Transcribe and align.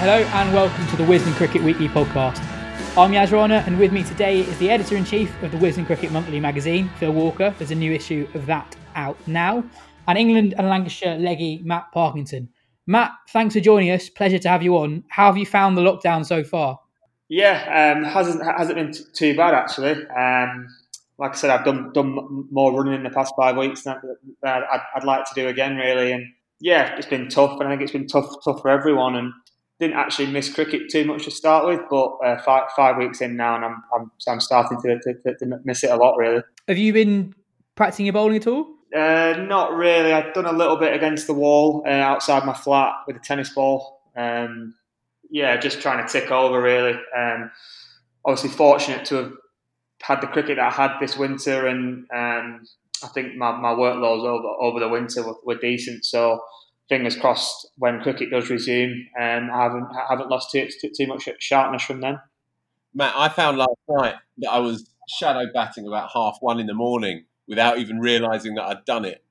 Hello 0.00 0.16
and 0.16 0.54
welcome 0.54 0.86
to 0.86 0.96
the 0.96 1.04
Wisden 1.04 1.34
Cricket 1.34 1.62
Weekly 1.62 1.86
podcast. 1.86 2.38
I'm 2.96 3.12
Yaz 3.12 3.32
Rana 3.32 3.62
and 3.66 3.78
with 3.78 3.92
me 3.92 4.02
today 4.02 4.40
is 4.40 4.56
the 4.56 4.70
editor 4.70 4.96
in 4.96 5.04
chief 5.04 5.30
of 5.42 5.52
the 5.52 5.58
Wisden 5.58 5.84
Cricket 5.84 6.10
Monthly 6.10 6.40
magazine, 6.40 6.88
Phil 6.98 7.12
Walker. 7.12 7.54
There's 7.58 7.70
a 7.70 7.74
new 7.74 7.92
issue 7.92 8.26
of 8.32 8.46
that 8.46 8.74
out 8.94 9.18
now. 9.26 9.62
And 10.08 10.16
England 10.16 10.54
and 10.56 10.70
Lancashire 10.70 11.18
leggy 11.18 11.60
Matt 11.64 11.92
Parkinson. 11.92 12.48
Matt, 12.86 13.10
thanks 13.28 13.54
for 13.54 13.60
joining 13.60 13.90
us. 13.90 14.08
Pleasure 14.08 14.38
to 14.38 14.48
have 14.48 14.62
you 14.62 14.78
on. 14.78 15.04
How 15.10 15.26
have 15.26 15.36
you 15.36 15.44
found 15.44 15.76
the 15.76 15.82
lockdown 15.82 16.24
so 16.24 16.44
far? 16.44 16.80
Yeah, 17.28 17.94
um, 17.94 18.02
hasn't 18.02 18.42
hasn't 18.42 18.76
been 18.76 18.92
t- 18.92 19.04
too 19.12 19.36
bad 19.36 19.52
actually. 19.52 20.02
Um, 20.06 20.66
like 21.18 21.32
I 21.32 21.34
said, 21.34 21.50
I've 21.50 21.66
done 21.66 21.92
done 21.92 22.48
more 22.50 22.72
running 22.72 22.94
in 22.94 23.02
the 23.02 23.10
past 23.10 23.34
five 23.36 23.54
weeks 23.58 23.82
than 23.82 24.00
I'd, 24.42 24.80
I'd 24.96 25.04
like 25.04 25.26
to 25.26 25.34
do 25.34 25.48
again, 25.48 25.76
really. 25.76 26.12
And 26.12 26.24
yeah, 26.58 26.96
it's 26.96 27.06
been 27.06 27.28
tough, 27.28 27.60
and 27.60 27.68
I 27.68 27.72
think 27.72 27.82
it's 27.82 27.92
been 27.92 28.08
tough 28.08 28.30
tough 28.42 28.62
for 28.62 28.70
everyone. 28.70 29.14
And 29.16 29.34
didn't 29.80 29.96
actually 29.96 30.26
miss 30.26 30.52
cricket 30.52 30.90
too 30.90 31.06
much 31.06 31.24
to 31.24 31.30
start 31.30 31.66
with, 31.66 31.80
but 31.90 32.18
uh, 32.24 32.40
five, 32.42 32.64
five 32.76 32.98
weeks 32.98 33.22
in 33.22 33.34
now, 33.34 33.56
and 33.56 33.64
I'm 33.64 33.82
I'm, 33.94 34.10
I'm 34.28 34.40
starting 34.40 34.78
to, 34.82 35.00
to, 35.00 35.34
to 35.34 35.60
miss 35.64 35.82
it 35.82 35.90
a 35.90 35.96
lot, 35.96 36.16
really. 36.16 36.42
Have 36.68 36.78
you 36.78 36.92
been 36.92 37.34
practicing 37.74 38.06
your 38.06 38.12
bowling 38.12 38.36
at 38.36 38.46
all? 38.46 38.66
Uh, 38.94 39.34
not 39.48 39.72
really. 39.72 40.12
I've 40.12 40.34
done 40.34 40.46
a 40.46 40.52
little 40.52 40.76
bit 40.76 40.94
against 40.94 41.26
the 41.26 41.34
wall 41.34 41.82
uh, 41.86 41.90
outside 41.90 42.44
my 42.44 42.52
flat 42.52 42.92
with 43.06 43.16
a 43.16 43.20
tennis 43.20 43.50
ball. 43.50 44.02
Um, 44.16 44.74
yeah, 45.30 45.56
just 45.56 45.80
trying 45.80 46.04
to 46.04 46.12
tick 46.12 46.30
over 46.30 46.60
really. 46.60 46.98
Um, 47.16 47.50
obviously, 48.24 48.50
fortunate 48.50 49.06
to 49.06 49.14
have 49.14 49.32
had 50.02 50.20
the 50.20 50.26
cricket 50.26 50.56
that 50.56 50.66
I 50.66 50.70
had 50.70 50.98
this 51.00 51.16
winter, 51.16 51.66
and 51.66 52.06
um, 52.14 52.62
I 53.02 53.08
think 53.14 53.36
my, 53.36 53.52
my 53.52 53.70
workloads 53.70 54.26
over 54.26 54.48
over 54.60 54.80
the 54.80 54.88
winter 54.88 55.26
were, 55.26 55.36
were 55.44 55.58
decent. 55.58 56.04
So 56.04 56.42
fingers 56.90 57.16
crossed 57.16 57.68
when 57.78 58.02
cricket 58.02 58.30
does 58.30 58.50
resume. 58.50 59.08
Um, 59.18 59.48
I 59.50 59.62
haven't 59.62 59.86
I 59.94 60.06
haven't 60.10 60.28
lost 60.28 60.50
too, 60.50 60.68
too, 60.94 61.06
much 61.06 61.26
sharpness 61.38 61.82
from 61.82 62.02
then. 62.02 62.20
Matt, 62.92 63.14
I 63.16 63.30
found 63.30 63.56
last 63.56 63.78
night 63.88 64.16
that 64.38 64.50
I 64.50 64.58
was 64.58 64.90
shadow 65.08 65.46
batting 65.54 65.86
about 65.86 66.10
half 66.12 66.36
one 66.40 66.60
in 66.60 66.66
the 66.66 66.74
morning 66.74 67.24
without 67.48 67.78
even 67.78 68.00
realising 68.00 68.54
that 68.56 68.64
I'd 68.64 68.84
done 68.84 69.04
it. 69.04 69.24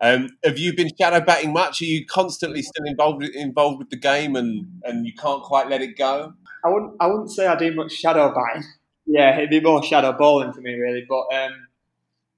Um, 0.00 0.30
have 0.44 0.58
you 0.58 0.74
been 0.74 0.90
shadow 0.98 1.24
batting 1.24 1.52
much? 1.52 1.80
Are 1.80 1.86
you 1.86 2.04
constantly 2.06 2.62
still 2.62 2.84
involved 2.86 3.22
involved 3.24 3.78
with 3.78 3.90
the 3.90 3.96
game 3.96 4.34
and, 4.34 4.66
and 4.82 5.06
you 5.06 5.12
can't 5.14 5.42
quite 5.42 5.68
let 5.68 5.82
it 5.82 5.96
go? 5.96 6.32
I 6.64 6.68
wouldn't 6.68 6.94
I 6.98 7.06
wouldn't 7.06 7.30
say 7.30 7.46
I 7.46 7.56
do 7.56 7.74
much 7.74 7.92
shadow 7.92 8.34
batting. 8.34 8.64
Yeah, 9.06 9.36
it'd 9.36 9.50
be 9.50 9.60
more 9.60 9.82
shadow 9.82 10.12
bowling 10.12 10.52
for 10.52 10.60
me 10.60 10.74
really. 10.74 11.06
But 11.08 11.34
um, 11.34 11.68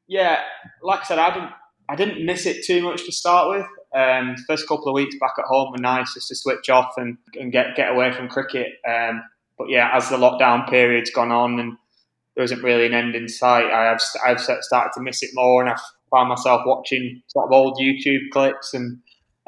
yeah, 0.07 0.41
like 0.83 1.01
I 1.01 1.05
said, 1.05 1.19
I 1.19 1.33
didn't 1.33 1.53
I 1.89 1.97
didn't 1.97 2.27
miss 2.27 2.45
it 2.47 2.65
too 2.65 2.83
much 2.83 3.05
to 3.07 3.13
start 3.13 3.49
with. 3.49 3.67
Um, 3.99 4.37
first 4.47 4.69
couple 4.69 4.89
of 4.89 4.95
weeks 4.95 5.17
back 5.19 5.33
at 5.39 5.45
home 5.47 5.73
were 5.73 5.79
nice 5.79 6.15
just 6.15 6.29
to 6.29 6.37
switch 6.37 6.71
off 6.71 6.93
and, 6.97 7.19
and 7.35 7.51
get 7.51 7.75
get 7.75 7.91
away 7.91 8.13
from 8.13 8.29
cricket. 8.29 8.75
Um, 8.89 9.23
but 9.59 9.69
yeah, 9.69 9.91
as 9.93 10.09
the 10.09 10.17
lockdown 10.17 10.71
period's 10.71 11.11
gone 11.11 11.33
on 11.33 11.59
and 11.59 11.77
there 12.37 12.45
isn't 12.45 12.63
really 12.63 12.87
an 12.87 12.95
end 12.95 13.17
in 13.17 13.29
sight, 13.29 13.73
I 13.73 13.87
have 13.87 14.01
I've 14.25 14.41
started 14.41 14.93
to 14.95 15.01
miss 15.01 15.25
it 15.25 15.31
more, 15.35 15.61
and 15.61 15.71
I've 15.71 15.81
found 16.13 16.29
myself 16.29 16.63
watching 16.65 17.23
sort 17.27 17.47
of 17.47 17.53
old 17.53 17.81
YouTube 17.81 18.31
clips, 18.31 18.73
and 18.73 18.99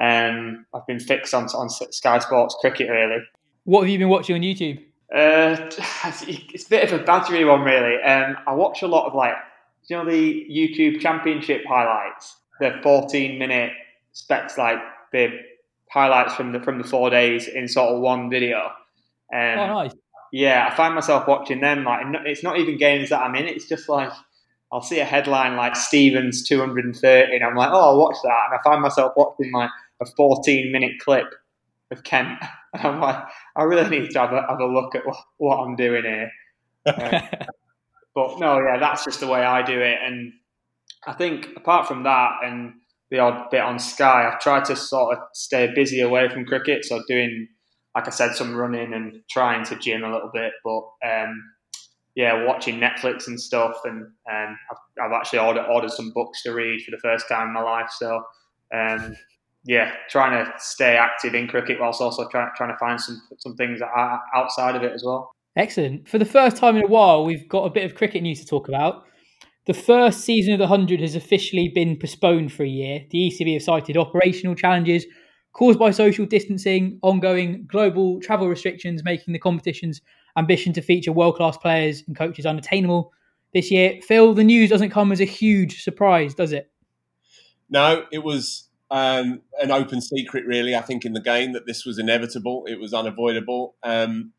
um, 0.01 0.67
I've 0.75 0.87
been 0.87 0.99
fixed 0.99 1.33
on 1.33 1.45
on 1.51 1.71
Sky 1.71 2.19
Sports 2.19 2.57
cricket 2.61 2.91
really. 2.91 3.23
What 3.65 3.83
have 3.83 3.89
you 3.89 3.99
been 3.99 4.09
watching 4.09 4.35
on 4.35 4.43
YouTube? 4.43 4.79
Uh, 5.15 5.71
it's 6.27 6.67
a 6.67 6.69
bit 6.69 6.91
of 6.91 7.01
a 7.01 7.05
battery 7.05 7.45
one 7.45 7.63
really. 7.63 8.03
Um, 8.03 8.37
I 8.49 8.55
watch 8.55 8.83
a 8.83 8.89
lot 8.89 9.07
of 9.07 9.15
like 9.15 9.35
you 9.87 9.97
know 9.97 10.05
the 10.05 10.45
YouTube 10.51 11.01
Championship 11.01 11.63
highlights, 11.69 12.37
the 12.59 12.81
14 12.83 13.39
minute 13.39 13.73
specs 14.13 14.59
like 14.59 14.79
the 15.13 15.29
highlights 15.91 16.35
from 16.35 16.53
the 16.53 16.61
from 16.61 16.79
the 16.79 16.85
four 16.85 17.11
days 17.11 17.49
in 17.49 17.69
sort 17.69 17.95
of 17.95 18.01
one 18.01 18.31
video. 18.31 18.59
Um, 19.33 19.59
oh, 19.59 19.67
nice. 19.67 19.93
Yeah, 20.33 20.69
I 20.71 20.75
find 20.75 20.95
myself 20.95 21.27
watching 21.27 21.61
them. 21.61 21.85
Like, 21.85 22.07
it's 22.25 22.45
not 22.45 22.59
even 22.59 22.79
games 22.79 23.11
that 23.11 23.21
I'm 23.21 23.35
in. 23.35 23.47
It's 23.47 23.69
just 23.69 23.89
like 23.89 24.13
I'll 24.73 24.83
see 24.83 25.01
a 25.01 25.05
headline 25.05 25.57
like 25.57 25.75
Stevens 25.75 26.47
230, 26.47 27.35
and 27.35 27.45
I'm 27.45 27.57
like, 27.57 27.71
oh, 27.73 27.91
I'll 27.91 27.99
watch 27.99 28.17
that. 28.23 28.39
And 28.51 28.59
I 28.59 28.63
find 28.63 28.81
myself 28.81 29.15
watching 29.17 29.53
like 29.53 29.71
a 30.01 30.07
14 30.07 30.71
minute 30.71 30.93
clip 31.01 31.27
of 31.91 32.05
Kent, 32.05 32.39
and 32.75 32.87
I'm 32.87 33.01
like, 33.01 33.25
I 33.57 33.65
really 33.65 33.89
need 33.91 34.11
to 34.11 34.21
have 34.21 34.33
a, 34.33 34.47
have 34.49 34.61
a 34.61 34.67
look 34.67 34.95
at 34.95 35.05
what, 35.05 35.17
what 35.39 35.57
I'm 35.57 35.75
doing 35.75 36.05
here. 36.05 36.31
Um, 36.87 36.95
but 38.15 38.39
no, 38.39 38.59
yeah, 38.61 38.79
that's 38.79 39.05
just 39.05 39.21
the 39.21 39.27
way 39.27 39.43
I 39.43 39.63
do 39.63 39.81
it. 39.81 39.99
And 40.05 40.33
I 41.05 41.15
think 41.15 41.49
apart 41.57 41.89
from 41.89 42.05
that, 42.05 42.39
and 42.45 42.75
the 43.11 43.19
odd 43.19 43.51
bit 43.51 43.61
on 43.61 43.79
Sky, 43.79 44.29
I've 44.29 44.41
tried 44.41 44.65
to 44.67 44.77
sort 44.77 45.17
of 45.17 45.25
stay 45.33 45.73
busy 45.75 46.01
away 46.01 46.29
from 46.29 46.45
cricket. 46.45 46.85
So 46.85 47.03
doing, 47.09 47.49
like 47.95 48.07
I 48.07 48.11
said, 48.11 48.35
some 48.35 48.55
running 48.55 48.95
and 48.95 49.23
trying 49.29 49.65
to 49.67 49.77
gym 49.77 50.05
a 50.05 50.13
little 50.13 50.31
bit. 50.33 50.53
But 50.65 50.85
um, 51.05 51.43
yeah, 52.15 52.45
watching 52.45 52.79
Netflix 52.79 53.27
and 53.27 53.41
stuff. 53.41 53.81
And 53.85 54.03
um, 54.31 54.59
I've, 54.71 55.05
I've, 55.05 55.13
actually 55.13 55.41
ordered, 55.41 55.67
ordered 55.67 55.91
some 55.91 56.13
books 56.13 56.43
to 56.45 56.53
read 56.53 56.83
for 56.83 56.93
the 56.93 56.99
first 56.99 57.29
time 57.29 57.49
in 57.49 57.55
my 57.55 57.63
life. 57.63 57.91
So 57.91 58.23
um, 58.73 59.17
yeah, 59.65 59.93
trying 60.09 60.45
to 60.45 60.53
stay 60.59 60.97
active 60.97 61.35
in 61.35 61.49
cricket 61.49 61.79
whilst 61.81 62.01
also 62.01 62.29
trying 62.29 62.51
trying 62.57 62.71
to 62.71 62.79
find 62.79 63.01
some 63.01 63.21
some 63.39 63.57
things 63.57 63.81
outside 64.35 64.77
of 64.77 64.83
it 64.83 64.93
as 64.93 65.03
well. 65.05 65.35
Excellent. 65.57 66.09
For 66.09 66.19
the 66.19 66.25
first 66.25 66.57
time 66.57 66.77
in 66.77 66.85
a 66.85 66.89
while, 66.89 67.25
we've 67.25 67.49
got 67.49 67.65
a 67.65 67.71
bit 67.71 67.85
of 67.85 67.95
cricket 67.95 68.23
news 68.23 68.41
to 68.41 68.47
talk 68.47 68.69
about. 68.69 69.05
The 69.67 69.75
first 69.75 70.21
season 70.21 70.55
of 70.55 70.59
the 70.59 70.67
100 70.67 71.01
has 71.01 71.15
officially 71.15 71.69
been 71.69 71.99
postponed 71.99 72.53
for 72.53 72.63
a 72.63 72.69
year. 72.69 73.05
The 73.11 73.31
ECB 73.31 73.55
have 73.55 73.63
cited 73.63 73.97
operational 73.97 74.55
challenges 74.55 75.05
caused 75.53 75.79
by 75.79 75.91
social 75.91 76.27
distancing, 76.27 76.99
ongoing 77.03 77.67
global 77.67 78.21
travel 78.21 78.49
restrictions, 78.49 79.05
making 79.05 79.33
the 79.33 79.39
competition's 79.39 80.01
ambition 80.37 80.73
to 80.73 80.81
feature 80.81 81.13
world 81.13 81.37
class 81.37 81.57
players 81.57 82.03
and 82.07 82.17
coaches 82.17 82.47
unattainable 82.47 83.13
this 83.53 83.71
year. 83.71 84.01
Phil, 84.03 84.33
the 84.33 84.45
news 84.45 84.71
doesn't 84.71 84.91
come 84.91 85.13
as 85.13 85.21
a 85.21 85.25
huge 85.25 85.83
surprise, 85.83 86.35
does 86.35 86.53
it? 86.53 86.71
No, 87.69 88.07
it 88.11 88.23
was 88.23 88.69
um, 88.91 89.43
an 89.61 89.71
open 89.71 90.01
secret, 90.01 90.47
really, 90.47 90.75
I 90.75 90.81
think, 90.81 91.05
in 91.05 91.13
the 91.13 91.21
game 91.21 91.53
that 91.53 91.67
this 91.67 91.85
was 91.85 91.99
inevitable, 91.99 92.65
it 92.67 92.81
was 92.81 92.95
unavoidable. 92.95 93.75
Um, 93.83 94.33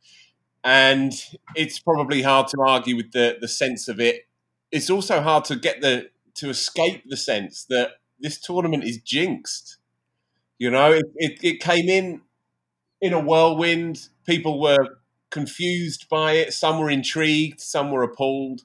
and 0.63 1.13
it's 1.56 1.80
probably 1.80 2.22
hard 2.22 2.48
to 2.50 2.62
argue 2.62 2.95
with 2.95 3.12
the, 3.12 3.38
the 3.40 3.48
sense 3.48 3.88
of 3.88 4.00
it 4.00 4.28
it's 4.71 4.89
also 4.89 5.21
hard 5.21 5.45
to 5.45 5.56
get 5.56 5.81
the 5.81 6.09
to 6.35 6.50
escape 6.50 7.03
the 7.07 7.18
sense 7.18 7.65
that 7.69 7.91
this 8.19 8.39
tournament 8.39 8.83
is 8.83 8.97
jinxed. 9.00 9.77
You 10.57 10.71
know, 10.71 10.91
it, 10.91 11.06
it, 11.15 11.39
it 11.44 11.59
came 11.59 11.89
in 11.89 12.21
in 13.01 13.13
a 13.13 13.19
whirlwind. 13.19 14.07
People 14.25 14.62
were 14.62 15.00
confused 15.31 16.07
by 16.09 16.33
it. 16.33 16.53
Some 16.53 16.79
were 16.79 16.89
intrigued. 16.89 17.59
Some 17.59 17.91
were 17.91 18.03
appalled. 18.03 18.62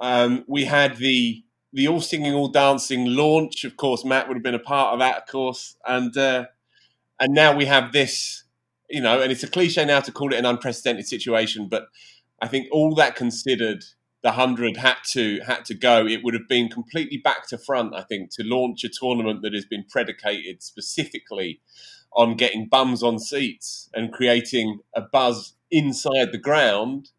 Um, 0.00 0.44
we 0.46 0.64
had 0.64 0.96
the 0.96 1.44
the 1.72 1.86
all 1.86 2.00
singing, 2.00 2.34
all 2.34 2.48
dancing 2.48 3.06
launch. 3.06 3.64
Of 3.64 3.76
course, 3.76 4.04
Matt 4.04 4.26
would 4.26 4.36
have 4.36 4.42
been 4.42 4.54
a 4.54 4.58
part 4.58 4.92
of 4.92 4.98
that, 4.98 5.18
of 5.22 5.26
course, 5.28 5.76
and 5.86 6.16
uh, 6.16 6.46
and 7.20 7.32
now 7.32 7.56
we 7.56 7.66
have 7.66 7.92
this 7.92 8.44
you 8.90 9.00
know, 9.00 9.22
and 9.22 9.30
it's 9.30 9.44
a 9.44 9.48
cliche 9.48 9.84
now 9.84 10.00
to 10.00 10.12
call 10.12 10.32
it 10.32 10.38
an 10.38 10.44
unprecedented 10.44 11.06
situation, 11.06 11.68
but 11.68 11.88
I 12.42 12.48
think 12.48 12.66
all 12.72 12.94
that 12.96 13.14
considered, 13.14 13.84
the 14.22 14.32
hundred 14.32 14.76
had 14.76 14.96
to 15.12 15.40
had 15.46 15.64
to 15.66 15.74
go. 15.74 16.06
It 16.06 16.22
would 16.22 16.34
have 16.34 16.48
been 16.48 16.68
completely 16.68 17.16
back 17.16 17.48
to 17.48 17.58
front, 17.58 17.94
I 17.94 18.02
think, 18.02 18.30
to 18.32 18.42
launch 18.44 18.84
a 18.84 18.88
tournament 18.88 19.42
that 19.42 19.54
has 19.54 19.64
been 19.64 19.84
predicated 19.88 20.62
specifically 20.62 21.60
on 22.12 22.36
getting 22.36 22.66
bums 22.66 23.02
on 23.02 23.18
seats 23.18 23.88
and 23.94 24.12
creating 24.12 24.80
a 24.94 25.00
buzz 25.00 25.54
inside 25.70 26.32
the 26.32 26.38
ground. 26.38 27.10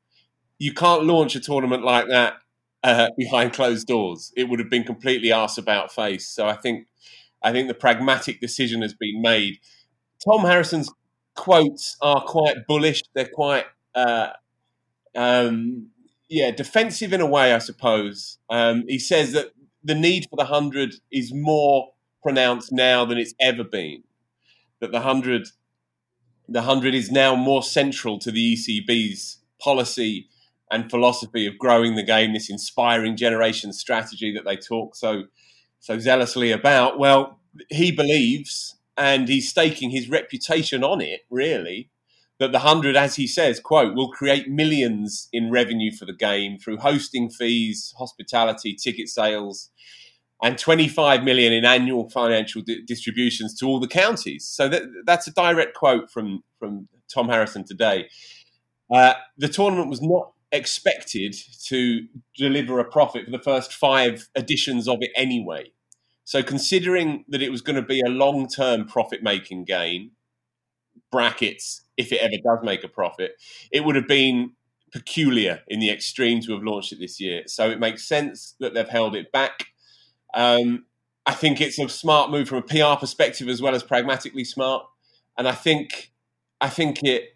You 0.59 0.73
can't 0.73 1.05
launch 1.05 1.35
a 1.35 1.39
tournament 1.39 1.83
like 1.83 2.07
that 2.09 2.35
uh, 2.83 3.07
behind 3.17 3.53
closed 3.53 3.87
doors. 3.87 4.31
It 4.35 4.49
would 4.49 4.59
have 4.59 4.69
been 4.69 4.83
completely 4.83 5.31
arse 5.31 5.57
about 5.57 5.91
face. 5.91 6.27
So 6.27 6.47
I 6.47 6.55
think 6.55 6.87
I 7.41 7.51
think 7.51 7.67
the 7.67 7.73
pragmatic 7.73 8.39
decision 8.39 8.81
has 8.81 8.93
been 8.93 9.21
made. 9.21 9.59
Tom 10.23 10.41
Harrison's 10.41 10.91
quotes 11.35 11.97
are 12.01 12.21
quite 12.21 12.67
bullish. 12.67 13.01
They're 13.15 13.25
quite 13.25 13.65
uh, 13.95 14.29
um, 15.15 15.87
yeah 16.31 16.49
defensive 16.49 17.13
in 17.13 17.21
a 17.21 17.27
way, 17.27 17.53
I 17.53 17.59
suppose. 17.59 18.39
Um, 18.49 18.85
he 18.87 18.97
says 18.97 19.33
that 19.33 19.51
the 19.83 19.93
need 19.93 20.27
for 20.29 20.37
the 20.37 20.45
hundred 20.45 20.95
is 21.11 21.31
more 21.33 21.91
pronounced 22.23 22.71
now 22.71 23.05
than 23.05 23.19
it's 23.19 23.35
ever 23.39 23.63
been. 23.63 24.03
That 24.79 24.91
the 24.91 25.01
hundred 25.01 25.49
the 26.47 26.63
hundred 26.63 26.95
is 26.95 27.11
now 27.11 27.35
more 27.35 27.61
central 27.61 28.17
to 28.19 28.31
the 28.31 28.55
ECB's 28.55 29.39
policy 29.61 30.27
and 30.71 30.89
philosophy 30.89 31.45
of 31.45 31.57
growing 31.57 31.95
the 31.95 32.03
game, 32.03 32.33
this 32.33 32.49
inspiring 32.49 33.15
generation 33.15 33.73
strategy 33.73 34.33
that 34.33 34.45
they 34.45 34.55
talk 34.55 34.95
so 34.95 35.25
so 35.79 35.99
zealously 35.99 36.51
about. 36.51 36.97
Well, 36.97 37.39
he 37.69 37.91
believes, 37.91 38.77
and 38.97 39.27
he's 39.27 39.49
staking 39.49 39.89
his 39.91 40.09
reputation 40.09 40.83
on 40.83 41.01
it, 41.01 41.21
really, 41.29 41.90
that 42.41 42.51
the 42.51 42.59
hundred, 42.59 42.95
as 42.95 43.17
he 43.17 43.27
says, 43.27 43.59
quote, 43.59 43.93
will 43.93 44.09
create 44.09 44.49
millions 44.49 45.29
in 45.31 45.51
revenue 45.51 45.91
for 45.95 46.05
the 46.05 46.13
game 46.13 46.57
through 46.57 46.77
hosting 46.77 47.29
fees, 47.29 47.93
hospitality, 47.99 48.73
ticket 48.73 49.09
sales, 49.09 49.69
and 50.41 50.57
25 50.57 51.23
million 51.23 51.53
in 51.53 51.65
annual 51.65 52.09
financial 52.09 52.63
di- 52.63 52.81
distributions 52.81 53.53
to 53.59 53.67
all 53.67 53.79
the 53.79 53.87
counties. 53.87 54.43
So 54.43 54.67
that, 54.69 54.81
that's 55.05 55.27
a 55.27 55.31
direct 55.33 55.75
quote 55.75 56.09
from 56.09 56.43
from 56.57 56.87
Tom 57.13 57.29
Harrison 57.29 57.63
today. 57.63 58.09
Uh, 58.91 59.13
the 59.37 59.47
tournament 59.47 59.91
was 59.91 60.01
not 60.01 60.31
expected 60.51 61.35
to 61.67 62.07
deliver 62.35 62.79
a 62.79 62.89
profit 62.89 63.25
for 63.25 63.31
the 63.31 63.39
first 63.43 63.71
five 63.71 64.29
editions 64.35 64.87
of 64.87 64.97
it 65.01 65.11
anyway. 65.15 65.71
So, 66.23 66.41
considering 66.41 67.23
that 67.27 67.43
it 67.43 67.51
was 67.51 67.61
going 67.61 67.75
to 67.75 67.83
be 67.83 68.01
a 68.01 68.09
long 68.09 68.47
term 68.47 68.87
profit 68.87 69.21
making 69.21 69.65
game, 69.65 70.13
brackets, 71.11 71.81
if 71.97 72.11
it 72.11 72.21
ever 72.21 72.37
does 72.43 72.63
make 72.65 72.83
a 72.83 72.87
profit, 72.87 73.33
it 73.71 73.83
would 73.83 73.95
have 73.95 74.07
been 74.07 74.51
peculiar 74.93 75.61
in 75.67 75.79
the 75.79 75.89
extreme 75.89 76.41
to 76.41 76.53
have 76.53 76.63
launched 76.63 76.91
it 76.93 76.99
this 76.99 77.19
year. 77.19 77.43
So, 77.47 77.69
it 77.69 77.79
makes 77.79 78.07
sense 78.07 78.55
that 78.59 78.73
they've 78.73 78.87
held 78.87 79.15
it 79.15 79.31
back. 79.31 79.67
Um, 80.33 80.85
I 81.25 81.33
think 81.33 81.61
it's 81.61 81.79
a 81.79 81.89
smart 81.89 82.31
move 82.31 82.49
from 82.49 82.59
a 82.59 82.61
PR 82.63 82.99
perspective 82.99 83.47
as 83.47 83.61
well 83.61 83.75
as 83.75 83.83
pragmatically 83.83 84.43
smart. 84.43 84.85
And 85.37 85.47
I 85.47 85.53
think, 85.53 86.11
I 86.59 86.69
think 86.69 87.03
it 87.03 87.29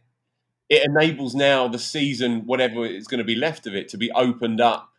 it 0.70 0.84
enables 0.86 1.36
now 1.36 1.68
the 1.68 1.80
season, 1.80 2.42
whatever 2.46 2.86
is 2.86 3.08
going 3.08 3.20
to 3.20 3.24
be 3.24 3.36
left 3.36 3.68
of 3.68 3.76
it, 3.76 3.88
to 3.90 3.98
be 3.98 4.12
opened 4.12 4.62
up 4.62 4.90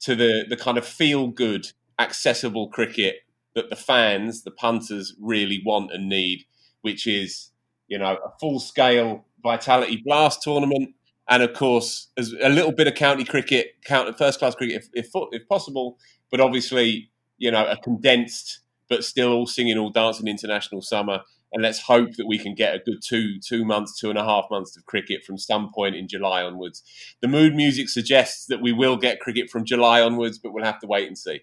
to 0.00 0.14
the 0.14 0.44
the 0.48 0.56
kind 0.56 0.78
of 0.78 0.86
feel 0.86 1.28
good, 1.28 1.72
accessible 1.98 2.68
cricket 2.68 3.16
that 3.54 3.70
the 3.70 3.76
fans, 3.76 4.42
the 4.42 4.50
punters, 4.50 5.14
really 5.20 5.62
want 5.64 5.92
and 5.92 6.08
need, 6.08 6.44
which 6.82 7.06
is 7.06 7.50
you 7.88 7.98
know 7.98 8.16
a 8.24 8.30
full 8.40 8.60
scale 8.60 9.24
Vitality 9.42 10.02
Blast 10.04 10.42
tournament, 10.42 10.90
and 11.28 11.42
of 11.42 11.52
course 11.54 12.08
as 12.16 12.34
a 12.42 12.48
little 12.48 12.72
bit 12.72 12.86
of 12.86 12.94
county 12.94 13.24
cricket, 13.24 13.76
county 13.84 14.12
first 14.12 14.38
class 14.38 14.54
cricket 14.54 14.84
if, 14.94 15.06
if 15.06 15.10
if 15.32 15.48
possible, 15.48 15.98
but 16.30 16.40
obviously 16.40 17.10
you 17.38 17.50
know 17.50 17.66
a 17.66 17.76
condensed 17.76 18.60
but 18.90 19.02
still 19.02 19.32
all 19.32 19.46
singing, 19.46 19.78
all 19.78 19.90
dancing 19.90 20.28
international 20.28 20.82
summer 20.82 21.20
and 21.54 21.62
let's 21.62 21.78
hope 21.78 22.16
that 22.16 22.26
we 22.26 22.36
can 22.36 22.54
get 22.54 22.74
a 22.74 22.80
good 22.80 23.00
two 23.00 23.38
two 23.38 23.64
months, 23.64 23.98
two 23.98 24.10
and 24.10 24.18
a 24.18 24.24
half 24.24 24.46
months 24.50 24.76
of 24.76 24.84
cricket 24.86 25.24
from 25.24 25.38
some 25.38 25.70
point 25.72 25.94
in 25.94 26.08
July 26.08 26.42
onwards. 26.42 26.82
The 27.22 27.28
mood 27.28 27.54
music 27.54 27.88
suggests 27.88 28.46
that 28.46 28.60
we 28.60 28.72
will 28.72 28.96
get 28.96 29.20
cricket 29.20 29.48
from 29.48 29.64
July 29.64 30.02
onwards, 30.02 30.36
but 30.36 30.52
we'll 30.52 30.64
have 30.64 30.80
to 30.80 30.86
wait 30.88 31.06
and 31.06 31.16
see. 31.16 31.42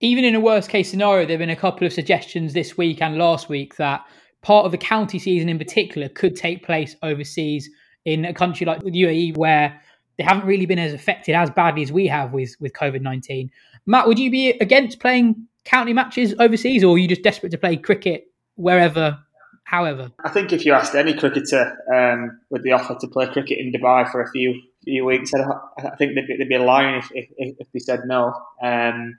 Even 0.00 0.24
in 0.24 0.34
a 0.34 0.40
worst 0.40 0.70
case 0.70 0.90
scenario, 0.90 1.24
there 1.24 1.34
have 1.34 1.38
been 1.38 1.50
a 1.50 1.56
couple 1.56 1.86
of 1.86 1.92
suggestions 1.92 2.52
this 2.52 2.76
week 2.76 3.00
and 3.00 3.16
last 3.16 3.48
week 3.48 3.76
that 3.76 4.04
part 4.42 4.66
of 4.66 4.72
the 4.72 4.78
county 4.78 5.18
season 5.18 5.48
in 5.48 5.58
particular 5.58 6.08
could 6.08 6.36
take 6.36 6.64
place 6.64 6.96
overseas 7.02 7.68
in 8.04 8.24
a 8.24 8.32
country 8.32 8.66
like 8.66 8.80
the 8.80 8.90
UAE 8.90 9.36
where 9.36 9.80
they 10.16 10.24
haven't 10.24 10.46
really 10.46 10.66
been 10.66 10.78
as 10.78 10.92
affected 10.92 11.34
as 11.34 11.50
badly 11.50 11.82
as 11.82 11.92
we 11.92 12.06
have 12.06 12.32
with, 12.32 12.54
with 12.60 12.72
COVID 12.72 13.02
19. 13.02 13.50
Matt, 13.86 14.06
would 14.06 14.18
you 14.18 14.30
be 14.30 14.50
against 14.50 15.00
playing 15.00 15.46
county 15.64 15.92
matches 15.92 16.34
overseas 16.38 16.82
or 16.82 16.94
are 16.94 16.98
you 16.98 17.08
just 17.08 17.22
desperate 17.22 17.50
to 17.50 17.58
play 17.58 17.76
cricket 17.76 18.26
wherever, 18.60 19.18
however. 19.64 20.10
I 20.24 20.30
think 20.30 20.52
if 20.52 20.64
you 20.64 20.72
asked 20.72 20.94
any 20.94 21.14
cricketer 21.14 21.76
um, 21.92 22.40
with 22.50 22.62
the 22.62 22.72
offer 22.72 22.96
to 23.00 23.08
play 23.08 23.26
cricket 23.26 23.58
in 23.58 23.72
Dubai 23.72 24.10
for 24.10 24.22
a 24.22 24.30
few 24.30 24.60
few 24.84 25.04
weeks, 25.04 25.32
I 25.34 25.96
think 25.96 26.14
they'd 26.14 26.26
be, 26.26 26.36
they'd 26.38 26.48
be 26.48 26.58
lying 26.58 26.96
if, 26.96 27.10
if, 27.12 27.28
if, 27.36 27.72
they 27.72 27.80
said 27.80 28.00
no. 28.06 28.32
Um, 28.62 29.18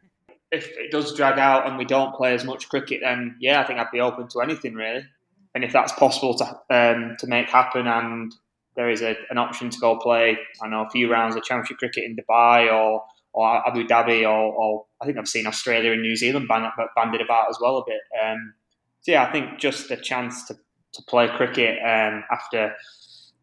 if 0.51 0.67
it 0.77 0.91
does 0.91 1.15
drag 1.15 1.39
out 1.39 1.67
and 1.67 1.77
we 1.77 1.85
don't 1.85 2.15
play 2.15 2.33
as 2.33 2.43
much 2.43 2.69
cricket, 2.69 2.99
then 3.03 3.37
yeah, 3.39 3.61
I 3.61 3.65
think 3.65 3.79
I'd 3.79 3.91
be 3.91 4.01
open 4.01 4.27
to 4.29 4.41
anything 4.41 4.73
really. 4.73 5.05
And 5.53 5.63
if 5.63 5.73
that's 5.73 5.91
possible 5.93 6.37
to 6.37 6.45
um, 6.69 7.15
to 7.19 7.27
make 7.27 7.49
happen, 7.49 7.87
and 7.87 8.33
there 8.75 8.89
is 8.89 9.01
a, 9.01 9.15
an 9.29 9.37
option 9.37 9.69
to 9.69 9.79
go 9.79 9.97
play, 9.97 10.37
I 10.61 10.67
know 10.67 10.85
a 10.85 10.89
few 10.89 11.11
rounds 11.11 11.35
of 11.35 11.43
Championship 11.43 11.77
cricket 11.77 12.03
in 12.05 12.15
Dubai 12.15 12.71
or 12.71 13.03
or 13.33 13.67
Abu 13.67 13.87
Dhabi, 13.87 14.23
or, 14.23 14.53
or 14.53 14.85
I 15.01 15.05
think 15.05 15.17
I've 15.17 15.27
seen 15.27 15.47
Australia 15.47 15.93
and 15.93 16.01
New 16.01 16.15
Zealand 16.17 16.49
banded 16.49 17.21
about 17.21 17.49
as 17.49 17.57
well 17.61 17.77
a 17.77 17.83
bit. 17.85 18.01
Um, 18.21 18.53
so 19.01 19.13
yeah, 19.13 19.23
I 19.23 19.31
think 19.31 19.57
just 19.57 19.87
the 19.87 19.95
chance 19.95 20.45
to, 20.47 20.55
to 20.93 21.01
play 21.07 21.29
cricket 21.29 21.79
um, 21.79 22.23
after 22.29 22.75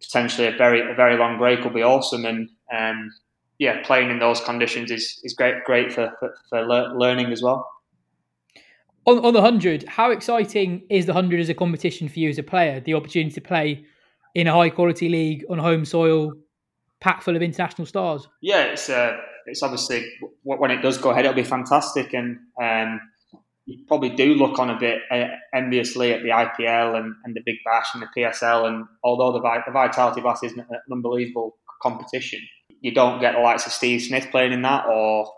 potentially 0.01 0.47
a 0.47 0.57
very 0.57 0.81
a 0.81 0.95
very 0.95 1.17
long 1.17 1.39
break 1.39 1.65
will 1.65 1.71
be 1.71 1.83
awesome. 1.83 2.25
And 2.25 2.51
um, 2.77 3.11
yeah, 3.59 3.83
playing 3.85 4.11
in 4.11 4.19
those 4.19 4.41
conditions 4.41 4.91
is, 4.91 5.21
is 5.25 5.35
great 5.35 5.65
great 5.65 5.93
for, 5.93 6.13
for, 6.19 6.35
for 6.49 6.65
learning 6.65 7.33
as 7.33 7.43
well. 7.43 7.69
On, 9.07 9.25
on 9.25 9.33
the 9.33 9.41
hundred, 9.41 9.85
how 9.89 10.11
exciting 10.11 10.83
is 10.91 11.07
the 11.07 11.13
hundred 11.13 11.41
as 11.41 11.49
a 11.49 11.55
competition 11.55 12.09
for 12.09 12.19
you 12.19 12.29
as 12.29 12.39
a 12.39 12.43
player? 12.43 12.81
The 12.81 12.95
opportunity 12.95 13.35
to 13.35 13.41
play 13.41 13.85
in 14.35 14.47
a 14.47 14.53
high 14.53 14.71
quality 14.71 15.09
league 15.09 15.45
on 15.51 15.59
home 15.59 15.85
soil, 15.85 16.33
packed 17.01 17.23
full 17.23 17.35
of 17.35 17.43
international 17.43 17.87
stars. 17.87 18.29
Yeah, 18.43 18.65
it's 18.65 18.89
uh, 18.89 19.17
it's 19.47 19.63
obviously 19.63 20.07
when 20.43 20.71
it 20.71 20.83
does 20.83 20.99
go 20.99 21.11
ahead, 21.11 21.25
it'll 21.25 21.35
be 21.35 21.43
fantastic, 21.43 22.13
and 22.13 22.39
um, 22.63 23.01
you 23.69 23.85
probably 23.87 24.11
do 24.11 24.35
look 24.35 24.59
on 24.59 24.71
a 24.71 24.79
bit 24.79 25.03
uh, 25.11 25.27
enviously 25.55 26.13
at 26.13 26.23
the 26.23 26.29
IPL 26.29 26.97
and, 26.97 27.15
and 27.25 27.35
the 27.35 27.43
Big 27.45 27.57
Bash 27.65 27.89
and 27.95 28.03
the 28.03 28.09
PSL. 28.17 28.67
And 28.67 28.87
although 29.05 29.33
the, 29.33 29.41
the 29.67 29.73
Vitality 29.73 30.23
Blast 30.23 30.43
is 30.43 30.53
an 30.53 30.65
unbelievable 30.91 31.59
competition, 31.83 32.41
you 32.81 32.93
don't 32.93 33.21
get 33.21 33.35
the 33.35 33.41
likes 33.41 33.67
of 33.67 33.73
Steve 33.73 34.03
Smith 34.03 34.29
playing 34.31 34.53
in 34.53 34.63
that 34.63 34.87
or 34.87 35.33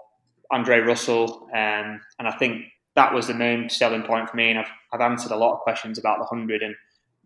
Andre 0.51 0.81
Russell. 0.81 1.49
Um, 1.55 2.01
and 2.19 2.29
I 2.29 2.33
think 2.39 2.65
that 2.97 3.15
was 3.15 3.29
the 3.29 3.35
main 3.35 3.69
selling 3.71 4.03
point 4.03 4.29
for 4.29 4.37
me. 4.37 4.51
And 4.51 4.59
I've, 4.59 4.71
I've 4.93 5.01
answered 5.01 5.33
a 5.33 5.37
lot 5.37 5.55
of 5.55 5.61
questions 5.61 5.99
about 5.99 6.19
the 6.19 6.25
100. 6.25 6.63
And 6.63 6.75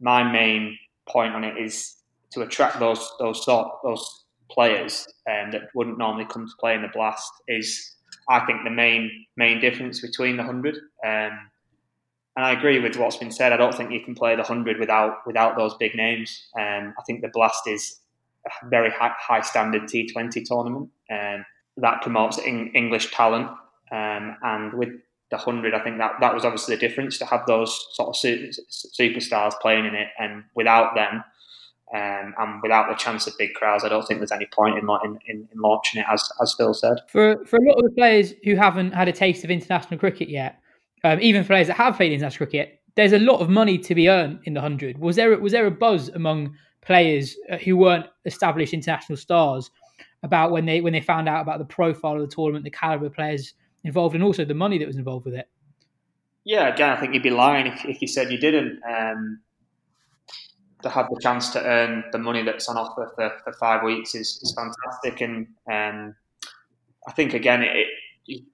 my 0.00 0.22
main 0.22 0.78
point 1.08 1.34
on 1.34 1.44
it 1.44 1.56
is 1.58 1.96
to 2.32 2.42
attract 2.42 2.78
those 2.80 3.10
those 3.18 3.44
sort 3.44 3.68
those 3.82 4.24
players 4.50 5.06
um, 5.30 5.50
that 5.50 5.62
wouldn't 5.74 5.98
normally 5.98 6.26
come 6.26 6.46
to 6.46 6.52
play 6.60 6.74
in 6.74 6.82
the 6.82 6.88
Blast 6.88 7.30
is 7.48 7.96
I 8.28 8.40
think 8.40 8.60
the 8.64 8.70
main 8.70 9.10
main 9.36 9.60
difference 9.60 10.00
between 10.00 10.36
the 10.36 10.42
hundred. 10.42 10.76
Um, 11.04 11.50
and 12.36 12.44
I 12.44 12.52
agree 12.52 12.80
with 12.80 12.96
what's 12.96 13.16
been 13.16 13.30
said. 13.30 13.52
I 13.52 13.56
don't 13.56 13.74
think 13.74 13.92
you 13.92 14.04
can 14.04 14.14
play 14.14 14.34
the 14.34 14.42
hundred 14.42 14.78
without 14.78 15.18
without 15.26 15.56
those 15.56 15.74
big 15.74 15.94
names. 15.94 16.46
Um, 16.58 16.94
I 16.98 17.02
think 17.06 17.22
the 17.22 17.28
Blast 17.28 17.66
is 17.66 18.00
very 18.64 18.90
high, 18.90 19.12
high 19.18 19.40
standard 19.40 19.88
T 19.88 20.06
Twenty 20.10 20.42
tournament, 20.42 20.90
and 21.08 21.40
um, 21.40 21.46
that 21.78 22.02
promotes 22.02 22.38
English 22.38 23.12
talent. 23.12 23.48
Um, 23.92 24.36
and 24.42 24.74
with 24.74 24.90
the 25.30 25.36
hundred, 25.36 25.74
I 25.74 25.80
think 25.80 25.98
that 25.98 26.12
that 26.20 26.34
was 26.34 26.44
obviously 26.44 26.74
the 26.74 26.80
difference 26.80 27.18
to 27.18 27.26
have 27.26 27.46
those 27.46 27.86
sort 27.92 28.08
of 28.08 28.14
superstars 28.14 29.52
playing 29.60 29.86
in 29.86 29.94
it, 29.94 30.08
and 30.18 30.44
without 30.54 30.94
them, 30.94 31.24
um, 31.94 32.34
and 32.38 32.62
without 32.62 32.88
the 32.88 32.96
chance 32.96 33.26
of 33.26 33.34
big 33.38 33.54
crowds, 33.54 33.84
I 33.84 33.88
don't 33.88 34.06
think 34.06 34.18
there's 34.18 34.32
any 34.32 34.46
point 34.46 34.78
in, 34.78 34.88
in, 35.04 35.18
in, 35.26 35.48
in, 35.52 35.60
launching 35.60 36.00
it, 36.00 36.06
as, 36.10 36.28
as 36.40 36.54
Phil 36.54 36.74
said. 36.74 36.98
For, 37.08 37.44
for 37.44 37.56
a 37.56 37.62
lot 37.68 37.76
of 37.78 37.84
the 37.84 37.94
players 37.96 38.32
who 38.42 38.56
haven't 38.56 38.92
had 38.92 39.06
a 39.06 39.12
taste 39.12 39.44
of 39.44 39.50
international 39.50 40.00
cricket 40.00 40.28
yet, 40.28 40.58
um, 41.04 41.20
even 41.20 41.44
players 41.44 41.68
that 41.68 41.76
have 41.76 41.96
played 41.96 42.10
international 42.12 42.46
cricket, 42.46 42.80
there's 42.96 43.12
a 43.12 43.18
lot 43.18 43.40
of 43.40 43.48
money 43.48 43.78
to 43.78 43.94
be 43.94 44.08
earned 44.08 44.40
in 44.44 44.54
the 44.54 44.60
100. 44.60 44.98
Was 44.98 45.14
there, 45.16 45.38
was 45.38 45.52
there 45.52 45.66
a 45.66 45.70
buzz 45.70 46.08
among 46.08 46.56
players 46.84 47.36
uh, 47.50 47.56
who 47.56 47.76
weren't 47.76 48.06
established 48.24 48.72
international 48.72 49.16
stars 49.16 49.70
about 50.22 50.50
when 50.50 50.64
they, 50.66 50.80
when 50.80 50.92
they 50.92 51.00
found 51.00 51.28
out 51.28 51.42
about 51.42 51.58
the 51.58 51.64
profile 51.64 52.14
of 52.14 52.20
the 52.20 52.34
tournament, 52.34 52.64
the 52.64 52.70
calibre 52.70 53.06
of 53.06 53.14
players 53.14 53.54
involved, 53.84 54.14
and 54.14 54.24
also 54.24 54.44
the 54.44 54.54
money 54.54 54.78
that 54.78 54.86
was 54.86 54.96
involved 54.96 55.24
with 55.24 55.34
it? 55.34 55.48
Yeah, 56.44 56.72
again, 56.72 56.90
I 56.90 57.00
think 57.00 57.14
you'd 57.14 57.22
be 57.22 57.30
lying 57.30 57.66
if, 57.66 57.84
if 57.84 58.02
you 58.02 58.08
said 58.08 58.30
you 58.30 58.38
didn't. 58.38 58.80
Um, 58.88 59.40
to 60.82 60.90
have 60.90 61.08
the 61.08 61.18
chance 61.20 61.48
to 61.50 61.64
earn 61.64 62.04
the 62.12 62.18
money 62.18 62.42
that's 62.42 62.68
on 62.68 62.76
offer 62.76 63.10
for, 63.14 63.32
for 63.42 63.52
five 63.54 63.82
weeks 63.82 64.14
is, 64.14 64.38
is 64.42 64.54
fantastic. 64.54 65.20
And 65.22 65.46
um, 65.70 66.14
I 67.08 67.12
think 67.12 67.32
again, 67.32 67.62
it, 67.62 67.86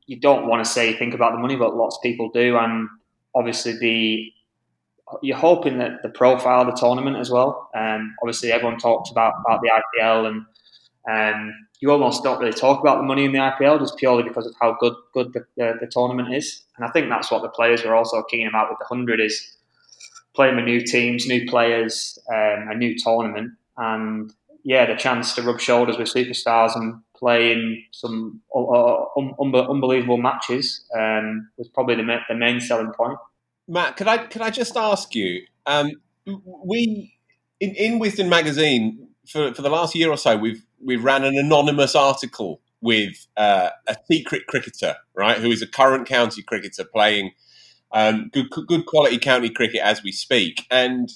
you 0.06 0.18
don't 0.18 0.46
want 0.46 0.64
to 0.64 0.70
say 0.70 0.92
think 0.92 1.14
about 1.14 1.32
the 1.32 1.38
money, 1.38 1.56
but 1.56 1.76
lots 1.76 1.96
of 1.96 2.02
people 2.02 2.30
do. 2.30 2.56
And 2.56 2.88
obviously, 3.34 3.78
the 3.78 4.32
you're 5.22 5.36
hoping 5.36 5.78
that 5.78 6.02
the 6.02 6.08
profile 6.08 6.62
of 6.62 6.66
the 6.66 6.72
tournament 6.72 7.16
as 7.16 7.30
well. 7.30 7.70
Um, 7.74 8.14
obviously, 8.22 8.52
everyone 8.52 8.78
talks 8.78 9.10
about 9.10 9.34
about 9.46 9.60
the 9.62 9.70
IPL, 9.70 10.26
and 10.26 10.46
um, 11.08 11.54
you 11.80 11.90
almost 11.90 12.22
don't 12.22 12.40
really 12.40 12.52
talk 12.52 12.80
about 12.80 12.98
the 12.98 13.02
money 13.04 13.24
in 13.24 13.32
the 13.32 13.38
IPL 13.38 13.78
just 13.78 13.96
purely 13.96 14.22
because 14.22 14.46
of 14.46 14.54
how 14.60 14.76
good 14.80 14.94
good 15.12 15.32
the, 15.32 15.44
the, 15.56 15.74
the 15.80 15.86
tournament 15.86 16.34
is. 16.34 16.62
And 16.76 16.84
I 16.84 16.90
think 16.90 17.08
that's 17.08 17.30
what 17.30 17.42
the 17.42 17.48
players 17.48 17.84
were 17.84 17.94
also 17.94 18.22
keen 18.22 18.46
about 18.46 18.70
with 18.70 18.78
the 18.78 18.86
hundred 18.86 19.20
is 19.20 19.56
playing 20.34 20.56
with 20.56 20.64
new 20.64 20.80
teams, 20.80 21.26
new 21.26 21.46
players, 21.48 22.18
um, 22.30 22.68
a 22.70 22.74
new 22.74 22.96
tournament, 22.98 23.52
and 23.76 24.32
yeah, 24.64 24.86
the 24.86 24.94
chance 24.94 25.34
to 25.34 25.42
rub 25.42 25.60
shoulders 25.60 25.98
with 25.98 26.12
superstars 26.12 26.76
and 26.76 27.00
play 27.16 27.52
in 27.52 27.82
some 27.92 28.40
uh, 28.54 29.04
un- 29.16 29.34
unbelievable 29.38 30.16
matches 30.16 30.84
um, 30.96 31.48
was 31.56 31.68
probably 31.68 31.94
the, 31.94 32.18
the 32.28 32.34
main 32.34 32.60
selling 32.60 32.92
point. 32.92 33.18
Matt, 33.68 33.96
could 33.96 34.08
I 34.08 34.18
could 34.18 34.42
I 34.42 34.50
just 34.50 34.76
ask 34.76 35.14
you? 35.14 35.42
Um, 35.66 35.92
we 36.26 37.14
in, 37.60 37.74
in 37.74 38.00
Wisden 38.00 38.28
magazine 38.28 39.08
for, 39.26 39.54
for 39.54 39.62
the 39.62 39.70
last 39.70 39.94
year 39.94 40.10
or 40.10 40.16
so, 40.16 40.36
we've 40.36 40.64
we've 40.82 41.04
ran 41.04 41.24
an 41.24 41.36
anonymous 41.36 41.94
article 41.94 42.60
with 42.80 43.26
uh, 43.36 43.70
a 43.86 43.96
secret 44.10 44.46
cricketer, 44.46 44.96
right, 45.14 45.38
who 45.38 45.50
is 45.50 45.62
a 45.62 45.66
current 45.66 46.08
county 46.08 46.42
cricketer 46.42 46.84
playing 46.84 47.32
um, 47.92 48.30
good 48.32 48.50
good 48.50 48.86
quality 48.86 49.18
county 49.18 49.50
cricket 49.50 49.80
as 49.80 50.02
we 50.02 50.12
speak, 50.12 50.66
and 50.70 51.10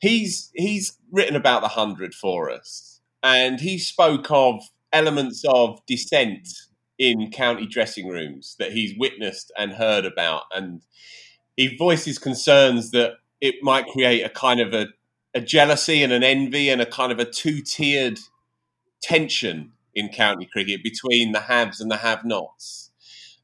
he's 0.00 0.50
he's 0.54 0.98
written 1.10 1.36
about 1.36 1.62
the 1.62 1.68
hundred 1.68 2.14
for 2.14 2.50
us, 2.50 3.00
and 3.22 3.60
he 3.60 3.78
spoke 3.78 4.30
of 4.30 4.62
elements 4.92 5.44
of 5.48 5.80
dissent 5.86 6.48
in 6.98 7.30
county 7.30 7.66
dressing 7.66 8.08
rooms 8.08 8.56
that 8.58 8.72
he's 8.72 8.98
witnessed 8.98 9.52
and 9.58 9.74
heard 9.74 10.04
about, 10.04 10.44
and 10.54 10.82
he 11.56 11.76
voices 11.76 12.18
concerns 12.18 12.90
that 12.90 13.14
it 13.40 13.56
might 13.62 13.86
create 13.86 14.22
a 14.22 14.28
kind 14.28 14.60
of 14.60 14.72
a, 14.72 14.88
a 15.34 15.40
jealousy 15.40 16.02
and 16.02 16.12
an 16.12 16.22
envy 16.22 16.68
and 16.68 16.80
a 16.80 16.86
kind 16.86 17.12
of 17.12 17.18
a 17.18 17.24
two 17.24 17.60
tiered 17.60 18.18
tension 19.02 19.72
in 19.94 20.08
county 20.08 20.48
cricket 20.50 20.82
between 20.82 21.32
the 21.32 21.40
haves 21.40 21.80
and 21.80 21.90
the 21.90 21.96
have 21.96 22.24
nots. 22.24 22.90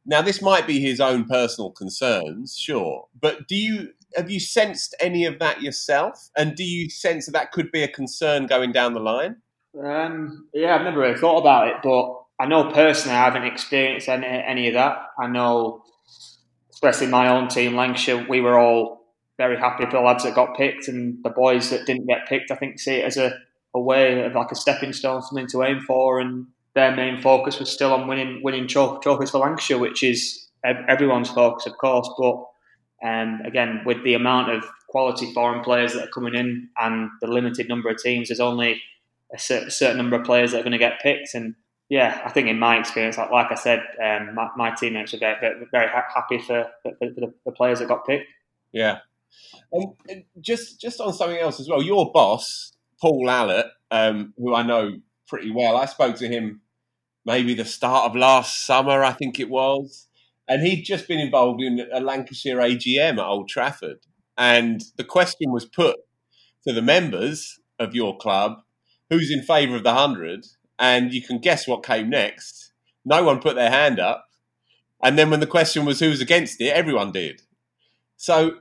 Now, 0.04 0.21
this 0.21 0.42
might 0.42 0.66
be 0.66 0.81
his 0.81 1.00
own 1.00 1.26
personal 1.26 1.71
concerns, 1.71 2.57
sure, 2.59 3.07
but 3.21 3.47
do 3.47 3.54
you 3.54 3.92
have 4.16 4.31
you 4.31 4.40
sensed 4.40 4.95
any 5.00 5.25
of 5.25 5.38
that 5.38 5.62
yourself? 5.62 6.28
And 6.37 6.54
do 6.54 6.64
you 6.64 6.90
sense 6.90 7.26
that 7.26 7.33
that 7.33 7.52
could 7.52 7.73
be 7.73 7.83
a 7.83 7.88
concern 7.88 8.47
going 8.47 8.73
down 8.73 8.92
the 8.92 9.00
line? 9.00 9.37
Um, 9.83 10.49
yeah, 10.52 10.75
I've 10.75 10.85
never 10.85 11.00
really 11.00 11.19
thought 11.19 11.40
about 11.40 11.69
it, 11.69 11.76
but 11.83 12.23
I 12.38 12.47
know 12.47 12.71
personally 12.71 13.16
I 13.16 13.25
haven't 13.25 13.45
experienced 13.45 14.09
any, 14.09 14.26
any 14.26 14.69
of 14.69 14.75
that. 14.75 14.99
I 15.19 15.28
know, 15.28 15.83
especially 16.82 17.06
my 17.06 17.28
own 17.28 17.46
team, 17.48 17.76
Lancashire, 17.76 18.26
we 18.28 18.40
were 18.40 18.58
all 18.58 19.06
very 19.38 19.56
happy 19.56 19.84
for 19.84 19.92
the 19.92 20.00
lads 20.00 20.24
that 20.24 20.34
got 20.34 20.56
picked, 20.56 20.88
and 20.88 21.22
the 21.22 21.30
boys 21.30 21.70
that 21.70 21.86
didn't 21.86 22.06
get 22.06 22.26
picked, 22.28 22.50
I 22.50 22.56
think, 22.56 22.80
see 22.80 22.96
it 22.96 23.04
as 23.04 23.16
a, 23.16 23.32
a 23.72 23.80
way 23.80 24.24
of 24.24 24.34
like 24.34 24.50
a 24.50 24.56
stepping 24.56 24.92
stone, 24.92 25.22
something 25.22 25.46
to 25.48 25.62
aim 25.62 25.80
for, 25.80 26.18
and 26.18 26.46
their 26.74 26.94
main 26.94 27.20
focus 27.20 27.60
was 27.60 27.70
still 27.70 27.92
on 27.92 28.08
winning 28.08 28.40
winning 28.42 28.66
trophies 28.66 29.30
for 29.30 29.38
Lancashire, 29.38 29.78
which 29.78 30.02
is 30.02 30.48
everyone's 30.64 31.30
focus, 31.30 31.66
of 31.66 31.78
course. 31.78 32.08
But 32.18 32.46
um, 33.06 33.40
again, 33.44 33.82
with 33.86 34.02
the 34.02 34.14
amount 34.14 34.50
of 34.50 34.64
quality 34.88 35.32
foreign 35.32 35.62
players 35.62 35.92
that 35.92 36.04
are 36.04 36.12
coming 36.12 36.34
in 36.34 36.68
and 36.78 37.10
the 37.20 37.28
limited 37.28 37.68
number 37.68 37.90
of 37.90 37.98
teams, 37.98 38.28
there's 38.28 38.40
only 38.40 38.82
a 39.32 39.38
certain 39.38 39.96
number 39.96 40.16
of 40.16 40.24
players 40.24 40.50
that 40.50 40.60
are 40.60 40.64
going 40.64 40.72
to 40.72 40.78
get 40.78 41.00
picked. 41.00 41.34
And 41.34 41.54
yeah, 41.92 42.22
I 42.25 42.30
think 42.30 42.49
in 42.49 42.58
my 42.58 42.78
experience, 42.78 43.18
like, 43.18 43.30
like 43.30 43.52
I 43.52 43.54
said, 43.54 43.84
um, 44.02 44.34
my, 44.34 44.49
my, 44.56 44.70
teammates 44.70 45.12
were 45.12 45.18
very, 45.18 45.66
very, 45.70 45.88
happy 45.88 46.38
for, 46.38 46.70
for, 46.82 46.92
for 46.99 47.32
the, 47.44 47.52
players 47.52 47.80
that 47.80 47.88
got 47.88 48.06
picked. 48.06 48.30
Yeah. 48.72 49.00
And 49.72 50.25
just 50.40 50.80
just 50.80 51.02
on 51.02 51.12
something 51.12 51.37
else 51.37 51.61
as 51.61 51.68
well, 51.68 51.82
your 51.82 52.11
boss, 52.11 52.72
Paul 52.99 53.26
Allott, 53.26 53.72
um, 53.90 54.32
who 54.38 54.54
I 54.54 54.62
know 54.62 55.00
pretty 55.28 55.50
well. 55.50 55.76
I 55.76 55.84
spoke 55.84 56.16
to 56.16 56.28
him 56.28 56.62
maybe 57.26 57.52
the 57.52 57.66
start 57.66 58.06
of 58.06 58.16
last 58.16 58.64
summer, 58.64 59.04
I 59.04 59.12
think 59.12 59.38
it 59.38 59.50
was. 59.50 60.08
And 60.49 60.66
he'd 60.66 60.84
just 60.84 61.06
been 61.06 61.20
involved 61.20 61.61
in 61.61 61.87
a 61.92 62.00
Lancashire 62.00 62.56
AGM 62.56 63.18
at 63.18 63.26
Old 63.26 63.50
Trafford. 63.50 63.99
And 64.38 64.80
the 64.96 65.04
question 65.04 65.52
was 65.52 65.66
put 65.66 65.96
to 66.66 66.72
the 66.72 66.80
members 66.80 67.61
of 67.78 67.94
your 67.94 68.16
club 68.16 68.62
who's 69.11 69.30
in 69.30 69.42
favour 69.42 69.76
of 69.76 69.84
the 69.84 69.92
100? 69.92 70.46
And 70.82 71.14
you 71.14 71.22
can 71.22 71.38
guess 71.38 71.68
what 71.68 71.84
came 71.84 72.10
next. 72.10 72.72
No 73.04 73.22
one 73.22 73.40
put 73.40 73.54
their 73.54 73.70
hand 73.70 74.00
up. 74.00 74.26
And 75.00 75.16
then 75.16 75.30
when 75.30 75.38
the 75.38 75.46
question 75.46 75.84
was 75.84 76.00
who's 76.00 76.20
against 76.20 76.60
it, 76.60 76.74
everyone 76.74 77.12
did. 77.12 77.42
So 78.16 78.56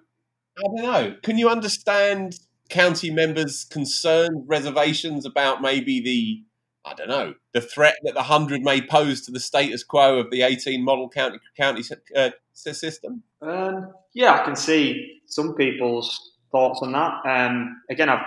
I 0.57 0.61
don't 0.61 0.83
know. 0.83 1.15
Can 1.23 1.39
you 1.39 1.49
understand 1.49 2.39
county 2.69 3.09
members' 3.09 3.65
concerns, 3.65 4.45
reservations 4.47 5.25
about 5.25 5.63
maybe 5.63 5.99
the 5.99 6.43
I 6.83 6.93
don't 6.95 7.09
know, 7.09 7.35
the 7.53 7.61
threat 7.61 7.97
that 8.03 8.13
the 8.13 8.21
100 8.21 8.61
may 8.61 8.81
pose 8.81 9.21
to 9.21 9.31
the 9.31 9.39
status 9.39 9.83
quo 9.83 10.17
of 10.19 10.31
the 10.31 10.41
18 10.41 10.83
model 10.83 11.09
county, 11.09 11.39
county 11.55 11.83
uh, 12.15 12.31
system? 12.53 13.23
Um, 13.41 13.93
yeah, 14.13 14.33
I 14.33 14.43
can 14.43 14.55
see 14.55 15.21
some 15.27 15.53
people's 15.53 16.37
thoughts 16.51 16.79
on 16.81 16.91
that. 16.93 17.21
Um, 17.23 17.81
again, 17.89 18.09
I've, 18.09 18.25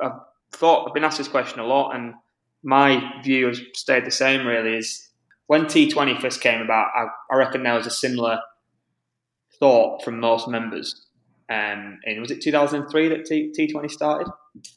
I've 0.00 0.20
thought, 0.52 0.86
I've 0.86 0.94
been 0.94 1.04
asked 1.04 1.18
this 1.18 1.28
question 1.28 1.60
a 1.60 1.64
lot, 1.64 1.94
and 1.94 2.12
my 2.62 3.12
view 3.22 3.46
has 3.48 3.60
stayed 3.74 4.04
the 4.04 4.10
same 4.10 4.46
really. 4.46 4.76
Is 4.76 5.08
when 5.46 5.64
T20 5.64 6.20
first 6.20 6.40
came 6.40 6.60
about, 6.60 6.88
I, 6.94 7.06
I 7.32 7.36
reckon 7.36 7.62
there 7.62 7.74
was 7.74 7.86
a 7.86 7.90
similar 7.90 8.40
thought 9.58 10.04
from 10.04 10.20
most 10.20 10.48
members. 10.48 11.06
Um, 11.50 11.98
and 12.04 12.20
was 12.20 12.30
it 12.30 12.42
2003 12.42 13.08
that 13.08 13.24
T, 13.24 13.52
T20 13.58 13.90
started? 13.90 14.30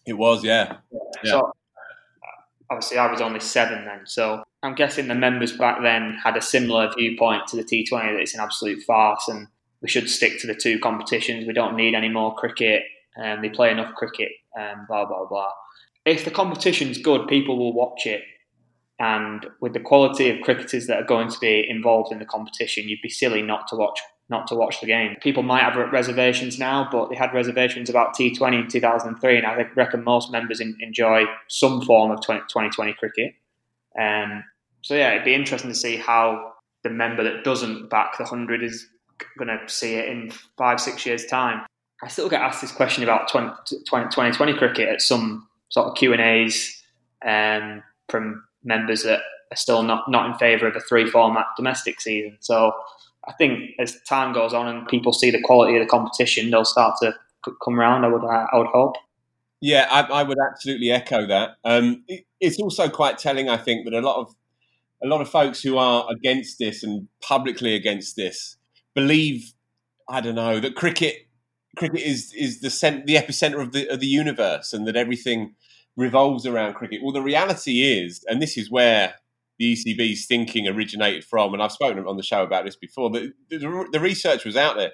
It 0.05 0.13
was, 0.13 0.43
yeah. 0.43 0.77
yeah. 1.23 1.31
So 1.31 1.51
obviously 2.69 2.97
I 2.97 3.11
was 3.11 3.19
only 3.19 3.41
seven 3.41 3.83
then, 3.83 4.01
so 4.05 4.43
I'm 4.63 4.75
guessing 4.75 5.09
the 5.09 5.15
members 5.15 5.57
back 5.57 5.81
then 5.81 6.17
had 6.23 6.37
a 6.37 6.41
similar 6.41 6.89
viewpoint 6.97 7.47
to 7.47 7.57
the 7.57 7.63
T20 7.63 8.13
that 8.13 8.21
it's 8.21 8.33
an 8.33 8.39
absolute 8.39 8.81
farce 8.83 9.27
and 9.27 9.47
we 9.81 9.89
should 9.89 10.09
stick 10.09 10.39
to 10.39 10.47
the 10.47 10.55
two 10.55 10.79
competitions. 10.79 11.45
We 11.45 11.53
don't 11.53 11.75
need 11.75 11.95
any 11.95 12.09
more 12.09 12.35
cricket, 12.35 12.83
and 13.15 13.37
um, 13.37 13.41
they 13.41 13.49
play 13.49 13.71
enough 13.71 13.95
cricket, 13.95 14.29
and 14.55 14.81
um, 14.81 14.85
blah 14.87 15.05
blah 15.05 15.25
blah. 15.25 15.51
If 16.05 16.25
the 16.25 16.31
competition's 16.31 16.97
good, 16.97 17.27
people 17.27 17.57
will 17.57 17.73
watch 17.73 18.05
it, 18.05 18.23
and 18.99 19.45
with 19.59 19.73
the 19.73 19.79
quality 19.79 20.29
of 20.29 20.41
cricketers 20.41 20.87
that 20.87 21.01
are 21.01 21.05
going 21.05 21.29
to 21.29 21.39
be 21.39 21.65
involved 21.67 22.11
in 22.11 22.19
the 22.19 22.25
competition, 22.25 22.89
you'd 22.89 23.01
be 23.01 23.09
silly 23.09 23.41
not 23.41 23.67
to 23.69 23.75
watch 23.75 23.99
not 24.31 24.47
to 24.47 24.55
watch 24.55 24.79
the 24.79 24.87
game. 24.87 25.17
People 25.21 25.43
might 25.43 25.61
have 25.61 25.75
reservations 25.91 26.57
now, 26.57 26.87
but 26.89 27.09
they 27.09 27.17
had 27.17 27.33
reservations 27.33 27.89
about 27.89 28.15
T20 28.15 28.63
in 28.63 28.67
2003, 28.69 29.37
and 29.37 29.45
I 29.45 29.67
reckon 29.75 30.05
most 30.05 30.31
members 30.31 30.61
in, 30.61 30.77
enjoy 30.79 31.25
some 31.49 31.81
form 31.81 32.11
of 32.11 32.21
20, 32.21 32.39
2020 32.47 32.93
cricket. 32.93 33.33
Um, 33.99 34.45
so 34.81 34.95
yeah, 34.95 35.11
it'd 35.11 35.25
be 35.25 35.35
interesting 35.35 35.69
to 35.69 35.75
see 35.75 35.97
how 35.97 36.53
the 36.83 36.89
member 36.89 37.23
that 37.23 37.43
doesn't 37.43 37.89
back 37.89 38.17
the 38.17 38.23
100 38.23 38.63
is 38.63 38.87
going 39.37 39.49
to 39.49 39.59
see 39.67 39.95
it 39.95 40.07
in 40.07 40.31
five, 40.57 40.79
six 40.79 41.05
years' 41.05 41.25
time. 41.25 41.65
I 42.01 42.07
still 42.07 42.29
get 42.29 42.41
asked 42.41 42.61
this 42.61 42.71
question 42.71 43.03
about 43.03 43.27
20, 43.29 43.49
2020 43.67 44.53
cricket 44.53 44.89
at 44.89 45.01
some 45.01 45.47
sort 45.71 45.87
of 45.87 45.95
Q&As 45.95 46.69
um, 47.25 47.81
from 48.07 48.43
members 48.63 49.03
that 49.03 49.21
are 49.51 49.57
still 49.57 49.81
not, 49.83 50.09
not 50.09 50.29
in 50.29 50.37
favour 50.37 50.67
of 50.67 50.75
a 50.75 50.79
three 50.81 51.09
format 51.09 51.47
domestic 51.57 51.99
season. 51.99 52.37
So 52.39 52.73
I 53.27 53.33
think 53.33 53.71
as 53.79 53.99
time 54.07 54.33
goes 54.33 54.53
on 54.53 54.67
and 54.67 54.87
people 54.87 55.13
see 55.13 55.31
the 55.31 55.41
quality 55.41 55.75
of 55.77 55.83
the 55.83 55.89
competition, 55.89 56.51
they'll 56.51 56.65
start 56.65 56.95
to 57.01 57.13
come 57.63 57.79
around. 57.79 58.05
I 58.05 58.09
would, 58.09 58.23
I 58.23 58.57
would 58.57 58.67
hope. 58.67 58.95
Yeah, 59.61 59.87
I, 59.89 60.01
I 60.01 60.23
would 60.23 60.37
absolutely 60.39 60.91
echo 60.91 61.25
that. 61.27 61.57
Um, 61.63 62.03
it, 62.07 62.25
it's 62.39 62.59
also 62.59 62.89
quite 62.89 63.17
telling, 63.17 63.47
I 63.49 63.57
think, 63.57 63.85
that 63.85 63.93
a 63.93 64.01
lot 64.01 64.17
of 64.17 64.35
a 65.03 65.07
lot 65.07 65.21
of 65.21 65.29
folks 65.29 65.61
who 65.63 65.77
are 65.77 66.05
against 66.11 66.59
this 66.59 66.83
and 66.83 67.07
publicly 67.21 67.73
against 67.73 68.15
this 68.15 68.57
believe, 68.93 69.53
I 70.07 70.21
don't 70.21 70.35
know, 70.35 70.59
that 70.59 70.75
cricket 70.75 71.27
cricket 71.77 72.01
is 72.01 72.33
is 72.33 72.61
the 72.61 72.69
cent- 72.69 73.05
the 73.05 73.15
epicenter 73.15 73.61
of 73.61 73.71
the 73.71 73.87
of 73.87 73.99
the 73.99 74.07
universe, 74.07 74.73
and 74.73 74.87
that 74.87 74.95
everything 74.95 75.55
revolves 75.95 76.45
around 76.45 76.73
cricket. 76.73 77.01
Well, 77.03 77.13
the 77.13 77.21
reality 77.21 77.81
is, 77.81 78.23
and 78.27 78.41
this 78.41 78.57
is 78.57 78.71
where 78.71 79.15
the 79.59 79.73
ECB's 79.73 80.25
thinking 80.25 80.67
originated 80.67 81.23
from, 81.23 81.53
and 81.53 81.61
I've 81.61 81.71
spoken 81.71 82.05
on 82.07 82.17
the 82.17 82.23
show 82.23 82.43
about 82.43 82.65
this 82.65 82.75
before. 82.75 83.09
The, 83.09 83.31
the, 83.49 83.87
the 83.91 83.99
research 83.99 84.43
was 84.45 84.57
out 84.57 84.77
there. 84.77 84.91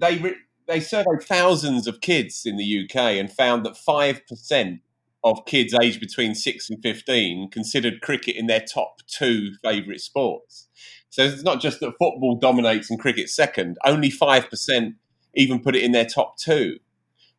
They 0.00 0.34
they 0.68 0.80
surveyed 0.80 1.22
thousands 1.22 1.86
of 1.86 2.00
kids 2.00 2.42
in 2.44 2.56
the 2.56 2.84
UK 2.84 2.96
and 3.18 3.32
found 3.32 3.64
that 3.66 3.76
five 3.76 4.26
percent 4.28 4.80
of 5.24 5.44
kids 5.46 5.74
aged 5.80 6.00
between 6.00 6.34
six 6.34 6.70
and 6.70 6.80
fifteen 6.82 7.50
considered 7.50 8.00
cricket 8.00 8.36
in 8.36 8.46
their 8.46 8.60
top 8.60 8.98
two 9.06 9.52
favourite 9.62 10.00
sports. 10.00 10.68
So 11.10 11.24
it's 11.24 11.42
not 11.42 11.60
just 11.60 11.80
that 11.80 11.94
football 11.98 12.36
dominates 12.36 12.90
and 12.90 12.98
cricket 12.98 13.28
second. 13.28 13.76
Only 13.84 14.10
five 14.10 14.48
percent 14.48 14.94
even 15.34 15.60
put 15.60 15.76
it 15.76 15.82
in 15.82 15.92
their 15.92 16.06
top 16.06 16.36
two. 16.36 16.78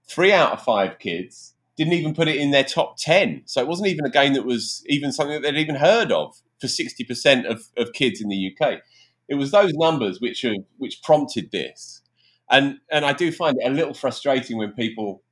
three 0.05 0.33
out 0.33 0.51
of 0.51 0.61
five 0.61 0.99
kids 0.99 1.53
didn't 1.75 1.93
even 1.93 2.13
put 2.13 2.27
it 2.27 2.35
in 2.35 2.51
their 2.51 2.63
top 2.63 2.97
10. 2.97 3.43
So 3.45 3.61
it 3.61 3.67
wasn't 3.67 3.89
even 3.89 4.05
a 4.05 4.09
game 4.09 4.33
that 4.33 4.45
was 4.45 4.83
even 4.87 5.11
something 5.11 5.33
that 5.33 5.41
they'd 5.41 5.59
even 5.59 5.75
heard 5.75 6.11
of 6.11 6.39
for 6.59 6.67
60% 6.67 7.45
of, 7.45 7.63
of 7.77 7.93
kids 7.93 8.21
in 8.21 8.29
the 8.29 8.55
UK. 8.55 8.79
It 9.27 9.35
was 9.35 9.51
those 9.51 9.73
numbers 9.73 10.21
which 10.21 10.45
are, 10.45 10.55
which 10.77 11.01
prompted 11.01 11.51
this. 11.51 12.01
And, 12.49 12.77
and 12.91 13.05
I 13.05 13.13
do 13.13 13.31
find 13.31 13.57
it 13.59 13.65
a 13.65 13.73
little 13.73 13.93
frustrating 13.93 14.57
when 14.57 14.73
people 14.73 15.23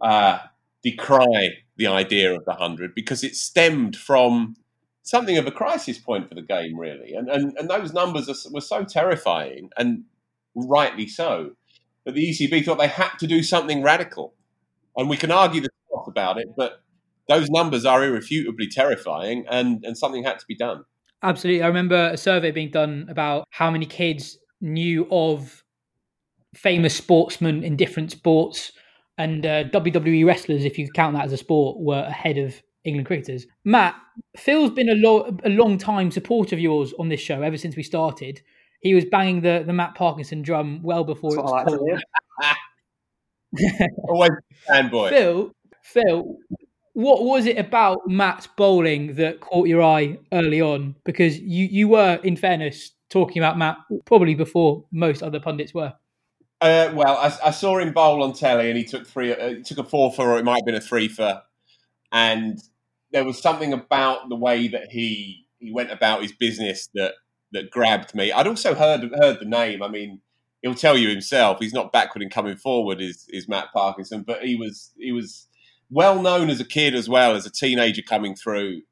uh, 0.00 0.40
decry 0.82 1.54
the 1.76 1.86
idea 1.86 2.34
of 2.34 2.44
the 2.44 2.50
100 2.52 2.94
because 2.94 3.24
it 3.24 3.34
stemmed 3.34 3.96
from 3.96 4.56
something 5.02 5.38
of 5.38 5.46
a 5.46 5.50
crisis 5.50 5.98
point 5.98 6.28
for 6.28 6.34
the 6.34 6.42
game, 6.42 6.78
really. 6.78 7.14
And, 7.14 7.28
and, 7.28 7.56
and 7.56 7.70
those 7.70 7.92
numbers 7.92 8.28
are, 8.28 8.50
were 8.52 8.60
so 8.60 8.84
terrifying, 8.84 9.70
and 9.78 10.04
rightly 10.54 11.06
so, 11.06 11.52
that 12.04 12.14
the 12.14 12.30
ECB 12.30 12.64
thought 12.64 12.78
they 12.78 12.88
had 12.88 13.10
to 13.18 13.26
do 13.26 13.42
something 13.42 13.82
radical. 13.82 14.34
And 14.96 15.08
we 15.08 15.16
can 15.16 15.30
argue 15.30 15.60
the 15.60 15.70
stuff 15.88 16.06
about 16.06 16.38
it, 16.38 16.48
but 16.56 16.82
those 17.28 17.48
numbers 17.48 17.84
are 17.84 18.04
irrefutably 18.04 18.68
terrifying, 18.68 19.44
and, 19.48 19.84
and 19.84 19.96
something 19.96 20.24
had 20.24 20.38
to 20.38 20.46
be 20.46 20.56
done. 20.56 20.84
Absolutely. 21.22 21.62
I 21.62 21.68
remember 21.68 22.10
a 22.12 22.16
survey 22.16 22.50
being 22.50 22.70
done 22.70 23.06
about 23.08 23.46
how 23.50 23.70
many 23.70 23.86
kids 23.86 24.38
knew 24.60 25.06
of 25.10 25.62
famous 26.54 26.94
sportsmen 26.94 27.62
in 27.62 27.76
different 27.76 28.10
sports 28.10 28.72
and 29.18 29.46
uh, 29.46 29.64
WWE 29.64 30.26
wrestlers, 30.26 30.64
if 30.64 30.78
you 30.78 30.90
count 30.90 31.14
that 31.14 31.24
as 31.24 31.32
a 31.32 31.36
sport, 31.36 31.78
were 31.78 32.02
ahead 32.02 32.38
of 32.38 32.60
England 32.84 33.06
cricketers. 33.06 33.46
Matt, 33.64 33.94
Phil's 34.36 34.70
been 34.70 34.88
a, 34.88 34.94
lo- 34.94 35.36
a 35.44 35.50
long 35.50 35.78
time 35.78 36.10
supporter 36.10 36.56
of 36.56 36.60
yours 36.60 36.92
on 36.98 37.08
this 37.08 37.20
show 37.20 37.42
ever 37.42 37.56
since 37.56 37.76
we 37.76 37.82
started. 37.82 38.40
He 38.82 38.94
was 38.94 39.04
banging 39.04 39.42
the, 39.42 39.62
the 39.64 39.72
Matt 39.72 39.94
Parkinson 39.94 40.42
drum 40.42 40.80
well 40.82 41.04
before 41.04 41.30
That's 41.30 41.38
it 41.38 41.42
was 41.42 41.52
like 41.52 41.66
to 41.66 41.78
cool. 41.78 41.98
Always 44.08 44.30
fanboy. 44.68 45.10
Phil, 45.10 45.52
Phil, 45.82 46.36
what 46.94 47.24
was 47.24 47.46
it 47.46 47.58
about 47.58 48.00
Matt's 48.06 48.48
bowling 48.56 49.14
that 49.14 49.40
caught 49.40 49.68
your 49.68 49.82
eye 49.82 50.18
early 50.32 50.60
on? 50.60 50.96
Because 51.04 51.38
you, 51.38 51.66
you 51.66 51.88
were, 51.88 52.18
in 52.24 52.36
fairness, 52.36 52.90
talking 53.08 53.42
about 53.42 53.56
Matt 53.56 53.78
probably 54.04 54.34
before 54.34 54.84
most 54.90 55.22
other 55.22 55.38
pundits 55.38 55.72
were. 55.72 55.94
Uh, 56.60 56.92
well, 56.94 57.16
I, 57.16 57.48
I, 57.48 57.50
saw 57.50 57.78
him 57.78 57.92
bowl 57.92 58.22
on 58.22 58.34
telly, 58.34 58.68
and 58.68 58.78
he 58.78 58.84
took 58.84 59.06
three. 59.06 59.34
Uh, 59.34 59.56
he 59.56 59.62
took 59.62 59.78
a 59.78 59.84
four 59.84 60.12
for, 60.12 60.30
or 60.30 60.38
it 60.38 60.44
might 60.44 60.58
have 60.58 60.64
been 60.64 60.76
a 60.76 60.80
three 60.80 61.08
for, 61.08 61.42
and 62.12 62.60
there 63.10 63.24
was 63.24 63.40
something 63.40 63.72
about 63.72 64.28
the 64.28 64.36
way 64.36 64.68
that 64.68 64.92
he 64.92 65.44
he 65.58 65.72
went 65.72 65.90
about 65.90 66.22
his 66.22 66.30
business 66.30 66.88
that 66.94 67.14
that 67.52 67.70
grabbed 67.70 68.14
me. 68.14 68.32
I'd 68.32 68.46
also 68.46 68.74
heard 68.74 69.10
heard 69.20 69.38
the 69.40 69.44
name. 69.44 69.82
I 69.82 69.88
mean, 69.88 70.20
he'll 70.62 70.74
tell 70.74 70.96
you 70.96 71.08
himself. 71.08 71.58
He's 71.60 71.74
not 71.74 71.92
backward 71.92 72.22
in 72.22 72.30
coming 72.30 72.56
forward. 72.56 73.00
Is 73.00 73.26
is 73.28 73.48
Matt 73.48 73.72
Parkinson? 73.72 74.22
But 74.22 74.44
he 74.44 74.56
was 74.56 74.92
he 74.98 75.12
was 75.12 75.48
well 75.90 76.22
known 76.22 76.50
as 76.50 76.60
a 76.60 76.64
kid 76.64 76.94
as 76.94 77.08
well 77.08 77.34
as 77.34 77.46
a 77.46 77.50
teenager 77.50 78.02
coming 78.02 78.34
through. 78.34 78.82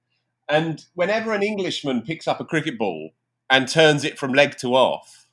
And 0.49 0.85
whenever 0.95 1.33
an 1.33 1.43
Englishman 1.43 2.03
picks 2.03 2.27
up 2.29 2.41
a 2.41 2.45
cricket 2.45 2.79
ball 2.79 3.11
and 3.49 3.69
turns 3.69 4.05
it 4.05 4.19
from 4.19 4.33
leg 4.33 4.57
to 4.59 4.75
off, 4.75 5.27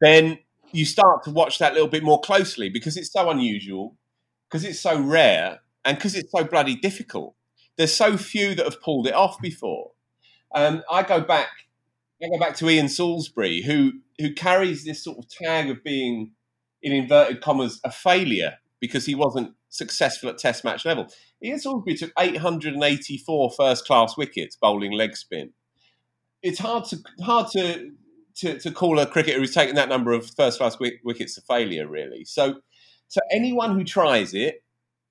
then 0.00 0.38
you 0.72 0.84
start 0.84 1.24
to 1.24 1.30
watch 1.30 1.58
that 1.58 1.72
a 1.72 1.74
little 1.74 1.88
bit 1.88 2.04
more 2.04 2.20
closely 2.20 2.68
because 2.68 2.96
it's 2.96 3.12
so 3.12 3.30
unusual, 3.30 3.96
because 4.48 4.64
it's 4.64 4.78
so 4.80 5.00
rare, 5.00 5.60
and 5.84 5.96
because 5.96 6.14
it's 6.14 6.30
so 6.30 6.44
bloody 6.44 6.76
difficult. 6.76 7.34
There's 7.76 7.94
so 7.94 8.16
few 8.16 8.54
that 8.54 8.64
have 8.64 8.82
pulled 8.82 9.06
it 9.06 9.14
off 9.14 9.40
before. 9.40 9.92
Um, 10.54 10.82
I 10.90 11.02
go 11.02 11.20
back, 11.20 11.48
I 12.22 12.28
go 12.28 12.38
back 12.38 12.56
to 12.56 12.68
Ian 12.68 12.88
Salisbury, 12.88 13.62
who 13.62 13.92
who 14.18 14.34
carries 14.34 14.84
this 14.84 15.02
sort 15.02 15.18
of 15.18 15.28
tag 15.28 15.70
of 15.70 15.82
being, 15.82 16.32
in 16.82 16.92
inverted 16.92 17.40
commas, 17.40 17.80
a 17.84 17.90
failure 17.90 18.58
because 18.80 19.06
he 19.06 19.14
wasn't 19.14 19.54
successful 19.68 20.28
at 20.28 20.38
Test 20.38 20.64
match 20.64 20.84
level. 20.84 21.08
Ian 21.42 21.58
Salisbury 21.58 21.96
took 21.96 22.12
884 22.18 23.50
first 23.52 23.86
class 23.86 24.16
wickets 24.16 24.56
bowling 24.56 24.92
leg 24.92 25.16
spin. 25.16 25.52
It's 26.42 26.58
hard 26.58 26.84
to 26.86 26.98
hard 27.22 27.50
to 27.52 27.92
to, 28.36 28.58
to 28.58 28.70
call 28.70 28.98
a 28.98 29.06
cricketer 29.06 29.38
who's 29.38 29.54
taken 29.54 29.76
that 29.76 29.88
number 29.88 30.12
of 30.12 30.30
first 30.30 30.58
class 30.58 30.78
wickets 30.78 31.36
a 31.36 31.42
failure, 31.42 31.86
really. 31.86 32.24
So, 32.24 32.60
so 33.08 33.20
anyone 33.30 33.74
who 33.74 33.84
tries 33.84 34.34
it 34.34 34.62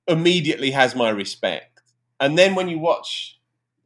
immediately 0.08 0.72
has 0.72 0.96
my 0.96 1.10
respect. 1.10 1.82
And 2.20 2.38
then 2.38 2.56
when 2.56 2.70
you 2.70 2.80
watch 2.80 3.39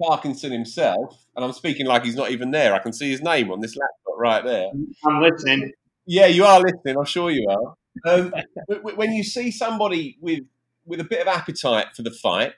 Parkinson 0.04 0.52
himself, 0.52 1.26
and 1.36 1.46
I'm 1.46 1.54
speaking 1.54 1.86
like 1.86 2.04
he's 2.04 2.16
not 2.16 2.32
even 2.32 2.52
there, 2.52 2.74
I 2.74 2.80
can 2.80 2.94
see 2.94 3.10
his 3.10 3.22
name 3.22 3.52
on 3.52 3.62
this 3.62 3.76
laptop 3.76 4.20
right 4.20 4.44
there. 4.44 4.70
I'm 5.06 5.22
listening. 5.22 5.72
Yeah, 6.06 6.28
you 6.28 6.46
are 6.46 6.60
listening. 6.60 6.98
I'm 6.98 7.06
sure 7.06 7.32
you 7.32 7.48
are. 7.50 7.76
Um, 8.06 8.34
when 8.96 9.14
you 9.14 9.24
see 9.24 9.52
somebody 9.52 10.18
with 10.20 10.42
with 10.86 11.00
a 11.00 11.06
bit 11.06 11.22
of 11.22 11.28
appetite 11.28 11.88
for 11.96 12.02
the 12.02 12.12
fight, 12.12 12.54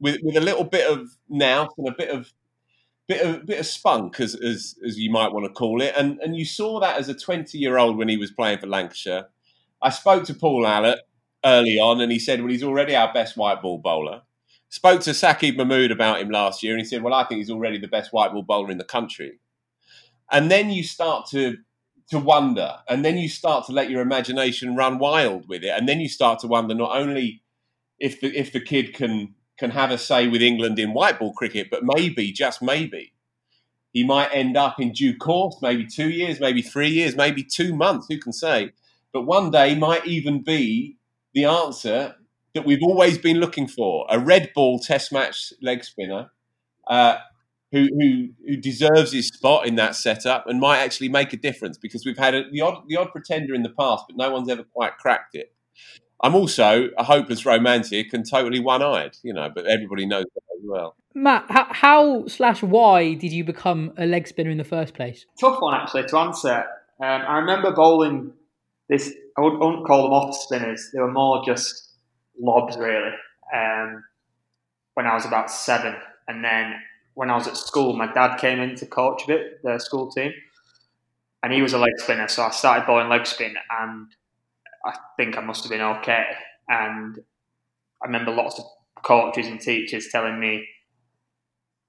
with 0.00 0.18
with 0.22 0.36
a 0.36 0.40
little 0.40 0.64
bit 0.64 0.90
of 0.90 1.08
nous 1.28 1.68
and 1.78 1.88
a 1.88 1.92
bit 1.92 2.10
of 2.10 2.32
bit 3.08 3.22
of 3.22 3.46
bit 3.46 3.60
of 3.60 3.66
spunk, 3.66 4.20
as, 4.20 4.34
as 4.34 4.76
as 4.86 4.98
you 4.98 5.10
might 5.10 5.32
want 5.32 5.46
to 5.46 5.52
call 5.52 5.80
it, 5.82 5.94
and 5.96 6.20
and 6.20 6.36
you 6.36 6.44
saw 6.44 6.80
that 6.80 6.98
as 6.98 7.08
a 7.08 7.14
20 7.14 7.58
year 7.58 7.78
old 7.78 7.96
when 7.96 8.08
he 8.08 8.16
was 8.16 8.30
playing 8.30 8.58
for 8.58 8.66
Lancashire. 8.66 9.28
I 9.82 9.90
spoke 9.90 10.24
to 10.24 10.34
Paul 10.34 10.64
Allott 10.64 10.98
early 11.44 11.78
on, 11.78 12.00
and 12.00 12.12
he 12.12 12.18
said, 12.18 12.40
"Well, 12.40 12.50
he's 12.50 12.62
already 12.62 12.94
our 12.94 13.12
best 13.12 13.36
white 13.36 13.60
ball 13.60 13.78
bowler." 13.78 14.22
Spoke 14.74 15.02
to 15.02 15.10
Saqib 15.10 15.56
Mahmood 15.56 15.92
about 15.92 16.20
him 16.20 16.30
last 16.30 16.64
year, 16.64 16.72
and 16.72 16.80
he 16.80 16.84
said, 16.84 17.00
"Well, 17.00 17.14
I 17.14 17.22
think 17.22 17.38
he's 17.38 17.48
already 17.48 17.78
the 17.78 17.86
best 17.86 18.12
white 18.12 18.32
ball 18.32 18.42
bowler 18.42 18.72
in 18.72 18.78
the 18.78 18.82
country." 18.82 19.38
And 20.32 20.50
then 20.50 20.68
you 20.68 20.82
start 20.82 21.28
to 21.30 21.58
to 22.10 22.18
wonder, 22.18 22.78
and 22.88 23.04
then 23.04 23.16
you 23.16 23.28
start 23.28 23.66
to 23.66 23.72
let 23.72 23.88
your 23.88 24.02
imagination 24.02 24.74
run 24.74 24.98
wild 24.98 25.48
with 25.48 25.62
it, 25.62 25.68
and 25.68 25.88
then 25.88 26.00
you 26.00 26.08
start 26.08 26.40
to 26.40 26.48
wonder 26.48 26.74
not 26.74 26.96
only 26.96 27.44
if 28.00 28.20
the 28.20 28.36
if 28.36 28.50
the 28.52 28.58
kid 28.58 28.94
can 28.94 29.36
can 29.58 29.70
have 29.70 29.92
a 29.92 29.96
say 29.96 30.26
with 30.26 30.42
England 30.42 30.80
in 30.80 30.92
white 30.92 31.20
ball 31.20 31.32
cricket, 31.32 31.68
but 31.70 31.84
maybe, 31.84 32.32
just 32.32 32.60
maybe, 32.60 33.12
he 33.92 34.02
might 34.02 34.34
end 34.34 34.56
up 34.56 34.80
in 34.80 34.90
due 34.90 35.16
course, 35.16 35.54
maybe 35.62 35.86
two 35.86 36.10
years, 36.10 36.40
maybe 36.40 36.62
three 36.62 36.90
years, 36.90 37.14
maybe 37.14 37.44
two 37.44 37.76
months, 37.76 38.08
who 38.08 38.18
can 38.18 38.32
say? 38.32 38.72
But 39.12 39.22
one 39.22 39.52
day 39.52 39.76
might 39.76 40.04
even 40.04 40.42
be 40.42 40.96
the 41.32 41.44
answer 41.44 42.16
that 42.54 42.64
we've 42.64 42.82
always 42.82 43.18
been 43.18 43.38
looking 43.38 43.66
for 43.66 44.06
a 44.08 44.18
red 44.18 44.52
ball 44.54 44.78
test 44.78 45.12
match 45.12 45.52
leg 45.60 45.84
spinner 45.84 46.30
uh, 46.86 47.16
who, 47.72 47.88
who, 47.98 48.28
who, 48.46 48.56
deserves 48.56 49.12
his 49.12 49.28
spot 49.28 49.66
in 49.66 49.74
that 49.74 49.96
setup 49.96 50.46
and 50.46 50.60
might 50.60 50.78
actually 50.78 51.08
make 51.08 51.32
a 51.32 51.36
difference 51.36 51.76
because 51.76 52.04
we've 52.06 52.18
had 52.18 52.34
a, 52.34 52.48
the, 52.50 52.60
odd, 52.60 52.84
the 52.88 52.96
odd 52.96 53.10
pretender 53.10 53.54
in 53.54 53.62
the 53.62 53.70
past, 53.70 54.04
but 54.08 54.16
no 54.16 54.30
one's 54.30 54.48
ever 54.48 54.62
quite 54.62 54.96
cracked 54.98 55.34
it. 55.34 55.52
I'm 56.22 56.34
also 56.34 56.90
a 56.96 57.02
hopeless 57.02 57.44
romantic 57.44 58.12
and 58.12 58.24
totally 58.28 58.60
one-eyed, 58.60 59.16
you 59.22 59.32
know, 59.32 59.50
but 59.52 59.66
everybody 59.66 60.06
knows 60.06 60.24
that 60.34 60.42
as 60.56 60.62
well. 60.64 60.96
Matt, 61.14 61.46
how, 61.48 61.66
how 61.70 62.26
slash 62.28 62.62
why 62.62 63.14
did 63.14 63.32
you 63.32 63.44
become 63.44 63.92
a 63.98 64.06
leg 64.06 64.28
spinner 64.28 64.50
in 64.50 64.58
the 64.58 64.64
first 64.64 64.94
place? 64.94 65.26
Tough 65.40 65.60
one 65.60 65.74
actually 65.74 66.04
to 66.04 66.18
answer. 66.18 66.64
Um, 67.02 67.22
I 67.28 67.38
remember 67.38 67.72
bowling 67.72 68.32
this. 68.88 69.12
I 69.36 69.40
wouldn't, 69.40 69.62
I 69.62 69.66
wouldn't, 69.66 69.86
call 69.86 70.04
them 70.04 70.12
off 70.12 70.36
spinners. 70.36 70.90
They 70.92 71.00
were 71.00 71.10
more 71.10 71.42
just 71.44 71.83
lobs, 72.38 72.76
really. 72.76 73.12
Um, 73.54 74.04
when 74.94 75.06
I 75.06 75.14
was 75.14 75.24
about 75.26 75.50
seven, 75.50 75.96
and 76.28 76.44
then 76.44 76.74
when 77.14 77.30
I 77.30 77.36
was 77.36 77.48
at 77.48 77.56
school, 77.56 77.94
my 77.94 78.12
dad 78.12 78.38
came 78.38 78.60
in 78.60 78.76
to 78.76 78.86
coach 78.86 79.24
a 79.24 79.26
bit 79.28 79.62
the 79.62 79.78
school 79.78 80.10
team, 80.10 80.32
and 81.42 81.52
he 81.52 81.62
was 81.62 81.72
a 81.72 81.78
leg 81.78 81.92
spinner. 81.98 82.28
So 82.28 82.42
I 82.42 82.50
started 82.50 82.86
bowling 82.86 83.08
leg 83.08 83.26
spin, 83.26 83.54
and 83.80 84.08
I 84.86 84.96
think 85.16 85.36
I 85.36 85.40
must 85.40 85.64
have 85.64 85.70
been 85.70 85.80
okay. 85.80 86.26
And 86.68 87.18
I 88.02 88.06
remember 88.06 88.32
lots 88.32 88.58
of 88.58 88.66
coaches 89.04 89.46
and 89.48 89.60
teachers 89.60 90.08
telling 90.10 90.40
me, 90.40 90.66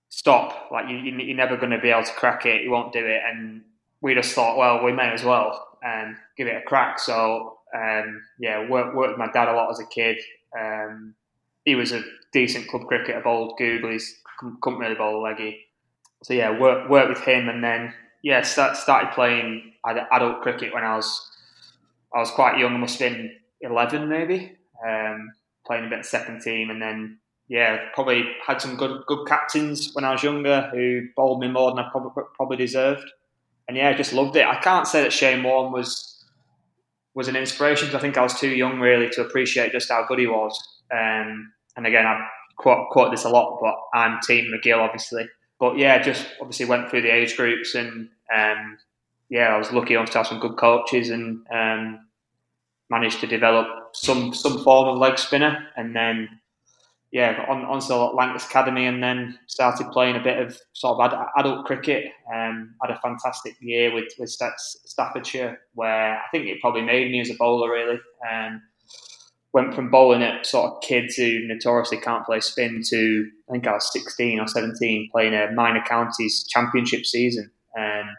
"Stop! 0.09 0.71
Like 0.71 0.89
you, 0.89 0.97
you're 0.97 1.35
never 1.35 1.57
going 1.57 1.71
to 1.71 1.79
be 1.79 1.89
able 1.89 2.03
to 2.03 2.13
crack 2.13 2.45
it. 2.45 2.63
You 2.63 2.71
won't 2.71 2.93
do 2.93 3.05
it." 3.05 3.21
And 3.25 3.63
we 4.01 4.13
just 4.15 4.33
thought, 4.33 4.57
well, 4.57 4.83
we 4.83 4.91
may 4.91 5.11
as 5.11 5.23
well 5.23 5.77
um, 5.85 6.17
give 6.37 6.47
it 6.47 6.55
a 6.55 6.61
crack. 6.61 6.99
So 6.99 7.54
um, 7.75 8.21
yeah, 8.39 8.69
worked, 8.69 8.95
worked 8.95 9.17
with 9.17 9.27
my 9.27 9.31
dad 9.31 9.49
a 9.49 9.53
lot 9.53 9.71
as 9.71 9.79
a 9.79 9.85
kid. 9.85 10.17
Um, 10.57 11.15
he 11.65 11.75
was 11.75 11.91
a 11.91 12.03
decent 12.31 12.67
club 12.69 12.87
cricketer, 12.87 13.21
bowled 13.21 13.59
googlies, 13.59 14.03
couldn't 14.61 14.79
really 14.79 14.95
bowl 14.95 15.21
leggy. 15.21 15.65
So 16.23 16.33
yeah, 16.33 16.57
worked 16.57 16.89
worked 16.89 17.09
with 17.09 17.21
him, 17.21 17.49
and 17.49 17.63
then 17.63 17.93
yeah, 18.23 18.41
start, 18.41 18.77
started 18.77 19.11
playing 19.13 19.73
adult 19.85 20.41
cricket 20.41 20.73
when 20.73 20.83
I 20.83 20.95
was 20.95 21.29
I 22.13 22.19
was 22.19 22.31
quite 22.31 22.57
young. 22.57 22.73
I 22.73 22.77
must 22.77 22.99
have 22.99 23.11
been 23.11 23.31
eleven, 23.61 24.07
maybe, 24.09 24.55
um, 24.87 25.31
playing 25.67 25.85
a 25.85 25.89
bit 25.89 25.99
of 25.99 26.05
second 26.05 26.41
team, 26.41 26.69
and 26.69 26.81
then 26.81 27.19
yeah, 27.47 27.89
probably 27.93 28.23
had 28.45 28.61
some 28.61 28.75
good 28.77 29.03
good 29.07 29.27
captains 29.27 29.91
when 29.93 30.05
I 30.05 30.11
was 30.11 30.23
younger 30.23 30.69
who 30.73 31.07
bowled 31.15 31.39
me 31.39 31.47
more 31.47 31.71
than 31.71 31.79
I 31.79 31.89
probably 31.91 32.23
probably 32.35 32.57
deserved. 32.57 33.09
And 33.67 33.75
yeah, 33.75 33.89
I 33.89 33.93
just 33.93 34.13
loved 34.13 34.35
it. 34.35 34.45
I 34.45 34.59
can't 34.59 34.87
say 34.87 35.01
that 35.01 35.13
Shane 35.13 35.43
Warne 35.43 35.71
was 35.71 36.14
was 37.15 37.27
an 37.27 37.35
inspiration 37.35 37.87
because 37.87 37.97
I 37.97 38.01
think 38.01 38.17
I 38.17 38.21
was 38.21 38.39
too 38.39 38.49
young 38.49 38.79
really 38.79 39.09
to 39.11 39.21
appreciate 39.21 39.71
just 39.71 39.89
how 39.89 40.05
good 40.05 40.19
he 40.19 40.27
was. 40.27 40.57
Um, 40.91 41.53
and 41.77 41.87
again, 41.87 42.05
I 42.05 42.27
quote, 42.57 42.89
quote 42.91 43.11
this 43.11 43.25
a 43.25 43.29
lot, 43.29 43.59
but 43.61 43.75
I'm 43.97 44.19
Team 44.21 44.51
MacGill, 44.53 44.79
obviously. 44.79 45.27
But 45.59 45.77
yeah, 45.77 46.01
just 46.01 46.27
obviously 46.41 46.65
went 46.65 46.89
through 46.89 47.01
the 47.01 47.13
age 47.13 47.37
groups 47.37 47.75
and 47.75 48.09
um, 48.35 48.77
yeah, 49.29 49.47
I 49.47 49.57
was 49.57 49.71
lucky 49.71 49.95
enough 49.95 50.11
to 50.11 50.19
have 50.19 50.27
some 50.27 50.39
good 50.39 50.57
coaches 50.57 51.09
and 51.09 51.45
um, 51.51 52.07
managed 52.89 53.21
to 53.21 53.27
develop 53.27 53.67
some 53.93 54.33
some 54.33 54.63
form 54.63 54.89
of 54.89 54.97
leg 54.97 55.17
spinner, 55.17 55.67
and 55.75 55.95
then 55.95 56.29
yeah, 57.15 57.45
on 57.47 57.63
on 57.63 57.79
to 57.79 57.95
Lancs 57.95 58.45
Academy, 58.45 58.85
and 58.87 59.01
then 59.01 59.39
started 59.47 59.89
playing 59.93 60.17
a 60.17 60.19
bit 60.19 60.37
of 60.37 60.59
sort 60.73 60.99
of 60.99 61.13
ad, 61.13 61.27
adult 61.37 61.65
cricket. 61.65 62.11
Um, 62.29 62.75
had 62.81 62.91
a 62.91 62.99
fantastic 62.99 63.55
year 63.61 63.93
with 63.93 64.11
with 64.19 64.29
Staffordshire, 64.29 65.61
where 65.75 66.17
I 66.17 66.23
think 66.29 66.47
it 66.47 66.59
probably 66.59 66.81
made 66.81 67.09
me 67.09 67.21
as 67.21 67.29
a 67.29 67.35
bowler 67.35 67.71
really. 67.71 68.01
Um, 68.29 68.61
went 69.53 69.73
from 69.73 69.89
bowling 69.89 70.23
at 70.23 70.45
sort 70.45 70.73
of 70.73 70.81
kids 70.81 71.15
who 71.15 71.47
notoriously 71.47 72.01
can't 72.01 72.25
play 72.25 72.41
spin 72.41 72.81
to 72.89 73.31
I 73.47 73.51
think 73.53 73.65
I 73.65 73.71
was 73.71 73.93
16 73.93 74.37
or 74.41 74.47
17 74.47 75.09
playing 75.09 75.33
a 75.33 75.53
minor 75.53 75.81
counties 75.87 76.45
championship 76.49 77.05
season 77.05 77.49
and 77.75 78.09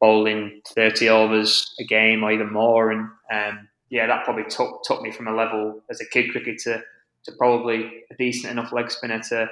bowling 0.00 0.62
30 0.74 1.10
overs 1.10 1.74
a 1.78 1.84
game 1.84 2.24
or 2.24 2.32
even 2.32 2.50
more 2.50 2.90
and 2.90 3.02
um, 3.30 3.68
yeah 3.90 4.06
that 4.06 4.24
probably 4.24 4.44
took 4.44 4.82
took 4.84 5.02
me 5.02 5.10
from 5.10 5.28
a 5.28 5.34
level 5.34 5.82
as 5.90 6.00
a 6.00 6.06
kid 6.06 6.30
cricketer 6.30 6.82
to 7.24 7.32
probably 7.32 8.02
a 8.10 8.14
decent 8.18 8.50
enough 8.50 8.72
leg 8.72 8.90
spinner 8.90 9.20
to 9.20 9.48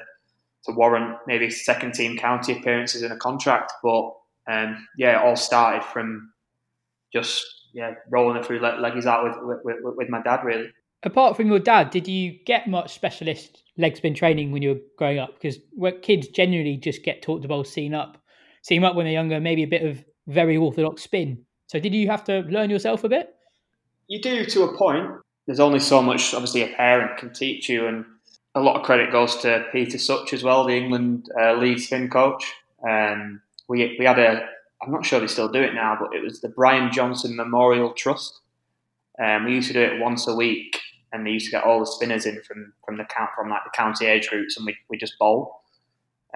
to 0.65 0.73
warrant 0.73 1.17
maybe 1.27 1.51
second 1.51 1.95
team 1.95 2.17
county 2.17 2.53
appearances 2.53 3.03
in 3.03 3.13
a 3.13 3.17
contract 3.17 3.73
but 3.83 4.13
um, 4.51 4.87
yeah 4.97 5.21
it 5.21 5.27
all 5.27 5.37
started 5.37 5.85
from 5.85 6.33
just 7.13 7.45
yeah 7.73 7.93
rolling 8.11 8.37
it 8.37 8.45
through 8.45 8.61
leggies 8.61 9.07
out 9.07 9.25
with, 9.25 9.61
with, 9.65 9.77
with 9.97 10.09
my 10.09 10.21
dad 10.23 10.43
really 10.45 10.69
apart 11.03 11.37
from 11.37 11.47
your 11.47 11.59
dad, 11.59 11.91
did 11.91 12.09
you 12.09 12.39
get 12.45 12.69
much 12.69 12.95
specialist 12.95 13.63
leg 13.77 13.97
spin 13.97 14.15
training 14.15 14.53
when 14.53 14.63
you 14.63 14.71
were 14.71 14.81
growing 14.97 15.19
up? 15.19 15.35
Because 15.35 15.59
kids 16.03 16.29
generally 16.29 16.77
just 16.77 17.03
get 17.03 17.23
taught 17.23 17.43
to 17.43 17.49
bowl 17.49 17.65
seam 17.65 17.95
up, 17.95 18.23
seam 18.63 18.85
up 18.85 18.95
when 18.95 19.07
they're 19.07 19.13
younger, 19.13 19.41
maybe 19.41 19.63
a 19.63 19.69
bit 19.69 19.83
of 19.83 20.05
very 20.27 20.57
orthodox 20.57 21.03
spin. 21.03 21.45
So 21.67 21.79
did 21.79 21.95
you 21.95 22.09
have 22.09 22.25
to 22.25 22.41
learn 22.41 22.71
yourself 22.71 23.05
a 23.05 23.09
bit? 23.09 23.35
You 24.09 24.21
do 24.21 24.45
to 24.45 24.63
a 24.65 24.77
point. 24.77 25.11
There's 25.49 25.61
only 25.61 25.81
so 25.81 26.03
much, 26.03 26.35
obviously, 26.35 26.61
a 26.61 26.77
parent 26.77 27.17
can 27.17 27.33
teach 27.33 27.71
you, 27.71 27.87
and 27.87 28.05
a 28.55 28.61
lot 28.61 28.77
of 28.77 28.83
credit 28.83 29.11
goes 29.11 29.35
to 29.37 29.65
Peter 29.73 29.97
Such 29.97 30.35
as 30.35 30.45
well, 30.45 30.67
the 30.67 30.77
England 30.77 31.31
uh, 31.41 31.55
lead 31.55 31.81
spin 31.81 32.11
coach. 32.11 32.53
Um, 32.87 33.41
we 33.67 33.97
we 33.99 34.05
had 34.05 34.19
a, 34.19 34.47
I'm 34.83 34.93
not 34.93 35.07
sure 35.07 35.21
they 35.21 35.27
still 35.27 35.49
do 35.49 35.63
it 35.63 35.73
now, 35.73 35.97
but 35.99 36.15
it 36.15 36.23
was 36.23 36.43
the 36.43 36.51
Brian 36.51 36.93
Johnston 36.93 37.35
Memorial 37.35 37.95
Trust. 37.95 38.41
Um, 39.19 39.47
we 39.47 39.55
used 39.55 39.69
to 39.69 39.73
do 39.73 39.81
it 39.81 40.03
once 40.03 40.29
a 40.29 40.35
week, 40.35 40.79
and 41.15 41.27
they 41.27 41.31
used 41.31 41.47
to 41.47 41.53
get 41.53 41.65
all 41.65 41.81
the 41.81 41.87
spinners 41.87 42.27
in 42.27 42.43
from 42.43 42.75
from 42.85 42.99
the 42.99 43.05
count 43.05 43.31
from 43.35 43.49
like 43.49 43.65
the 43.65 43.71
county 43.75 44.05
age 44.05 44.29
groups, 44.29 44.59
and 44.59 44.67
we 44.67 44.77
we 44.91 44.99
just 44.99 45.19
bowl. 45.19 45.63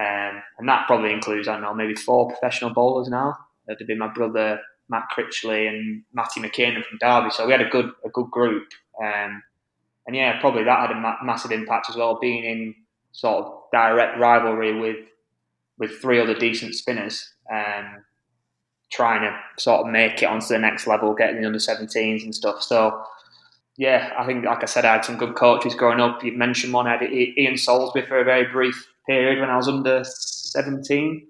Um, 0.00 0.42
and 0.58 0.66
that 0.70 0.86
probably 0.86 1.12
includes 1.12 1.48
I 1.48 1.52
don't 1.52 1.60
know 1.60 1.74
maybe 1.74 1.94
four 1.94 2.28
professional 2.28 2.72
bowlers 2.72 3.08
now. 3.08 3.36
That'd 3.66 3.86
be 3.86 3.94
my 3.94 4.08
brother 4.08 4.58
Matt 4.88 5.08
Critchley 5.14 5.68
and 5.68 6.02
Mattie 6.14 6.40
McKiernan 6.40 6.84
from 6.86 6.96
Derby. 6.98 7.30
So 7.30 7.44
we 7.44 7.52
had 7.52 7.60
a 7.60 7.68
good 7.68 7.90
a 8.06 8.08
good 8.08 8.30
group. 8.30 8.68
Um, 9.00 9.42
and 10.06 10.16
yeah, 10.16 10.40
probably 10.40 10.64
that 10.64 10.80
had 10.80 10.90
a 10.90 11.00
ma- 11.00 11.22
massive 11.22 11.52
impact 11.52 11.88
as 11.88 11.96
well, 11.96 12.18
being 12.20 12.44
in 12.44 12.74
sort 13.12 13.44
of 13.44 13.52
direct 13.72 14.18
rivalry 14.18 14.78
with 14.78 14.96
with 15.78 16.00
three 16.00 16.20
other 16.20 16.34
decent 16.34 16.74
spinners, 16.74 17.32
um, 17.50 18.04
trying 18.92 19.22
to 19.22 19.36
sort 19.62 19.80
of 19.80 19.92
make 19.92 20.22
it 20.22 20.26
onto 20.26 20.48
the 20.48 20.58
next 20.58 20.86
level, 20.86 21.14
getting 21.14 21.40
the 21.40 21.46
under 21.46 21.58
17s 21.58 22.22
and 22.22 22.34
stuff. 22.34 22.62
So 22.62 23.02
yeah, 23.78 24.12
I 24.18 24.26
think, 24.26 24.44
like 24.44 24.62
I 24.62 24.66
said, 24.66 24.84
I 24.84 24.92
had 24.92 25.04
some 25.04 25.16
good 25.16 25.34
coaches 25.34 25.74
growing 25.74 26.00
up. 26.00 26.22
You 26.22 26.32
mentioned 26.36 26.72
one. 26.72 26.86
I 26.86 26.98
had 26.98 27.02
Ian 27.02 27.56
Salisbury 27.56 28.06
for 28.06 28.20
a 28.20 28.24
very 28.24 28.44
brief 28.50 28.86
period 29.06 29.40
when 29.40 29.50
I 29.50 29.56
was 29.56 29.68
under 29.68 30.04
17. 30.04 31.26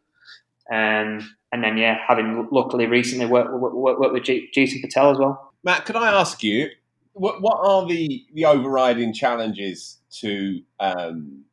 Um, 0.70 1.34
and 1.52 1.62
then, 1.62 1.76
yeah, 1.76 1.98
having 2.06 2.48
luckily 2.50 2.86
recently 2.86 3.26
worked, 3.26 3.52
worked, 3.52 4.00
worked 4.00 4.12
with 4.12 4.24
Jeetan 4.24 4.80
Patel 4.80 5.12
as 5.12 5.18
well. 5.18 5.52
Matt, 5.62 5.84
could 5.84 5.96
I 5.96 6.12
ask 6.12 6.42
you, 6.42 6.68
what, 7.12 7.42
what 7.42 7.58
are 7.60 7.86
the, 7.86 8.24
the 8.34 8.44
overriding 8.46 9.12
challenges 9.12 9.98
to 10.20 10.60
um, 10.80 11.44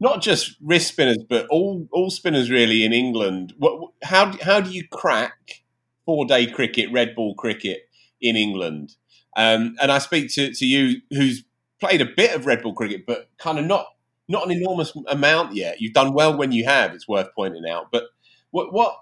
not 0.00 0.22
just 0.22 0.56
wrist 0.62 0.88
spinners, 0.88 1.18
but 1.28 1.46
all, 1.48 1.88
all 1.92 2.10
spinners 2.10 2.50
really 2.50 2.84
in 2.84 2.92
England? 2.92 3.54
What, 3.58 3.92
how, 4.02 4.36
how 4.42 4.60
do 4.60 4.70
you 4.70 4.86
crack 4.88 5.62
four 6.04 6.26
day 6.26 6.46
cricket, 6.46 6.92
red 6.92 7.14
ball 7.14 7.34
cricket 7.34 7.88
in 8.20 8.36
England? 8.36 8.96
Um, 9.36 9.76
and 9.80 9.92
I 9.92 9.98
speak 9.98 10.32
to, 10.34 10.52
to 10.52 10.66
you, 10.66 11.02
who's 11.10 11.44
played 11.80 12.00
a 12.00 12.06
bit 12.06 12.34
of 12.34 12.46
red 12.46 12.62
ball 12.62 12.74
cricket, 12.74 13.04
but 13.06 13.30
kind 13.38 13.58
of 13.58 13.64
not 13.64 13.86
not 14.28 14.44
an 14.44 14.50
enormous 14.50 14.92
amount 15.06 15.54
yet. 15.54 15.80
You've 15.80 15.92
done 15.92 16.12
well 16.12 16.36
when 16.36 16.50
you 16.50 16.64
have. 16.64 16.94
It's 16.94 17.06
worth 17.06 17.28
pointing 17.34 17.68
out. 17.68 17.92
But 17.92 18.04
what 18.50 18.72
what 18.72 18.96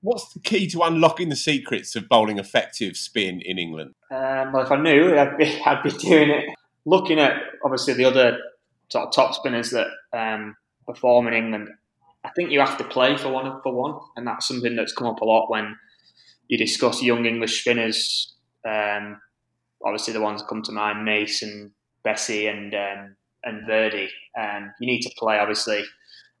what's 0.00 0.32
the 0.32 0.40
key 0.40 0.66
to 0.68 0.82
unlocking 0.82 1.28
the 1.28 1.36
secrets 1.36 1.96
of 1.96 2.08
bowling 2.08 2.38
effective 2.38 2.96
spin 2.96 3.40
in 3.44 3.58
England? 3.58 3.94
Um, 4.10 4.52
well, 4.52 4.62
if 4.62 4.70
I 4.70 4.80
knew, 4.80 5.16
I'd 5.16 5.36
be 5.36 5.60
I'd 5.66 5.82
be 5.82 5.90
doing 5.90 6.30
it. 6.30 6.44
Looking 6.84 7.18
at 7.18 7.36
obviously 7.64 7.94
the 7.94 8.04
other 8.04 8.38
sort 8.88 9.08
of 9.08 9.12
top 9.12 9.34
spinners 9.34 9.70
that 9.70 9.88
um, 10.12 10.56
perform 10.86 11.28
in 11.28 11.34
England, 11.34 11.68
I 12.24 12.30
think 12.30 12.50
you 12.50 12.60
have 12.60 12.78
to 12.78 12.84
play 12.84 13.16
for 13.16 13.30
one 13.30 13.60
for 13.62 13.72
one, 13.72 14.00
and 14.16 14.26
that's 14.26 14.48
something 14.48 14.76
that's 14.76 14.92
come 14.92 15.08
up 15.08 15.20
a 15.20 15.24
lot 15.24 15.50
when 15.50 15.76
you 16.48 16.56
discuss 16.56 17.02
young 17.02 17.26
English 17.26 17.60
spinners. 17.60 18.34
Um, 18.66 19.20
obviously 19.84 20.12
the 20.12 20.20
ones 20.20 20.40
that 20.40 20.48
come 20.48 20.62
to 20.62 20.72
mind, 20.72 21.04
Mason, 21.04 21.72
Bessey, 22.04 22.48
and 22.50 22.74
um, 22.74 23.16
and 23.44 23.66
Virdi. 23.68 24.08
Um, 24.38 24.72
you 24.80 24.86
need 24.86 25.02
to 25.02 25.10
play 25.18 25.38
obviously 25.38 25.84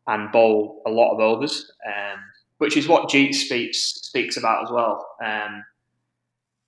and 0.06 0.32
bowl 0.32 0.82
a 0.86 0.90
lot 0.90 1.12
of 1.12 1.20
overs, 1.20 1.70
um, 1.86 2.20
which 2.58 2.76
is 2.76 2.88
what 2.88 3.08
Jeet 3.08 3.34
speaks 3.34 3.78
speaks 3.78 4.36
about 4.36 4.64
as 4.64 4.70
well. 4.70 5.06
Um, 5.24 5.64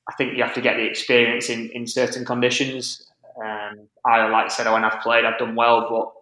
I 0.09 0.15
think 0.17 0.37
you 0.37 0.43
have 0.43 0.55
to 0.55 0.61
get 0.61 0.77
the 0.77 0.87
experience 0.87 1.51
in, 1.51 1.71
in 1.73 1.87
certain 1.87 2.25
conditions. 2.25 3.07
Um, 3.45 3.89
I, 4.05 4.27
like 4.29 4.47
I 4.47 4.49
said, 4.49 4.71
when 4.71 4.85
I've 4.85 5.01
played, 5.03 5.25
I've 5.25 5.39
done 5.39 5.55
well, 5.55 5.87
but 5.89 6.13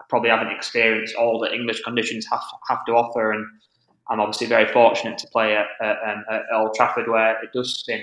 I 0.00 0.04
probably 0.10 0.30
haven't 0.30 0.52
experienced 0.52 1.14
all 1.14 1.38
that 1.40 1.52
English 1.52 1.82
conditions 1.82 2.26
have 2.30 2.42
have 2.68 2.84
to 2.86 2.92
offer. 2.92 3.32
And 3.32 3.46
I'm 4.10 4.20
obviously 4.20 4.46
very 4.46 4.70
fortunate 4.72 5.18
to 5.18 5.28
play 5.28 5.56
at, 5.56 5.66
at, 5.80 5.96
um, 6.06 6.24
at 6.30 6.42
Old 6.54 6.74
Trafford 6.74 7.08
where 7.08 7.42
it 7.42 7.50
does 7.52 7.78
spin. 7.78 8.02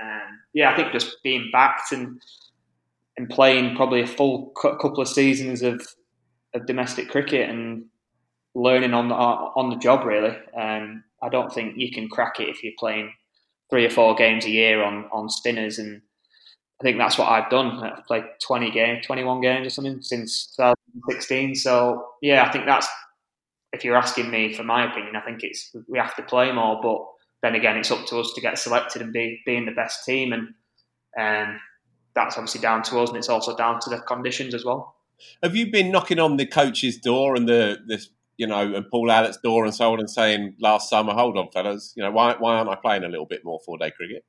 Um, 0.00 0.40
yeah, 0.52 0.72
I 0.72 0.76
think 0.76 0.92
just 0.92 1.22
being 1.22 1.50
backed 1.52 1.92
and 1.92 2.20
and 3.16 3.30
playing 3.30 3.76
probably 3.76 4.02
a 4.02 4.06
full 4.06 4.48
couple 4.50 5.00
of 5.00 5.08
seasons 5.08 5.62
of 5.62 5.86
of 6.54 6.66
domestic 6.66 7.08
cricket 7.08 7.50
and 7.50 7.86
learning 8.54 8.94
on 8.94 9.08
the 9.08 9.14
on 9.14 9.70
the 9.70 9.76
job 9.76 10.04
really. 10.04 10.36
Um, 10.56 11.04
I 11.22 11.28
don't 11.28 11.52
think 11.52 11.76
you 11.76 11.90
can 11.90 12.08
crack 12.08 12.40
it 12.40 12.48
if 12.48 12.62
you're 12.62 12.74
playing 12.78 13.12
three 13.70 13.84
or 13.84 13.90
four 13.90 14.14
games 14.14 14.44
a 14.44 14.50
year 14.50 14.82
on 14.82 15.06
on 15.12 15.28
spinners, 15.28 15.78
and 15.78 16.02
I 16.80 16.84
think 16.84 16.98
that's 16.98 17.18
what 17.18 17.28
I've 17.28 17.50
done. 17.50 17.82
I've 17.82 18.06
played 18.06 18.24
twenty 18.42 18.70
games, 18.70 19.06
twenty 19.06 19.24
one 19.24 19.40
games 19.40 19.66
or 19.66 19.70
something 19.70 20.02
since 20.02 20.54
2016. 20.56 21.54
So 21.56 22.06
yeah, 22.22 22.44
I 22.44 22.52
think 22.52 22.66
that's 22.66 22.88
if 23.72 23.84
you're 23.84 23.96
asking 23.96 24.30
me 24.30 24.54
for 24.54 24.62
my 24.62 24.90
opinion, 24.90 25.16
I 25.16 25.20
think 25.20 25.42
it's 25.42 25.74
we 25.88 25.98
have 25.98 26.14
to 26.16 26.22
play 26.22 26.52
more, 26.52 26.80
but 26.80 26.98
then 27.42 27.54
again, 27.54 27.76
it's 27.76 27.90
up 27.90 28.06
to 28.06 28.18
us 28.20 28.32
to 28.34 28.40
get 28.40 28.58
selected 28.58 29.02
and 29.02 29.12
be 29.12 29.40
being 29.44 29.66
the 29.66 29.72
best 29.72 30.04
team, 30.04 30.32
and 30.32 30.54
um, 31.18 31.60
that's 32.14 32.36
obviously 32.36 32.60
down 32.60 32.82
to 32.84 33.00
us, 33.00 33.08
and 33.08 33.18
it's 33.18 33.28
also 33.28 33.56
down 33.56 33.80
to 33.80 33.90
the 33.90 33.98
conditions 33.98 34.54
as 34.54 34.64
well. 34.64 34.94
Have 35.42 35.54
you 35.54 35.70
been 35.70 35.90
knocking 35.90 36.18
on 36.18 36.36
the 36.36 36.46
coach's 36.46 36.96
door 36.96 37.34
and 37.34 37.48
the 37.48 37.78
this 37.86 38.08
you 38.36 38.46
know 38.46 38.74
and 38.74 38.88
Paul 38.90 39.10
Allott's 39.10 39.38
door 39.38 39.64
and 39.64 39.74
so 39.74 39.92
on 39.92 40.00
and 40.00 40.10
saying 40.10 40.56
last 40.60 40.90
summer, 40.90 41.12
hold 41.12 41.36
on, 41.38 41.50
fellas, 41.50 41.92
you 41.96 42.02
know 42.02 42.10
why 42.10 42.34
why 42.38 42.56
aren't 42.56 42.70
I 42.70 42.76
playing 42.76 43.04
a 43.04 43.08
little 43.08 43.26
bit 43.26 43.44
more 43.44 43.60
four 43.64 43.78
day 43.78 43.90
cricket? 43.90 44.24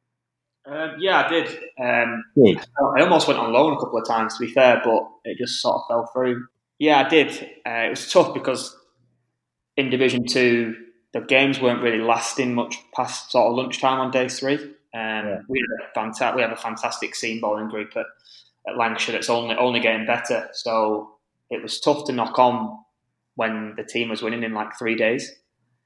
Um, 0.67 0.95
yeah, 0.99 1.23
I 1.25 1.29
did. 1.29 1.47
Um. 1.79 2.23
I 2.97 3.01
almost 3.01 3.27
went 3.27 3.39
on 3.39 3.53
loan 3.53 3.73
a 3.73 3.79
couple 3.79 3.99
of 3.99 4.07
times, 4.07 4.37
to 4.37 4.45
be 4.45 4.51
fair, 4.51 4.81
but 4.83 5.03
it 5.23 5.37
just 5.37 5.61
sort 5.61 5.75
of 5.75 5.81
fell 5.87 6.09
through. 6.11 6.47
Yeah, 6.79 7.05
I 7.05 7.07
did. 7.07 7.31
Uh, 7.65 7.85
it 7.85 7.89
was 7.91 8.11
tough 8.11 8.33
because 8.33 8.75
in 9.77 9.89
Division 9.89 10.25
Two, 10.25 10.75
the 11.13 11.21
games 11.21 11.61
weren't 11.61 11.81
really 11.81 12.01
lasting 12.01 12.55
much 12.55 12.77
past 12.95 13.31
sort 13.31 13.47
of 13.47 13.55
lunchtime 13.55 13.99
on 13.99 14.11
day 14.11 14.27
three. 14.27 14.55
Um, 14.55 14.71
yeah. 14.93 15.37
We 15.47 15.59
had 15.59 15.87
a 15.87 15.93
fantastic, 15.93 16.35
we 16.35 16.41
have 16.41 16.51
a 16.51 16.57
fantastic 16.57 17.15
seam 17.15 17.41
bowling 17.41 17.69
group 17.69 17.95
at, 17.95 18.05
at 18.67 18.77
Lancashire 18.77 19.13
that's 19.13 19.29
only 19.29 19.55
only 19.55 19.79
getting 19.79 20.05
better. 20.05 20.49
So 20.53 21.11
it 21.49 21.61
was 21.61 21.79
tough 21.79 22.05
to 22.05 22.11
knock 22.11 22.39
on 22.39 22.77
when 23.35 23.73
the 23.77 23.83
team 23.83 24.09
was 24.09 24.21
winning 24.21 24.43
in 24.43 24.53
like 24.53 24.77
three 24.77 24.95
days. 24.95 25.31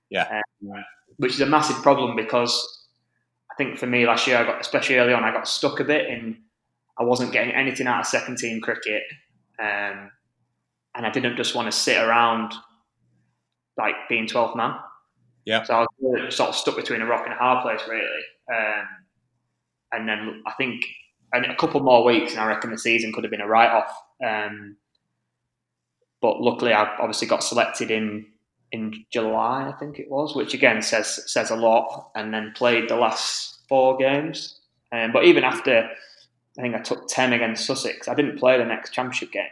Yeah, 0.09 0.41
um, 0.63 0.83
which 1.17 1.33
is 1.33 1.41
a 1.41 1.45
massive 1.45 1.77
problem 1.83 2.15
because 2.15 2.88
I 3.51 3.55
think 3.55 3.77
for 3.77 3.85
me 3.85 4.07
last 4.07 4.25
year, 4.27 4.38
I 4.38 4.45
got 4.45 4.62
especially 4.62 4.97
early 4.97 5.13
on, 5.13 5.23
I 5.23 5.31
got 5.31 5.47
stuck 5.47 5.79
a 5.79 5.83
bit 5.83 6.09
and 6.09 6.38
I 6.99 7.03
wasn't 7.03 7.31
getting 7.31 7.53
anything 7.53 7.88
out 7.88 8.01
of 8.01 8.05
second 8.05 8.38
team 8.38 8.62
cricket, 8.62 9.03
um, 9.59 10.12
and 10.95 11.05
I 11.05 11.09
didn't 11.12 11.38
just 11.38 11.55
want 11.55 11.71
to 11.71 11.77
sit 11.77 11.97
around 11.97 12.53
like 13.77 13.95
being 14.09 14.27
12th 14.27 14.55
man. 14.55 14.75
Yeah. 15.45 15.63
So 15.63 15.73
I 15.73 15.85
was 15.99 16.35
sort 16.35 16.49
of 16.49 16.55
stuck 16.55 16.75
between 16.75 17.01
a 17.01 17.05
rock 17.05 17.23
and 17.25 17.33
a 17.33 17.38
hard 17.38 17.63
place, 17.63 17.81
really. 17.88 18.05
Um, 18.53 18.88
and 19.91 20.07
then 20.07 20.43
I 20.45 20.51
think 20.53 20.83
a 21.33 21.55
couple 21.55 21.79
more 21.81 22.03
weeks, 22.03 22.33
and 22.33 22.41
I 22.41 22.47
reckon 22.47 22.71
the 22.71 22.77
season 22.77 23.13
could 23.13 23.23
have 23.23 23.31
been 23.31 23.41
a 23.41 23.47
write 23.47 23.71
off. 23.71 23.95
Um, 24.23 24.77
but 26.21 26.41
luckily, 26.41 26.73
I 26.73 26.84
obviously 26.97 27.27
got 27.27 27.43
selected 27.43 27.91
in 27.91 28.25
in 28.71 29.03
July, 29.12 29.67
I 29.67 29.71
think 29.79 29.97
it 29.97 30.12
was, 30.12 30.36
which 30.36 30.53
again 30.53 30.82
says 30.82 31.32
says 31.32 31.49
a 31.51 31.55
lot. 31.55 32.12
And 32.15 32.34
then 32.34 32.53
played 32.55 32.89
the 32.89 32.95
last 32.97 33.62
four 33.67 33.97
games. 33.97 34.60
Um, 34.91 35.12
but 35.12 35.25
even 35.25 35.43
after 35.43 35.89
I 36.58 36.62
think 36.62 36.75
I 36.75 36.79
took 36.79 37.08
ten 37.08 37.32
against 37.34 37.65
Sussex. 37.65 38.08
I 38.08 38.15
didn't 38.15 38.38
play 38.38 38.58
the 38.58 38.65
next 38.65 38.91
championship 38.91 39.32
game. 39.32 39.47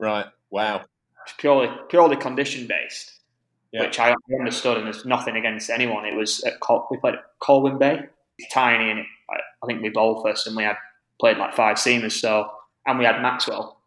Right. 0.00 0.26
Wow. 0.50 0.82
It's 1.24 1.34
purely 1.38 1.68
purely 1.88 2.16
condition 2.16 2.66
based, 2.66 3.12
Yeah. 3.72 3.82
which 3.82 3.98
I 3.98 4.14
understood, 4.38 4.76
and 4.78 4.86
there's 4.86 5.04
nothing 5.06 5.36
against 5.36 5.70
anyone. 5.70 6.04
It 6.04 6.14
was 6.16 6.42
at 6.44 6.60
Col- 6.60 6.86
we 6.90 6.96
played 6.98 7.14
at 7.14 7.24
Colwyn 7.40 7.78
Bay. 7.78 8.00
It's 8.38 8.52
tiny, 8.52 8.90
and 8.90 8.98
it, 9.00 9.06
I, 9.30 9.36
I 9.62 9.66
think 9.66 9.80
we 9.80 9.88
bowled 9.90 10.22
first, 10.24 10.46
and 10.46 10.56
we 10.56 10.64
had 10.64 10.76
played 11.20 11.38
like 11.38 11.54
five 11.54 11.76
seamers. 11.76 12.12
So, 12.12 12.50
and 12.86 12.98
we 12.98 13.04
had 13.04 13.22
Maxwell, 13.22 13.80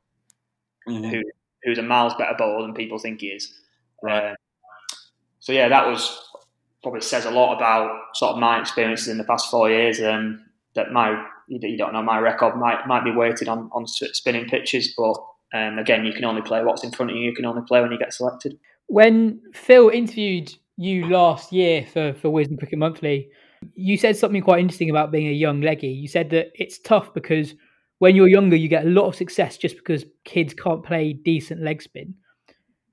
Mhm. 0.87 1.09
who 1.11 1.21
who's 1.63 1.77
a 1.77 1.83
miles 1.83 2.13
better 2.15 2.35
bowler 2.37 2.63
than 2.63 2.73
people 2.73 2.99
think 2.99 3.21
he 3.21 3.27
is. 3.27 3.53
Right. 4.01 4.31
Uh, 4.31 4.35
so 5.39 5.53
yeah, 5.53 5.69
that 5.69 5.87
was 5.87 6.23
probably 6.83 7.01
says 7.01 7.25
a 7.25 7.31
lot 7.31 7.55
about 7.55 7.91
sort 8.15 8.33
of 8.33 8.39
my 8.39 8.59
experiences 8.59 9.07
in 9.07 9.17
the 9.17 9.23
past 9.23 9.49
four 9.49 9.69
years. 9.69 10.01
Um, 10.01 10.43
that 10.75 10.91
my 10.91 11.25
you, 11.47 11.77
don't 11.77 11.93
know 11.93 12.03
my 12.03 12.19
record 12.19 12.55
might 12.55 12.87
might 12.87 13.03
be 13.03 13.11
weighted 13.11 13.47
on 13.47 13.69
on 13.73 13.87
spinning 13.87 14.47
pitches, 14.47 14.93
but 14.97 15.15
um, 15.53 15.79
again, 15.79 16.05
you 16.05 16.13
can 16.13 16.25
only 16.25 16.41
play 16.41 16.63
what's 16.63 16.83
in 16.83 16.91
front 16.91 17.11
of 17.11 17.17
you. 17.17 17.23
You 17.23 17.35
can 17.35 17.45
only 17.45 17.63
play 17.67 17.81
when 17.81 17.91
you 17.91 17.97
get 17.97 18.13
selected. 18.13 18.57
When 18.87 19.41
Phil 19.53 19.89
interviewed 19.89 20.53
you 20.77 21.07
last 21.07 21.51
year 21.51 21.85
for, 21.85 22.13
for 22.13 22.29
Wisden 22.29 22.59
Cricket 22.59 22.79
Monthly, 22.79 23.29
you 23.75 23.97
said 23.97 24.15
something 24.15 24.41
quite 24.41 24.59
interesting 24.59 24.89
about 24.89 25.11
being 25.11 25.27
a 25.27 25.31
young 25.31 25.61
leggy. 25.61 25.87
You 25.87 26.07
said 26.07 26.29
that 26.31 26.47
it's 26.53 26.79
tough 26.79 27.13
because 27.13 27.55
when 27.99 28.15
you're 28.15 28.27
younger, 28.27 28.55
you 28.55 28.67
get 28.67 28.85
a 28.85 28.89
lot 28.89 29.07
of 29.07 29.15
success 29.15 29.57
just 29.57 29.75
because 29.75 30.05
kids 30.23 30.53
can't 30.53 30.83
play 30.83 31.13
decent 31.13 31.61
leg 31.61 31.81
spin. 31.81 32.15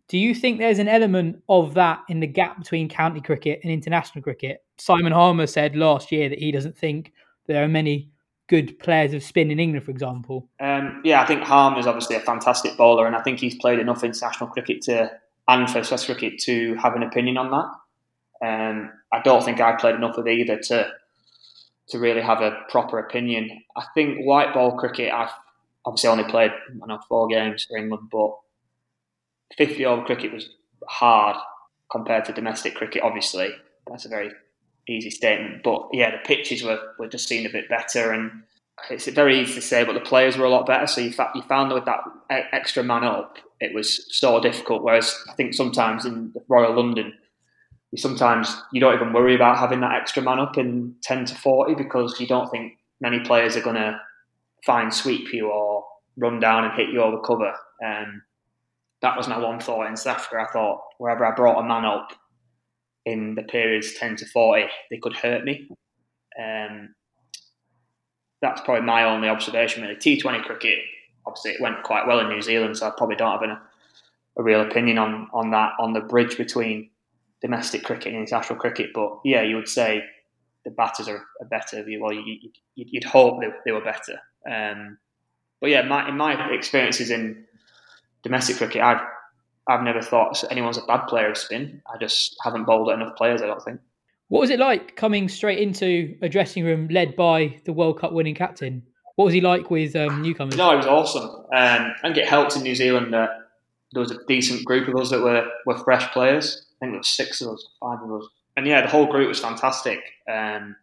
Do 0.09 0.19
you 0.19 0.35
think 0.35 0.59
there's 0.59 0.79
an 0.79 0.89
element 0.89 1.43
of 1.49 1.75
that 1.75 2.01
in 2.09 2.21
the 2.21 2.27
gap 2.27 2.59
between 2.59 2.89
county 2.89 3.21
cricket 3.21 3.61
and 3.63 3.73
international 3.73 4.23
cricket? 4.23 4.63
Simon 4.79 5.13
Harmer 5.13 5.47
said 5.47 5.77
last 5.77 6.13
year 6.13 6.29
that 6.29 6.39
he 6.39 6.53
doesn't 6.53 6.77
think 6.77 7.13
there 7.47 7.65
are 7.65 7.69
many 7.69 8.11
good 8.47 8.79
players 8.79 9.15
of 9.15 9.23
spin 9.23 9.51
in 9.51 9.59
England, 9.59 9.85
for 9.85 9.91
example. 9.91 10.49
Um, 10.61 11.01
yeah, 11.05 11.23
I 11.23 11.27
think 11.27 11.43
Harm 11.43 11.79
is 11.79 11.87
obviously 11.87 12.17
a 12.17 12.21
fantastic 12.21 12.77
bowler, 12.77 13.07
and 13.07 13.17
I 13.17 13.23
think 13.23 13.39
he's 13.39 13.57
played 13.57 13.79
enough 13.79 14.05
international 14.05 14.51
cricket 14.51 14.83
to 14.83 15.11
and 15.47 15.71
first 15.71 15.89
class 15.89 16.07
cricket 16.07 16.39
to 16.41 16.75
have 16.77 16.95
an 16.95 17.03
opinion 17.03 17.37
on 17.37 17.51
that. 17.51 18.47
Um, 18.47 18.91
I 19.13 19.21
don't 19.23 19.45
think 19.45 19.61
I 19.61 19.73
played 19.77 19.95
enough 19.95 20.17
of 20.17 20.27
either 20.27 20.59
to 20.59 20.91
to 21.89 21.99
really 21.99 22.23
have 22.23 22.41
a 22.41 22.63
proper 22.71 22.99
opinion. 22.99 23.63
I 23.77 23.85
think 23.95 24.25
white 24.25 24.55
ball 24.55 24.77
cricket, 24.77 25.13
I've 25.13 25.31
obviously 25.85 26.11
only 26.11 26.25
played 26.25 26.51
I 26.83 26.87
know 26.87 27.01
four 27.09 27.29
games 27.29 27.65
for 27.65 27.77
England, 27.77 28.09
but 28.11 28.31
fifty 29.57 29.85
over 29.85 30.05
cricket 30.05 30.33
was 30.33 30.49
hard 30.89 31.37
compared 31.91 32.25
to 32.27 32.33
domestic 32.33 32.75
cricket. 32.75 33.03
Obviously, 33.03 33.51
that's 33.87 34.05
a 34.05 34.09
very 34.09 34.31
easy 34.89 35.11
statement, 35.11 35.63
but 35.63 35.89
yeah, 35.93 36.11
the 36.11 36.19
pitches 36.19 36.63
were, 36.63 36.79
were 36.99 37.09
just 37.09 37.29
seen 37.29 37.47
a 37.47 37.51
bit 37.51 37.69
better 37.69 38.13
and 38.13 38.43
it's 38.91 39.07
very 39.09 39.41
easy 39.41 39.55
to 39.55 39.61
say, 39.63 39.85
but 39.85 39.95
the 39.95 40.01
players 40.01 40.37
were 40.37 40.45
a 40.45 40.51
lot 40.51 40.67
better. 40.67 40.87
So 40.87 41.01
you, 41.01 41.13
fa- 41.13 41.31
you 41.35 41.43
found 41.43 41.71
that 41.71 41.75
with 41.77 41.85
that 41.85 42.01
extra 42.53 42.83
man 42.83 43.05
up, 43.05 43.39
it 43.61 43.73
was 43.75 44.07
so 44.15 44.41
difficult. 44.41 44.83
Whereas 44.83 45.17
I 45.31 45.35
think 45.35 45.55
sometimes 45.55 46.05
in 46.05 46.35
Royal 46.49 46.75
London, 46.75 47.15
you 47.95 47.99
sometimes 48.01 48.57
you 48.73 48.81
don't 48.81 48.95
even 48.95 49.13
worry 49.13 49.37
about 49.37 49.57
having 49.57 49.81
that 49.81 49.95
extra 49.95 50.21
man 50.21 50.41
up 50.41 50.59
in 50.59 50.97
ten 51.01 51.25
to 51.27 51.35
forty 51.37 51.77
because 51.77 52.19
you 52.19 52.27
don't 52.27 52.51
think 52.51 52.73
many 53.01 53.21
players 53.21 53.57
are 53.57 53.61
going 53.61 53.77
to 53.77 53.97
fine 54.67 54.91
sweep 54.91 55.33
you 55.33 55.49
or 55.49 55.85
run 56.17 56.41
down 56.41 56.65
and 56.65 56.75
hit 56.75 56.89
you 56.89 57.01
over 57.01 57.21
cover. 57.21 57.55
Um, 57.85 58.23
that 59.01 59.17
was 59.17 59.29
my 59.29 59.39
one 59.39 59.61
thought 59.61 59.87
in 59.87 59.97
South 59.97 60.17
Africa. 60.17 60.45
I 60.49 60.53
thought 60.53 60.81
wherever 60.99 61.25
I 61.25 61.37
brought 61.37 61.61
a 61.61 61.69
man 61.69 61.85
up 61.85 62.09
in 63.07 63.37
the 63.37 63.45
periods 63.45 63.95
ten 63.95 64.17
to 64.17 64.27
forty, 64.27 64.67
they 64.91 64.99
could 64.99 65.15
hurt 65.15 65.45
me. 65.45 65.69
Um, 66.37 66.97
that's 68.43 68.61
probably 68.63 68.85
my 68.85 69.05
only 69.05 69.29
observation 69.29 69.85
really. 69.85 69.95
T20 69.95 70.43
cricket, 70.43 70.81
obviously 71.27 71.53
it 71.53 71.61
went 71.61 71.85
quite 71.85 72.09
well 72.09 72.19
in 72.19 72.29
New 72.29 72.43
Zealand, 72.43 72.77
so 72.77 72.89
I 72.89 72.91
probably 72.91 73.15
don't 73.15 73.31
have 73.31 73.49
an, 73.49 73.57
a 74.37 74.43
real 74.43 74.63
opinion 74.63 74.99
on, 74.99 75.29
on 75.33 75.53
that, 75.53 75.75
on 75.79 75.93
the 75.93 76.01
bridge 76.01 76.37
between 76.37 76.91
domestic 77.43 77.85
cricket 77.85 78.13
and 78.13 78.23
international 78.23 78.59
cricket. 78.59 78.91
But 78.95 79.21
yeah, 79.25 79.43
you 79.43 79.57
would 79.57 79.69
say 79.69 80.03
the 80.65 80.71
batters 80.71 81.09
are, 81.09 81.25
are 81.41 81.47
better. 81.51 81.85
Well, 82.01 82.13
you, 82.13 82.23
you, 82.25 82.51
you'd 82.75 83.05
hope 83.05 83.41
they, 83.41 83.49
they 83.65 83.73
were 83.73 83.85
better. 83.85 84.19
Um, 84.51 84.99
but 85.61 85.71
yeah, 85.71 85.83
my, 85.83 86.09
in 86.09 86.17
my 86.17 86.51
experiences 86.51 87.11
in 87.11 87.45
domestic 88.23 88.57
cricket, 88.57 88.83
I've, 88.83 89.01
I've 89.69 89.83
never 89.83 90.03
thought 90.03 90.45
anyone's 90.51 90.79
a 90.79 90.83
bad 90.83 91.07
player 91.07 91.31
of 91.31 91.39
spin. 91.39 91.83
I 91.93 91.99
just 91.99 92.37
haven't 92.43 92.65
bowled 92.65 92.91
at 92.91 93.01
enough 93.01 93.17
players, 93.17 93.43
I 93.43 93.47
don't 93.47 93.63
think. 93.63 93.81
What 94.29 94.41
was 94.41 94.51
it 94.51 94.59
like 94.59 94.97
coming 94.97 95.29
straight 95.29 95.59
into 95.59 96.17
a 96.23 96.29
dressing 96.29 96.65
room 96.65 96.89
led 96.89 97.15
by 97.15 97.61
the 97.65 97.73
World 97.73 98.01
Cup 98.01 98.13
winning 98.13 98.35
captain? 98.35 98.83
What 99.17 99.27
was 99.27 99.35
he 99.35 99.41
like 99.41 99.71
with 99.71 99.95
um, 99.95 100.23
newcomers? 100.23 100.57
No, 100.57 100.73
it 100.73 100.79
was 100.79 100.87
awesome. 100.87 101.25
Um, 101.25 101.45
I 101.53 101.95
think 102.03 102.17
it 102.17 102.27
helped 102.27 102.57
in 102.57 102.63
New 102.63 102.75
Zealand 102.75 103.13
that 103.13 103.31
there 103.93 104.01
was 104.01 104.11
a 104.11 104.19
decent 104.27 104.65
group 104.65 104.89
of 104.89 104.97
us 104.97 105.11
that 105.11 105.21
were, 105.21 105.49
were 105.67 105.79
fresh 105.79 106.11
players. 106.13 106.67
Think 106.85 106.95
there 106.95 107.03
six 107.03 107.41
of 107.41 107.55
us, 107.55 107.67
five 107.81 108.01
of 108.03 108.13
us, 108.13 108.29
and 108.57 108.67
yeah, 108.67 108.83
the 108.83 108.89
whole 108.89 109.07
group 109.07 109.29
was 109.29 109.41
fantastic. 109.41 110.01
Um, 110.31 110.77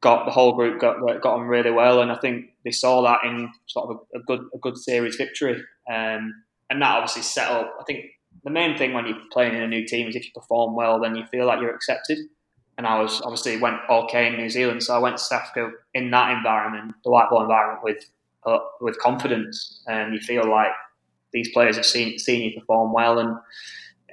got 0.00 0.26
the 0.26 0.32
whole 0.32 0.52
group 0.52 0.80
got 0.80 1.00
got 1.20 1.34
on 1.34 1.46
really 1.46 1.70
well, 1.70 2.00
and 2.00 2.12
I 2.12 2.16
think 2.16 2.50
they 2.64 2.70
saw 2.70 3.02
that 3.02 3.24
in 3.24 3.50
sort 3.66 3.90
of 3.90 4.00
a, 4.14 4.18
a 4.18 4.22
good 4.22 4.40
a 4.54 4.58
good 4.58 4.78
series 4.78 5.16
victory, 5.16 5.62
um, 5.90 6.42
and 6.70 6.82
that 6.82 6.96
obviously 6.96 7.22
set 7.22 7.50
up. 7.50 7.74
I 7.80 7.84
think 7.84 8.06
the 8.44 8.50
main 8.50 8.76
thing 8.76 8.92
when 8.92 9.06
you're 9.06 9.18
playing 9.32 9.54
in 9.54 9.62
a 9.62 9.68
new 9.68 9.86
team 9.86 10.08
is 10.08 10.16
if 10.16 10.24
you 10.24 10.32
perform 10.34 10.74
well, 10.74 11.00
then 11.00 11.14
you 11.14 11.24
feel 11.26 11.46
like 11.46 11.60
you're 11.60 11.74
accepted 11.74 12.18
and 12.78 12.86
I 12.86 13.00
was 13.00 13.20
obviously 13.22 13.58
went 13.58 13.78
okay 13.88 14.26
in 14.26 14.36
New 14.36 14.48
Zealand, 14.48 14.82
so 14.82 14.94
I 14.94 14.98
went 14.98 15.16
to 15.18 15.22
South 15.22 15.42
Africa 15.42 15.72
in 15.94 16.10
that 16.10 16.36
environment, 16.36 16.94
the 17.04 17.10
white 17.10 17.28
ball 17.30 17.42
environment, 17.42 17.84
with 17.84 18.04
uh, 18.44 18.58
with 18.80 18.98
confidence, 18.98 19.82
and 19.86 20.14
you 20.14 20.20
feel 20.20 20.48
like 20.50 20.72
these 21.32 21.50
players 21.52 21.76
have 21.76 21.86
seen 21.86 22.18
seen 22.18 22.42
you 22.42 22.58
perform 22.58 22.92
well, 22.92 23.18
and 23.18 23.36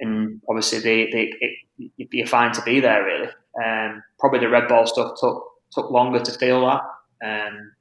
and 0.00 0.40
obviously 0.48 0.78
they, 0.78 1.10
they 1.10 1.32
it, 1.40 2.08
you're 2.12 2.26
fine 2.26 2.52
to 2.52 2.62
be 2.62 2.80
there 2.80 3.04
really. 3.04 3.28
Um, 3.64 4.02
probably 4.18 4.40
the 4.40 4.48
red 4.48 4.68
ball 4.68 4.86
stuff 4.86 5.18
took 5.20 5.44
took 5.72 5.90
longer 5.90 6.20
to 6.20 6.32
feel 6.32 6.66
that, 6.66 6.82
um, 7.24 7.72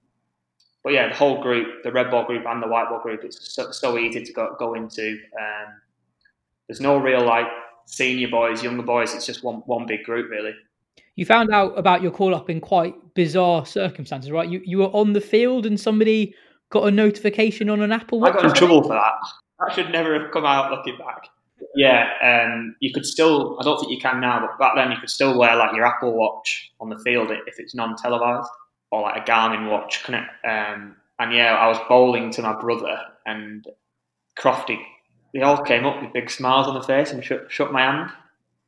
but 0.84 0.94
yeah, 0.94 1.10
the 1.10 1.16
whole 1.16 1.42
group, 1.42 1.84
the 1.84 1.92
red 1.92 2.10
ball 2.10 2.26
group 2.26 2.46
and 2.46 2.64
the 2.64 2.68
white 2.68 2.90
ball 2.90 3.02
group, 3.02 3.24
it's 3.24 3.54
so, 3.54 3.72
so 3.72 3.98
easy 3.98 4.24
to 4.24 4.34
go 4.34 4.56
go 4.58 4.74
into. 4.74 5.20
Um, 5.40 5.74
there's 6.68 6.80
no 6.80 6.98
real 6.98 7.26
like 7.26 7.48
senior 7.86 8.30
boys, 8.30 8.64
younger 8.64 8.84
boys. 8.84 9.14
It's 9.14 9.26
just 9.26 9.44
one 9.44 9.58
one 9.66 9.86
big 9.86 10.04
group 10.04 10.30
really. 10.32 10.54
You 11.16 11.26
found 11.26 11.52
out 11.52 11.78
about 11.78 12.02
your 12.02 12.12
call 12.12 12.34
up 12.34 12.50
in 12.50 12.62
quite 12.62 12.96
bizarre 13.14 13.66
circumstances, 13.66 14.32
right? 14.32 14.48
You 14.48 14.62
you 14.64 14.78
were 14.78 14.86
on 14.86 15.14
the 15.14 15.22
field 15.22 15.66
and 15.66 15.80
somebody 15.80 16.34
got 16.70 16.88
a 16.88 16.92
notification 16.92 17.70
on 17.70 17.82
an 17.82 17.92
Apple 17.92 18.20
Watch. 18.20 18.32
I 18.32 18.36
got 18.36 18.46
in 18.46 18.54
trouble 18.54 18.84
for 18.84 18.94
that. 18.94 19.14
That 19.60 19.76
should 19.76 19.92
never 19.92 20.18
have 20.18 20.32
come 20.32 20.46
out 20.46 20.72
looking 20.72 20.98
back. 20.98 21.28
Yeah, 21.76 22.10
um, 22.22 22.76
you 22.80 22.94
could 22.94 23.06
still. 23.06 23.58
I 23.60 23.64
don't 23.64 23.80
think 23.80 23.92
you 23.92 24.00
can 24.00 24.20
now, 24.20 24.40
but 24.40 24.58
back 24.60 24.76
then 24.76 24.92
you 24.92 24.98
could 25.00 25.10
still 25.10 25.38
wear 25.38 25.56
like 25.56 25.76
your 25.76 25.86
Apple 25.86 26.14
Watch 26.14 26.72
on 26.80 26.90
the 26.90 27.00
field 27.00 27.32
if 27.32 27.60
it's 27.60 27.76
non-televised, 27.76 28.50
or 28.92 29.02
like 29.02 29.22
a 29.22 29.32
Garmin 29.32 29.70
watch. 29.70 30.04
Connect. 30.04 30.30
Um, 30.46 30.96
and 31.20 31.34
yeah, 31.34 31.56
I 31.56 31.68
was 31.68 31.78
bowling 31.90 32.32
to 32.32 32.42
my 32.42 32.60
brother 32.60 32.98
and 33.26 33.66
Crofty. 34.38 34.80
They 35.34 35.42
all 35.42 35.62
came 35.62 35.86
up 35.86 36.02
with 36.02 36.14
big 36.14 36.30
smiles 36.30 36.68
on 36.68 36.74
their 36.74 36.84
face 36.84 37.12
and 37.12 37.24
shook, 37.24 37.52
shook 37.52 37.72
my 37.72 37.82
hand. 37.82 38.10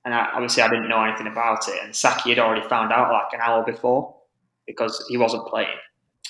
And 0.03 0.13
I, 0.13 0.29
obviously, 0.33 0.61
I 0.61 0.69
didn't 0.69 0.89
know 0.89 1.03
anything 1.03 1.27
about 1.27 1.67
it. 1.67 1.81
And 1.83 1.95
Saki 1.95 2.29
had 2.29 2.39
already 2.39 2.67
found 2.67 2.91
out 2.91 3.11
like 3.11 3.33
an 3.33 3.39
hour 3.41 3.63
before 3.63 4.15
because 4.67 5.03
he 5.09 5.17
wasn't 5.17 5.47
playing. 5.47 5.77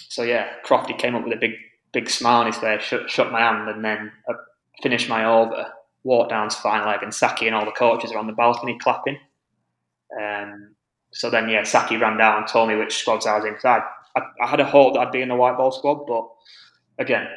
So 0.10 0.24
yeah, 0.24 0.47
Crofty 0.65 0.97
came 0.97 1.15
up 1.15 1.24
with 1.24 1.34
a 1.34 1.39
big, 1.39 1.54
big 1.91 2.10
smile 2.10 2.41
on 2.41 2.47
his 2.47 2.58
face, 2.58 2.82
shook, 2.84 3.10
shook 3.10 3.32
my 3.32 3.39
hand, 3.39 3.69
and 3.69 3.84
then 3.84 4.12
uh, 4.30 4.34
finished 4.82 5.10
my 5.10 5.26
over. 5.26 5.67
Walked 6.04 6.32
down 6.32 6.50
to 6.50 6.56
final 6.56 6.88
leg, 6.88 7.04
and 7.04 7.14
Saki 7.14 7.48
and 7.48 7.56
all 7.56 7.66
the 7.66 7.72
coaches 7.72 8.12
are 8.12 8.18
on 8.18 8.28
the 8.28 8.34
balcony 8.34 8.78
clapping. 8.80 9.18
Um, 10.20 10.76
so 11.12 11.30
then, 11.30 11.50
yeah, 11.50 11.64
Saki 11.64 11.98
ran 11.98 12.18
down 12.18 12.40
and 12.40 12.48
told 12.48 12.70
me 12.70 12.76
which 12.76 12.98
squads 12.98 13.28
I 13.28 13.38
was 13.38 13.46
in. 13.46 13.56
I, 13.64 13.82
I, 14.16 14.22
I 14.44 14.48
had 14.48 14.60
a 14.60 14.66
hope 14.66 14.94
that 14.94 15.02
I'd 15.02 15.12
be 15.12 15.22
in 15.22 15.30
the 15.30 15.36
white 15.36 15.58
ball 15.58 15.72
squad, 15.72 16.06
but 16.08 16.28
again, 16.98 17.28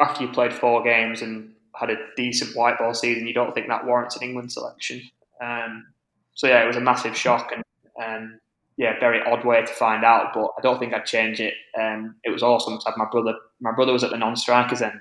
after 0.00 0.24
you 0.24 0.30
played 0.30 0.52
four 0.52 0.82
games 0.82 1.22
and 1.22 1.52
had 1.74 1.90
a 1.90 1.96
decent 2.16 2.56
white 2.56 2.78
ball 2.78 2.94
season, 2.94 3.26
you 3.26 3.34
don't 3.34 3.54
think 3.54 3.68
that 3.68 3.86
warrants 3.86 4.16
an 4.16 4.22
England 4.22 4.52
selection. 4.52 5.02
Um, 5.42 5.86
so 6.34 6.46
yeah, 6.46 6.62
it 6.62 6.66
was 6.66 6.76
a 6.76 6.80
massive 6.80 7.16
shock 7.16 7.52
and 7.52 7.62
um, 8.02 8.40
yeah, 8.76 8.98
very 9.00 9.20
odd 9.22 9.44
way 9.44 9.62
to 9.62 9.72
find 9.72 10.04
out. 10.04 10.32
But 10.34 10.50
I 10.58 10.60
don't 10.62 10.78
think 10.78 10.92
I'd 10.92 11.06
change 11.06 11.40
it. 11.40 11.54
Um, 11.78 12.16
it 12.24 12.30
was 12.30 12.42
awesome 12.42 12.78
to 12.78 12.84
have 12.86 12.96
my 12.96 13.06
brother. 13.10 13.34
My 13.60 13.72
brother 13.72 13.92
was 13.92 14.04
at 14.04 14.10
the 14.10 14.18
non-strikers 14.18 14.82
end, 14.82 15.00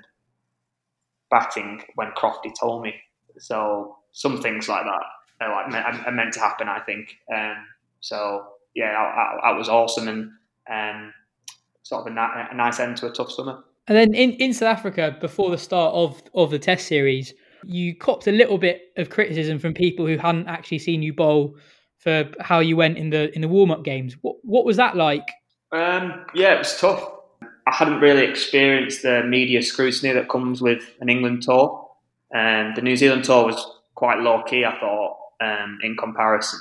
batting 1.29 1.83
when 1.95 2.11
Crofty 2.17 2.53
told 2.59 2.83
me. 2.83 2.93
So 3.37 3.97
some 4.11 4.41
things 4.41 4.69
like 4.69 4.83
that 4.85 5.45
are 5.45 5.51
like 5.51 6.05
are 6.05 6.11
meant 6.11 6.33
to 6.33 6.39
happen. 6.39 6.69
I 6.69 6.79
think. 6.79 7.15
Um, 7.33 7.65
so 7.99 8.45
yeah, 8.75 9.37
that 9.43 9.57
was 9.57 9.69
awesome 9.69 10.07
and 10.07 10.31
um, 10.69 11.13
sort 11.83 12.07
of 12.07 12.15
a, 12.15 12.47
a 12.51 12.55
nice 12.55 12.79
end 12.79 12.97
to 12.97 13.07
a 13.07 13.11
tough 13.11 13.31
summer. 13.31 13.63
And 13.87 13.97
then 13.97 14.13
in, 14.13 14.31
in 14.33 14.53
South 14.53 14.77
Africa, 14.77 15.15
before 15.21 15.51
the 15.51 15.57
start 15.57 15.93
of, 15.93 16.21
of 16.33 16.51
the 16.51 16.59
Test 16.59 16.87
series, 16.87 17.33
you 17.63 17.95
copped 17.95 18.27
a 18.27 18.31
little 18.31 18.57
bit 18.57 18.81
of 18.97 19.09
criticism 19.09 19.59
from 19.59 19.73
people 19.73 20.05
who 20.05 20.17
hadn't 20.17 20.47
actually 20.47 20.79
seen 20.79 21.01
you 21.01 21.13
bowl 21.13 21.55
for 21.97 22.29
how 22.39 22.59
you 22.59 22.75
went 22.75 22.97
in 22.97 23.09
the 23.09 23.33
in 23.35 23.41
the 23.41 23.47
warm 23.47 23.71
up 23.71 23.83
games. 23.83 24.15
What 24.21 24.37
what 24.43 24.65
was 24.65 24.77
that 24.77 24.95
like? 24.95 25.27
Um, 25.71 26.25
yeah, 26.35 26.53
it 26.53 26.59
was 26.59 26.79
tough. 26.79 27.11
I 27.67 27.73
hadn't 27.73 27.99
really 27.99 28.25
experienced 28.25 29.01
the 29.01 29.23
media 29.23 29.61
scrutiny 29.63 30.13
that 30.13 30.29
comes 30.29 30.61
with 30.61 30.83
an 31.01 31.09
England 31.09 31.43
tour. 31.43 31.89
And 32.31 32.69
um, 32.69 32.75
the 32.75 32.81
New 32.81 32.95
Zealand 32.95 33.23
tour 33.23 33.45
was 33.45 33.65
quite 33.95 34.19
low 34.19 34.43
key, 34.43 34.65
I 34.65 34.79
thought, 34.79 35.17
um, 35.41 35.79
in 35.81 35.95
comparison. 35.95 36.59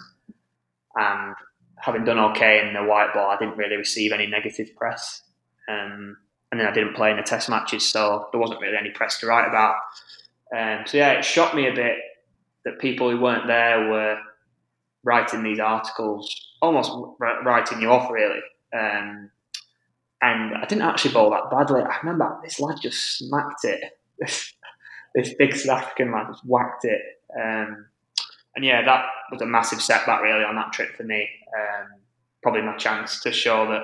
And 0.95 1.35
having 1.77 2.05
done 2.05 2.19
okay 2.19 2.67
in 2.67 2.73
the 2.73 2.85
white 2.85 3.13
ball, 3.13 3.31
I 3.31 3.37
didn't 3.37 3.59
really 3.59 3.77
receive 3.77 4.13
any 4.13 4.27
negative 4.27 4.75
press. 4.77 5.23
Um, 5.69 6.17
and 6.51 6.61
then 6.61 6.69
I 6.69 6.73
didn't 6.73 6.95
play 6.95 7.11
in 7.11 7.17
the 7.17 7.23
test 7.23 7.49
matches, 7.49 7.85
so 7.91 8.29
there 8.31 8.41
wasn't 8.41 8.61
really 8.61 8.77
any 8.77 8.91
press 8.91 9.19
to 9.21 9.27
write 9.27 9.49
about. 9.49 9.75
Um, 10.57 10.85
so 10.87 10.97
yeah, 10.97 11.13
it 11.13 11.25
shocked 11.25 11.55
me 11.55 11.67
a 11.67 11.75
bit 11.75 11.97
that 12.65 12.79
people 12.79 13.11
who 13.11 13.21
weren't 13.21 13.47
there 13.47 13.89
were 13.89 14.19
writing 15.03 15.43
these 15.43 15.59
articles, 15.59 16.35
almost 16.63 16.93
writing 17.19 17.83
you 17.83 17.91
off, 17.91 18.11
really. 18.11 18.41
Um, 18.73 19.31
and 20.25 20.55
I 20.55 20.65
didn't 20.67 20.83
actually 20.83 21.13
bowl 21.13 21.31
that 21.31 21.51
badly. 21.51 21.83
I 21.83 21.99
remember 22.03 22.39
this 22.43 22.59
lad 22.59 22.79
just 22.81 23.19
smacked 23.19 23.65
it. 23.65 23.99
This, 24.19 24.55
this 25.15 25.35
big 25.35 25.55
South 25.55 25.83
African 25.83 26.13
lad 26.13 26.29
just 26.29 26.45
whacked 26.45 26.85
it. 26.85 27.03
Um, 27.37 27.87
and 28.57 28.65
yeah, 28.65 28.85
that 28.85 29.07
was 29.31 29.43
a 29.43 29.47
massive 29.47 29.83
setback 29.83 30.23
really 30.23 30.45
on 30.45 30.57
that 30.57 30.73
trip 30.73 30.97
for 30.97 31.03
me. 31.03 31.29
Um, 31.57 32.01
probably 32.43 32.63
my 32.63 32.77
chance 32.77 33.21
to 33.21 33.33
show 33.33 33.67
that 33.69 33.83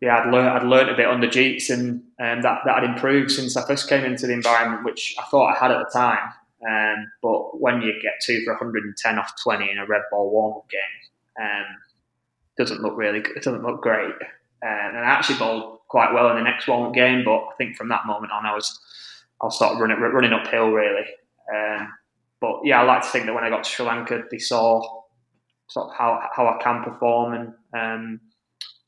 yeah, 0.00 0.18
I'd 0.18 0.30
learned 0.30 0.48
I'd 0.48 0.62
learned 0.64 0.90
a 0.90 0.96
bit 0.96 1.06
under 1.06 1.26
Jeets 1.26 1.70
and 1.70 2.02
um, 2.20 2.42
that 2.42 2.60
that 2.66 2.82
had 2.82 2.84
improved 2.84 3.30
since 3.30 3.56
I 3.56 3.66
first 3.66 3.88
came 3.88 4.04
into 4.04 4.26
the 4.26 4.34
environment, 4.34 4.84
which 4.84 5.14
I 5.18 5.22
thought 5.30 5.54
I 5.54 5.58
had 5.58 5.70
at 5.70 5.78
the 5.78 5.98
time. 5.98 6.32
Um, 6.68 7.10
but 7.22 7.60
when 7.60 7.80
you 7.80 7.94
get 8.02 8.14
two 8.22 8.42
for 8.44 8.52
110 8.52 9.18
off 9.18 9.32
20 9.42 9.70
in 9.70 9.78
a 9.78 9.86
red 9.86 10.02
ball 10.10 10.30
warm 10.30 10.58
up 10.58 10.68
game, 10.68 11.44
um, 11.44 11.64
doesn't 12.58 12.82
look 12.82 12.96
really 12.96 13.20
it 13.20 13.42
doesn't 13.42 13.62
look 13.62 13.80
great. 13.80 14.14
Uh, 14.64 14.88
and 14.88 14.98
I 14.98 15.04
actually 15.04 15.38
bowled 15.38 15.78
quite 15.88 16.12
well 16.12 16.30
in 16.30 16.36
the 16.36 16.42
next 16.42 16.68
up 16.68 16.94
game, 16.94 17.22
but 17.24 17.38
I 17.38 17.54
think 17.58 17.76
from 17.76 17.88
that 17.88 18.06
moment 18.06 18.32
on, 18.32 18.46
I 18.46 18.54
was 18.54 18.78
I 19.40 19.46
was 19.46 19.58
sort 19.58 19.72
of 19.72 19.80
running 19.80 19.98
running 19.98 20.32
uphill 20.32 20.70
really. 20.70 21.04
Um, 21.54 21.92
but 22.40 22.60
yeah, 22.64 22.80
I 22.80 22.84
like 22.84 23.02
to 23.02 23.08
think 23.08 23.26
that 23.26 23.34
when 23.34 23.44
I 23.44 23.50
got 23.50 23.64
to 23.64 23.70
Sri 23.70 23.86
Lanka, 23.86 24.22
they 24.30 24.38
saw 24.38 24.82
sort 25.68 25.90
of 25.90 25.96
how 25.96 26.20
how 26.34 26.46
I 26.48 26.62
can 26.62 26.82
perform 26.82 27.34
and 27.34 27.48
um, 27.76 28.20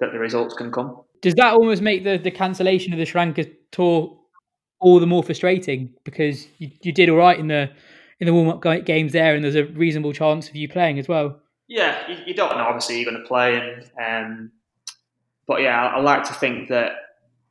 that 0.01 0.13
the 0.13 0.19
results 0.19 0.55
can 0.55 0.73
come. 0.73 1.03
Does 1.21 1.35
that 1.35 1.55
almost 1.55 1.83
make 1.83 2.05
the, 2.05 2.17
the 2.17 2.31
cancellation 2.31 2.93
of 2.93 2.99
the 2.99 3.05
Sri 3.05 3.21
Lanka 3.21 3.45
tour 3.73 4.17
all 4.81 5.01
the 5.01 5.07
more 5.07 5.25
frustrating 5.25 5.93
because 6.05 6.47
you, 6.59 6.71
you 6.83 6.93
did 6.93 7.09
all 7.09 7.17
right 7.17 7.39
in 7.39 7.49
the 7.49 7.71
in 8.21 8.27
the 8.27 8.35
warm 8.35 8.49
up 8.49 8.85
games 8.85 9.13
there, 9.13 9.35
and 9.35 9.45
there's 9.45 9.55
a 9.55 9.65
reasonable 9.65 10.13
chance 10.13 10.49
of 10.49 10.57
you 10.57 10.69
playing 10.69 10.99
as 10.99 11.07
well. 11.07 11.41
Yeah, 11.69 11.97
you, 12.11 12.17
you 12.27 12.35
don't 12.35 12.57
know. 12.57 12.65
Obviously, 12.65 13.01
you're 13.01 13.11
going 13.11 13.23
to 13.23 13.29
play, 13.29 13.57
and 13.57 14.27
um, 14.27 14.53
but 15.49 15.63
yeah, 15.63 15.87
I, 15.87 15.97
I, 15.97 16.01
like 16.01 16.23
to 16.25 16.35
think 16.35 16.69
that 16.69 16.93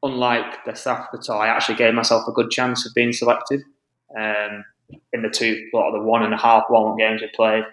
unlike 0.03 0.63
the 0.65 0.75
South 0.75 0.99
Africa 0.99 1.23
tour, 1.23 1.35
I 1.35 1.47
actually 1.47 1.75
gave 1.75 1.93
myself 1.93 2.27
a 2.27 2.31
good 2.31 2.49
chance 2.49 2.85
of 2.85 2.93
being 2.93 3.11
selected 3.11 3.63
um, 4.17 4.63
in 5.11 5.23
the 5.23 5.29
two, 5.29 5.69
lot 5.73 5.91
the 5.91 6.01
one 6.01 6.23
and 6.23 6.33
a 6.33 6.37
half 6.37 6.63
up 6.73 6.97
games 6.97 7.21
we 7.21 7.29
played, 7.35 7.63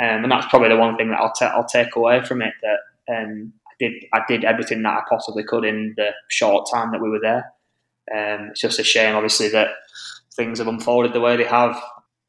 um, 0.00 0.24
and 0.24 0.32
that's 0.32 0.46
probably 0.46 0.70
the 0.70 0.76
one 0.76 0.96
thing 0.96 1.10
that 1.10 1.20
I'll, 1.20 1.32
ta- 1.32 1.52
I'll 1.54 1.64
take 1.64 1.94
away 1.94 2.24
from 2.24 2.42
it 2.42 2.54
that 2.62 3.14
um, 3.14 3.52
did 3.80 4.04
I 4.12 4.20
did 4.28 4.44
everything 4.44 4.82
that 4.82 4.96
I 4.96 5.02
possibly 5.08 5.42
could 5.42 5.64
in 5.64 5.94
the 5.96 6.10
short 6.28 6.68
time 6.72 6.92
that 6.92 7.00
we 7.00 7.10
were 7.10 7.20
there. 7.20 7.52
Um, 8.12 8.50
it's 8.50 8.60
just 8.60 8.78
a 8.78 8.84
shame, 8.84 9.16
obviously, 9.16 9.48
that 9.48 9.68
things 10.34 10.58
have 10.58 10.68
unfolded 10.68 11.12
the 11.12 11.20
way 11.20 11.36
they 11.36 11.44
have, 11.44 11.80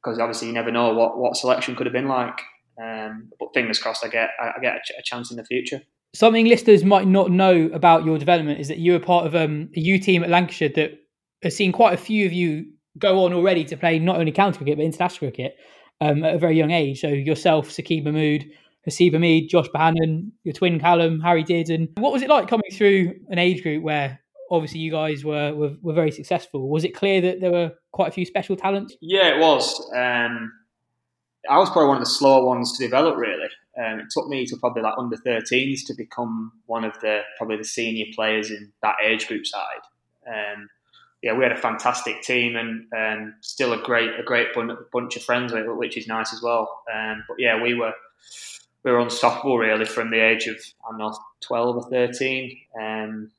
because 0.01 0.17
obviously 0.17 0.47
you 0.47 0.53
never 0.53 0.71
know 0.71 0.93
what, 0.93 1.17
what 1.17 1.37
selection 1.37 1.75
could 1.75 1.85
have 1.85 1.93
been 1.93 2.07
like. 2.07 2.39
Um, 2.81 3.31
but 3.39 3.53
fingers 3.53 3.79
crossed, 3.79 4.03
I 4.03 4.07
get 4.07 4.29
I 4.39 4.59
get 4.61 4.75
a, 4.75 4.79
ch- 4.79 4.97
a, 4.97 5.03
chance 5.03 5.29
in 5.29 5.37
the 5.37 5.43
future. 5.43 5.81
Something 6.13 6.45
listeners 6.45 6.84
might 6.84 7.08
not 7.08 7.32
know 7.32 7.69
about 7.74 8.06
your 8.06 8.17
development 8.17 8.60
is 8.60 8.67
that 8.67 8.80
you 8.80 8.93
were 8.93 9.00
part 9.00 9.26
of 9.26 9.36
um, 9.36 9.69
a 9.76 9.80
U 9.80 10.00
team 10.00 10.24
at 10.24 10.30
Lancashire 10.30 10.69
that 10.76 11.00
has 11.41 11.56
seen 11.56 11.71
quite 11.71 11.93
a 11.93 11.97
few 11.97 12.26
of 12.26 12.34
you 12.34 12.65
go 12.97 13.24
on 13.24 13.34
already 13.34 13.63
to 13.65 13.78
play 13.78 13.97
not 14.00 14.17
only 14.17 14.32
county 14.32 14.58
cricket 14.58 14.78
but 14.78 14.84
international 14.84 15.32
cricket 15.32 15.56
um, 16.02 16.24
at 16.24 16.36
a 16.36 16.38
very 16.38 16.58
young 16.58 16.71
age. 16.71 17.00
So 17.00 17.08
yourself, 17.08 17.69
Saqib 17.69 18.04
Mahmood, 18.04 18.45
Haseeb 18.88 19.13
Hameed, 19.13 19.50
Josh 19.50 19.67
Bohannon, 19.69 20.32
your 20.43 20.54
twin 20.54 20.80
Callum, 20.80 21.21
Harry. 21.21 21.45
And 21.47 21.89
what 21.95 22.12
was 22.12 22.21
it 22.21 22.30
like 22.30 22.47
coming 22.47 22.71
through 22.74 23.13
an 23.30 23.38
age 23.38 23.62
group 23.63 23.84
where 23.84 24.19
obviously 24.50 24.80
you 24.80 24.91
guys 24.91 25.24
were, 25.24 25.54
were, 25.54 25.76
were 25.82 25.93
very 25.93 26.12
successful? 26.12 26.69
Was 26.69 26.84
it 26.84 26.95
clear 26.95 27.21
that 27.21 27.39
there 27.39 27.52
were 27.52 27.71
quite 27.91 28.10
a 28.10 28.12
few 28.12 28.26
special 28.26 28.56
talents? 28.56 28.95
Yeah, 29.00 29.36
it 29.36 29.39
was. 29.39 29.80
Um, 29.95 30.52
I 31.50 31.58
was 31.58 31.69
probably 31.69 31.88
one 31.88 31.97
of 31.97 32.04
the 32.04 32.10
slower 32.10 32.45
ones 32.45 32.78
to 32.78 32.84
develop, 32.84 33.15
really. 33.17 33.47
Um, 33.77 33.99
it 34.01 34.07
took 34.12 34.27
me 34.27 34.45
to 34.45 34.57
probably 34.57 34.84
like 34.84 34.97
under 34.97 35.17
13s 35.17 35.86
to 35.88 35.93
become 35.93 36.51
one 36.65 36.84
of 36.84 36.99
the 37.01 37.21
probably 37.38 37.57
the 37.57 37.63
senior 37.63 38.05
players 38.13 38.51
in 38.51 38.71
that 38.81 38.95
age 39.03 39.27
group 39.27 39.45
side. 39.45 39.81
Um, 40.27 40.69
yeah, 41.21 41.34
we 41.34 41.43
had 41.43 41.51
a 41.51 41.57
fantastic 41.57 42.21
team 42.23 42.55
and 42.55 42.88
um, 42.97 43.36
still 43.41 43.73
a 43.73 43.81
great 43.81 44.19
a 44.19 44.23
great 44.23 44.47
bunch 44.91 45.15
of 45.15 45.23
friends, 45.23 45.53
which 45.53 45.97
is 45.97 46.07
nice 46.07 46.34
as 46.34 46.41
well. 46.41 46.84
Um, 46.93 47.23
but 47.27 47.38
yeah, 47.39 47.62
we 47.62 47.75
were 47.75 47.93
we 48.84 48.91
were 48.91 48.99
unstoppable 48.99 49.57
really 49.57 49.86
from 49.86 50.10
the 50.10 50.19
age 50.19 50.47
of 50.47 50.57
I 50.86 50.91
don't 50.91 50.99
know 50.99 51.17
twelve 51.39 51.75
or 51.75 51.89
thirteen. 51.89 52.57
Um, 52.79 53.31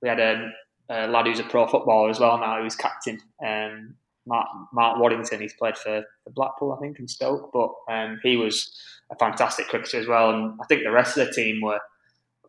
we 0.00 0.08
had 0.08 0.20
a, 0.20 0.52
a, 0.88 1.08
lad 1.08 1.26
who's 1.26 1.40
a 1.40 1.44
pro 1.44 1.66
footballer 1.66 2.10
as 2.10 2.20
well 2.20 2.38
now, 2.38 2.62
who's 2.62 2.76
captain. 2.76 3.20
Um, 3.44 3.96
Mark, 4.26 4.46
Mark 4.72 4.98
Waddington, 4.98 5.40
he's 5.40 5.54
played 5.54 5.76
for, 5.76 6.04
Blackpool, 6.34 6.72
I 6.72 6.80
think, 6.80 6.98
and 6.98 7.10
Stoke, 7.10 7.50
but 7.52 7.70
um, 7.92 8.18
he 8.22 8.36
was 8.36 8.74
a 9.10 9.16
fantastic 9.16 9.68
cricketer 9.68 9.98
as 9.98 10.06
well. 10.06 10.30
And 10.30 10.58
I 10.60 10.66
think 10.66 10.82
the 10.82 10.90
rest 10.90 11.18
of 11.18 11.26
the 11.26 11.32
team 11.32 11.60
were 11.60 11.80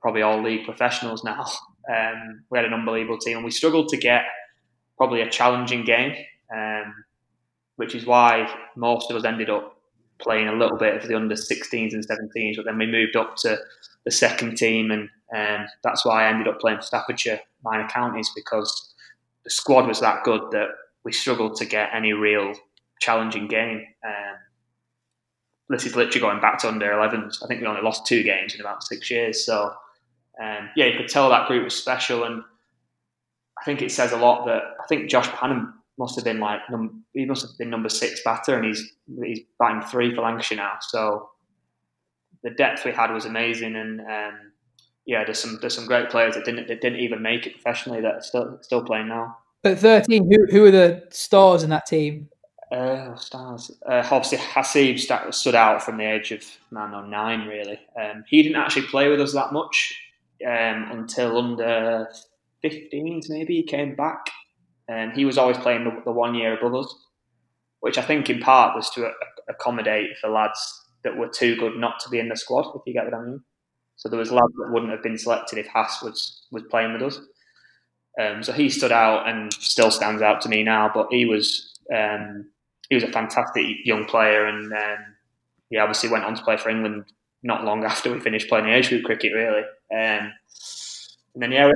probably 0.01 0.21
all 0.21 0.41
league 0.41 0.65
professionals 0.65 1.23
now. 1.23 1.45
Um, 1.87 2.45
we 2.49 2.57
had 2.57 2.65
an 2.65 2.73
unbelievable 2.73 3.19
team, 3.19 3.35
and 3.35 3.45
we 3.45 3.51
struggled 3.51 3.89
to 3.89 3.97
get 3.97 4.23
probably 4.97 5.21
a 5.21 5.29
challenging 5.29 5.85
game, 5.85 6.15
um, 6.51 6.95
which 7.75 7.93
is 7.93 8.07
why 8.07 8.51
most 8.75 9.11
of 9.11 9.17
us 9.17 9.23
ended 9.23 9.51
up 9.51 9.77
playing 10.17 10.47
a 10.47 10.53
little 10.53 10.79
bit 10.79 10.95
of 10.95 11.07
the 11.07 11.15
under 11.15 11.35
16s 11.35 11.93
and 11.93 12.07
17s, 12.07 12.55
but 12.55 12.65
then 12.65 12.79
we 12.79 12.87
moved 12.87 13.15
up 13.15 13.35
to 13.35 13.59
the 14.03 14.09
second 14.09 14.57
team, 14.57 14.89
and 14.89 15.09
um, 15.35 15.67
that's 15.83 16.03
why 16.03 16.23
I 16.25 16.29
ended 16.29 16.47
up 16.47 16.59
playing 16.59 16.79
for 16.79 16.83
Staffordshire 16.85 17.41
minor 17.63 17.87
counties 17.87 18.31
because 18.35 18.95
the 19.43 19.51
squad 19.51 19.87
was 19.87 19.99
that 19.99 20.23
good 20.23 20.41
that 20.53 20.69
we 21.05 21.13
struggled 21.13 21.55
to 21.57 21.65
get 21.65 21.91
any 21.93 22.11
real 22.13 22.53
challenging 22.99 23.47
game. 23.47 23.85
Um, 24.05 24.35
this 25.69 25.85
is 25.85 25.95
literally 25.95 26.19
going 26.19 26.41
back 26.41 26.57
to 26.59 26.67
under 26.67 26.87
11s. 26.87 27.43
I 27.43 27.47
think 27.47 27.61
we 27.61 27.67
only 27.67 27.81
lost 27.81 28.05
two 28.05 28.23
games 28.23 28.55
in 28.55 28.61
about 28.61 28.83
six 28.83 29.09
years. 29.09 29.45
So, 29.45 29.71
um, 30.41 30.69
yeah, 30.75 30.85
you 30.85 30.97
could 30.97 31.07
tell 31.07 31.29
that 31.29 31.47
group 31.47 31.63
was 31.63 31.75
special. 31.75 32.23
And 32.23 32.43
I 33.59 33.63
think 33.63 33.81
it 33.81 33.91
says 33.91 34.11
a 34.11 34.17
lot 34.17 34.45
that 34.47 34.63
I 34.83 34.87
think 34.87 35.09
Josh 35.09 35.27
Bohannon 35.29 35.71
must 35.97 36.15
have 36.15 36.25
been 36.25 36.39
like 36.39 36.59
num- 36.69 37.05
he 37.13 37.25
must 37.25 37.43
have 37.43 37.57
been 37.57 37.69
number 37.69 37.89
six 37.89 38.21
batter, 38.23 38.55
and 38.55 38.65
he's 38.65 38.91
he's 39.23 39.39
batting 39.57 39.81
three 39.81 40.13
for 40.13 40.21
Lancashire 40.21 40.57
now. 40.57 40.73
So 40.81 41.29
the 42.43 42.49
depth 42.49 42.83
we 42.83 42.91
had 42.91 43.11
was 43.11 43.25
amazing, 43.25 43.75
and 43.75 44.01
um, 44.01 44.51
yeah, 45.05 45.23
there's 45.23 45.39
some 45.39 45.57
there's 45.61 45.73
some 45.73 45.87
great 45.87 46.09
players 46.09 46.35
that 46.35 46.43
didn't 46.43 46.67
that 46.67 46.81
didn't 46.81 46.99
even 46.99 47.21
make 47.21 47.47
it 47.47 47.53
professionally 47.53 48.01
that 48.01 48.15
are 48.15 48.21
still 48.21 48.59
still 48.61 48.83
playing 48.83 49.07
now. 49.07 49.37
At 49.65 49.79
13, 49.79 50.31
who 50.31 50.45
who 50.51 50.65
are 50.65 50.71
the 50.71 51.03
stars 51.09 51.63
in 51.63 51.71
that 51.71 51.87
team? 51.87 52.29
Uh, 52.71 53.15
stars. 53.15 53.71
Uh, 53.87 54.07
obviously, 54.11 54.37
Haseeb 54.37 55.33
stood 55.33 55.55
out 55.55 55.81
from 55.81 55.97
the 55.97 56.03
age 56.03 56.31
of 56.31 56.43
nine 56.71 56.93
or 56.93 57.07
nine. 57.07 57.47
Really, 57.47 57.79
um, 57.99 58.23
he 58.27 58.43
didn't 58.43 58.61
actually 58.61 58.87
play 58.87 59.09
with 59.09 59.19
us 59.19 59.33
that 59.33 59.53
much 59.53 59.99
um, 60.45 60.91
until 60.91 61.37
under 61.37 62.07
15s. 62.63 63.29
Maybe 63.29 63.55
he 63.55 63.63
came 63.63 63.95
back 63.95 64.29
and 64.87 65.13
he 65.13 65.25
was 65.25 65.37
always 65.37 65.57
playing 65.57 65.83
the, 65.83 66.01
the, 66.05 66.11
one 66.11 66.35
year 66.35 66.57
above 66.57 66.75
us, 66.75 66.95
which 67.79 67.97
I 67.97 68.01
think 68.01 68.29
in 68.29 68.39
part 68.39 68.75
was 68.75 68.89
to 68.91 69.11
accommodate 69.49 70.17
for 70.21 70.29
lads 70.29 70.59
that 71.03 71.17
were 71.17 71.29
too 71.29 71.55
good 71.55 71.75
not 71.77 71.99
to 72.01 72.09
be 72.09 72.19
in 72.19 72.29
the 72.29 72.35
squad, 72.35 72.71
if 72.75 72.81
you 72.85 72.93
get 72.93 73.05
what 73.05 73.13
I 73.13 73.21
mean. 73.21 73.41
So 73.95 74.09
there 74.09 74.19
was 74.19 74.31
lads 74.31 74.53
that 74.59 74.71
wouldn't 74.71 74.91
have 74.91 75.01
been 75.01 75.17
selected 75.17 75.57
if 75.57 75.67
Haas 75.67 76.01
was 76.03 76.45
was 76.51 76.63
playing 76.69 76.93
with 76.93 77.01
us. 77.01 77.19
Um, 78.19 78.43
so 78.43 78.53
he 78.53 78.69
stood 78.69 78.91
out 78.91 79.27
and 79.27 79.51
still 79.53 79.91
stands 79.91 80.21
out 80.21 80.41
to 80.41 80.49
me 80.49 80.63
now. 80.63 80.91
But 80.93 81.07
he 81.11 81.25
was 81.25 81.77
um, 81.93 82.47
he 82.89 82.95
was 82.95 83.03
a 83.03 83.11
fantastic 83.11 83.65
young 83.83 84.05
player, 84.05 84.45
and 84.45 84.71
um, 84.71 85.15
he 85.69 85.77
obviously 85.77 86.09
went 86.09 86.23
on 86.23 86.35
to 86.35 86.43
play 86.43 86.57
for 86.57 86.69
England 86.69 87.05
not 87.43 87.63
long 87.63 87.83
after 87.85 88.11
we 88.11 88.19
finished 88.19 88.49
playing 88.49 88.65
the 88.65 88.73
age 88.73 88.89
group 88.89 89.03
cricket, 89.03 89.33
really. 89.33 89.63
Um, 89.91 90.33
and 91.33 91.43
then 91.43 91.51
yeah. 91.51 91.71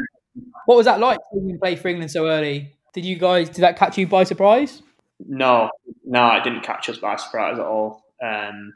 What 0.66 0.76
was 0.76 0.86
that 0.86 1.00
like 1.00 1.20
to 1.34 1.58
play 1.60 1.76
for 1.76 1.90
England 1.90 2.12
so 2.12 2.28
early? 2.28 2.76
Did 2.94 3.06
you 3.06 3.18
guys 3.18 3.50
did 3.50 3.62
that 3.62 3.78
catch 3.78 3.98
you 3.98 4.08
by 4.08 4.24
surprise? 4.24 4.82
No, 5.28 5.70
no, 6.06 6.36
it 6.36 6.44
didn't 6.44 6.64
catch 6.64 6.88
us 6.90 6.98
by 6.98 7.18
surprise 7.18 7.60
at 7.60 7.66
all. 7.66 8.04
Um, 8.24 8.74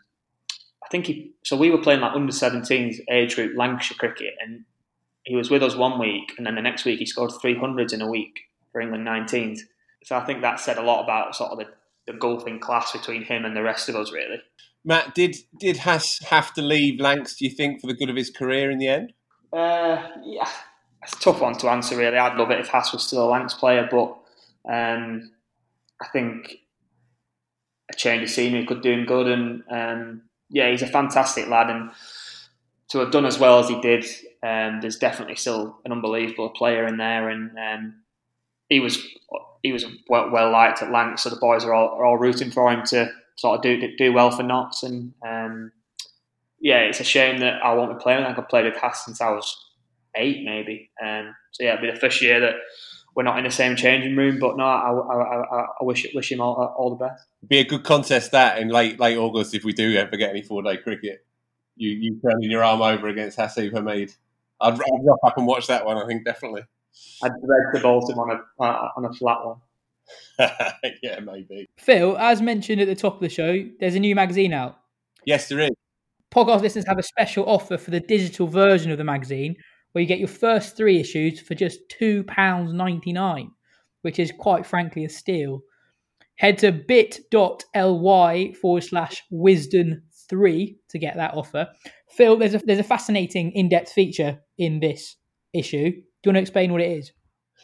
I 0.84 0.88
think 0.92 1.06
he. 1.06 1.32
So 1.44 1.56
we 1.56 1.72
were 1.72 1.78
playing 1.78 2.02
like 2.02 2.14
under 2.14 2.34
17s 2.34 3.00
age 3.10 3.36
group 3.36 3.56
Lancashire 3.56 3.98
cricket, 3.98 4.34
and 4.42 4.66
he 5.24 5.36
was 5.36 5.50
with 5.50 5.64
us 5.64 5.76
one 5.76 6.00
week, 6.00 6.34
and 6.38 6.46
then 6.46 6.56
the 6.56 6.62
next 6.62 6.86
week 6.86 7.00
he 7.00 7.06
scored 7.06 7.32
300s 7.32 7.94
in 7.94 8.02
a 8.02 8.10
week 8.10 8.42
for 8.72 8.82
England 8.82 9.08
19s. 9.08 9.60
So 10.04 10.18
I 10.18 10.26
think 10.26 10.42
that 10.42 10.60
said 10.60 10.78
a 10.78 10.82
lot 10.82 11.04
about 11.04 11.36
sort 11.36 11.52
of 11.52 11.60
the, 11.60 11.68
the 12.12 12.18
golfing 12.18 12.60
class 12.60 12.92
between 12.92 13.24
him 13.24 13.46
and 13.46 13.56
the 13.56 13.64
rest 13.64 13.88
of 13.88 13.96
us, 13.96 14.12
really. 14.12 14.42
Matt, 14.86 15.16
did 15.16 15.38
did 15.58 15.78
Haas 15.78 16.20
have 16.24 16.54
to 16.56 16.62
leave 16.62 17.00
Lancs? 17.00 17.36
Do 17.36 17.46
you 17.46 17.52
think 17.52 17.80
for 17.80 17.88
the 17.88 17.94
good 17.94 18.10
of 18.10 18.18
his 18.18 18.30
career 18.30 18.70
in 18.70 18.80
the 18.80 18.90
end? 18.90 19.14
Uh, 19.52 20.10
yeah, 20.26 20.50
it's 21.02 21.14
a 21.14 21.20
tough 21.20 21.40
one 21.40 21.58
to 21.60 21.70
answer. 21.70 21.96
Really, 21.96 22.18
I'd 22.18 22.38
love 22.38 22.52
it 22.52 22.60
if 22.60 22.68
Haas 22.68 22.92
was 22.92 23.04
still 23.04 23.24
a 23.24 23.30
Lancs 23.30 23.54
player, 23.54 23.88
but 23.90 24.18
um, 24.70 25.32
I 26.02 26.08
think 26.12 26.58
a 27.90 27.96
change 27.96 28.24
of 28.24 28.30
scenery 28.30 28.66
could 28.66 28.82
do 28.82 28.92
him 28.92 29.06
good. 29.06 29.28
And 29.28 29.64
um, 29.70 30.22
yeah, 30.50 30.70
he's 30.70 30.82
a 30.82 30.88
fantastic 30.88 31.48
lad, 31.48 31.70
and 31.70 31.92
to 32.90 33.00
have 33.00 33.12
done 33.12 33.26
as 33.26 33.40
well 33.40 33.60
as 33.60 33.70
he 33.70 33.80
did, 33.80 34.06
um, 34.44 34.82
there's 34.82 34.98
definitely 34.98 35.36
still 35.36 35.80
an 35.86 35.92
unbelievable 35.92 36.50
player 36.50 36.86
in 36.86 36.98
there, 36.98 37.30
and 37.30 37.52
um, 37.58 37.96
he 38.70 38.80
was 38.80 39.02
he 39.62 39.72
was 39.72 39.86
well, 40.10 40.30
well, 40.32 40.52
liked 40.52 40.82
at 40.82 40.92
Lancs, 40.92 41.24
so 41.24 41.30
the 41.30 41.38
boys 41.38 41.64
are 41.64 41.74
all, 41.74 41.98
are 41.98 42.06
all 42.06 42.18
rooting 42.18 42.52
for 42.52 42.72
him 42.72 42.84
to 42.88 43.10
sort 43.38 43.58
of 43.58 43.64
do 43.64 43.96
do 43.98 44.12
well 44.12 44.32
for 44.32 44.44
Notts, 44.44 44.84
and 44.84 45.14
um, 45.26 45.72
yeah, 46.60 46.80
it's 46.80 47.00
a 47.00 47.06
shame 47.06 47.40
that 47.40 47.64
I 47.64 47.74
won't 47.74 47.98
be 47.98 48.04
playing. 48.04 48.24
I 48.24 48.34
have 48.34 48.50
played 48.50 48.66
with 48.66 48.76
Haas 48.76 49.06
since 49.06 49.22
I 49.22 49.32
was 49.32 49.56
eight, 50.16 50.44
maybe. 50.44 50.92
Um, 51.02 51.36
so 51.52 51.64
yeah, 51.64 51.74
it'll 51.74 51.88
be 51.88 51.92
the 51.92 52.00
first 52.00 52.22
year 52.22 52.42
that 52.42 52.56
we're 53.16 53.24
not 53.24 53.38
in 53.38 53.46
the 53.46 53.52
same 53.52 53.76
changing 53.76 54.16
room. 54.18 54.40
But 54.40 54.58
no, 54.58 54.66
I, 54.66 54.92
I, 54.92 55.42
I, 55.42 55.66
I 55.80 55.84
wish 55.84 56.06
wish 56.14 56.32
him 56.32 56.42
all, 56.42 56.56
all 56.78 56.90
the 56.90 57.06
best. 57.06 57.26
Be 57.48 57.60
a 57.60 57.66
good 57.66 57.84
contest 57.84 58.32
that 58.32 58.60
in 58.60 58.68
late 58.68 59.00
late 59.00 59.18
August 59.18 59.54
if 59.54 59.64
we 59.64 59.72
do 59.72 59.96
ever 59.96 60.18
get 60.18 60.32
any 60.32 60.42
four 60.42 60.62
day 60.64 60.78
cricket. 60.78 61.26
You 61.78 61.92
you 61.92 62.20
turning 62.22 62.52
your 62.52 62.64
arm 62.64 62.82
over 62.82 63.08
against 63.08 63.38
Haseeb 63.38 63.72
Hameed. 63.72 64.16
I'd, 64.62 64.74
I'd 64.74 65.06
rock 65.06 65.20
up 65.26 65.38
and 65.38 65.48
watch 65.48 65.68
that 65.68 65.86
one. 65.86 65.98
I 65.98 66.06
think 66.06 66.26
definitely. 66.26 66.64
I'd 67.24 67.32
dread 67.32 67.74
to 67.74 67.82
bolt 67.82 68.10
him 68.10 68.20
on 68.20 68.32
a 68.32 68.64
uh, 68.64 68.90
on 68.96 69.06
a 69.06 69.14
flat 69.14 69.40
one. 69.44 69.58
yeah, 71.02 71.20
maybe. 71.20 71.68
Phil, 71.78 72.18
as 72.18 72.42
mentioned 72.42 72.82
at 72.82 72.88
the 72.88 72.96
top 72.96 73.16
of 73.16 73.22
the 73.22 73.30
show, 73.30 73.66
there's 73.80 73.96
a 73.96 74.00
new 74.00 74.16
magazine 74.16 74.54
out. 74.54 74.78
Yes, 75.26 75.50
there 75.50 75.60
is. 75.60 75.72
Podcast 76.34 76.62
listeners 76.62 76.86
have 76.88 76.98
a 76.98 77.04
special 77.04 77.46
offer 77.46 77.78
for 77.78 77.92
the 77.92 78.00
digital 78.00 78.48
version 78.48 78.92
of 78.92 78.98
the 78.98 79.04
magazine, 79.04 79.56
where 79.92 80.02
you 80.02 80.08
get 80.08 80.20
your 80.20 80.28
first 80.28 80.76
three 80.76 81.00
issues 81.00 81.40
for 81.40 81.56
just 81.56 81.80
£2.99, 82.00 83.52
which 84.02 84.20
is 84.20 84.34
quite 84.38 84.66
frankly 84.66 85.06
a 85.06 85.10
steal. 85.10 85.62
Head 86.38 86.58
to 86.60 86.72
bit.ly 86.72 88.54
forward 88.54 88.84
slash 88.84 89.22
wisden3 89.32 90.76
to 90.90 91.00
get 91.00 91.16
that 91.16 91.36
offer. 91.36 91.68
Phil, 92.16 92.38
there's 92.38 92.54
a, 92.54 92.60
there's 92.60 92.80
a 92.80 92.84
fascinating 92.84 93.52
in 93.52 93.70
depth 93.70 93.92
feature 93.92 94.40
in 94.58 94.80
this 94.80 95.16
issue. 95.54 95.92
Do 95.92 95.98
you 95.98 96.30
want 96.30 96.38
to 96.38 96.42
explain 96.42 96.72
what 96.72 96.82
it 96.82 96.92
is? 96.92 97.12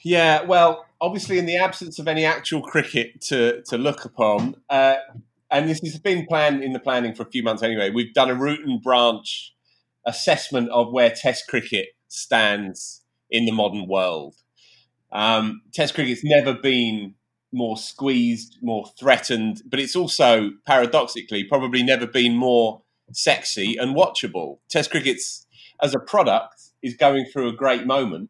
Yeah, 0.04 0.44
well, 0.44 0.86
obviously, 1.02 1.38
in 1.38 1.46
the 1.46 1.58
absence 1.58 2.00
of 2.00 2.08
any 2.08 2.26
actual 2.26 2.62
cricket 2.62 3.22
to, 3.24 3.62
to 3.64 3.78
look 3.78 4.06
upon, 4.06 4.56
uh, 4.70 4.96
and 5.52 5.70
this 5.70 5.80
has 5.82 6.00
been 6.00 6.26
planned 6.26 6.64
in 6.64 6.74
the 6.74 6.80
planning 6.80 7.14
for 7.14 7.24
a 7.24 7.30
few 7.30 7.44
months 7.44 7.64
anyway, 7.64 7.90
we've 7.90 8.14
done 8.14 8.30
a 8.30 8.36
root 8.36 8.62
and 8.66 8.82
branch 8.82 9.54
assessment 10.06 10.70
of 10.70 10.92
where 10.92 11.12
Test 11.12 11.48
cricket 11.48 11.90
stands 12.08 13.04
in 13.30 13.46
the 13.46 13.52
modern 13.52 13.88
world. 13.88 14.36
Um, 15.12 15.62
test 15.74 15.96
cricket's 15.96 16.24
never 16.24 16.54
been 16.54 17.16
more 17.52 17.78
squeezed, 17.78 18.58
more 18.62 18.86
threatened, 19.00 19.62
but 19.66 19.80
it's 19.80 19.96
also 19.96 20.52
paradoxically 20.66 21.44
probably 21.44 21.82
never 21.82 22.06
been 22.06 22.36
more 22.36 22.84
sexy 23.12 23.78
and 23.78 23.96
watchable. 23.96 24.60
Test 24.70 24.92
cricket's 24.92 25.46
as 25.82 25.94
a 25.96 26.00
product 26.00 26.62
is 26.82 26.96
going 26.96 27.26
through 27.26 27.50
a 27.50 27.54
great 27.54 27.86
moment, 27.86 28.30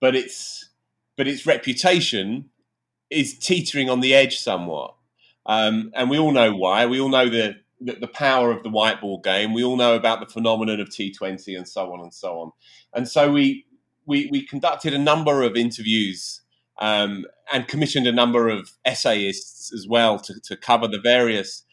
but 0.00 0.14
its 0.14 0.70
but 1.16 1.28
its 1.28 1.46
reputation 1.46 2.50
is 3.10 3.38
teetering 3.38 3.88
on 3.88 4.00
the 4.00 4.14
edge 4.14 4.38
somewhat. 4.38 4.94
Um, 5.46 5.92
and 5.94 6.10
we 6.10 6.18
all 6.18 6.32
know 6.32 6.54
why. 6.54 6.86
We 6.86 7.00
all 7.00 7.08
know 7.08 7.28
the, 7.28 7.56
the, 7.80 7.92
the 7.94 8.08
power 8.08 8.50
of 8.50 8.62
the 8.62 8.70
white 8.70 9.00
ball 9.00 9.20
game. 9.20 9.52
We 9.52 9.62
all 9.62 9.76
know 9.76 9.94
about 9.94 10.20
the 10.20 10.26
phenomenon 10.26 10.80
of 10.80 10.88
T20 10.88 11.56
and 11.56 11.68
so 11.68 11.92
on 11.92 12.00
and 12.00 12.12
so 12.12 12.40
on. 12.40 12.52
And 12.94 13.08
so 13.08 13.30
we 13.30 13.66
we, 14.06 14.28
we 14.30 14.44
conducted 14.44 14.92
a 14.92 14.98
number 14.98 15.42
of 15.42 15.56
interviews 15.56 16.42
um, 16.78 17.24
and 17.52 17.68
commissioned 17.68 18.06
a 18.06 18.12
number 18.12 18.48
of 18.48 18.72
essayists 18.84 19.72
as 19.72 19.86
well 19.88 20.18
to, 20.18 20.38
to 20.40 20.56
cover 20.56 20.86
the 20.88 21.00
various 21.00 21.64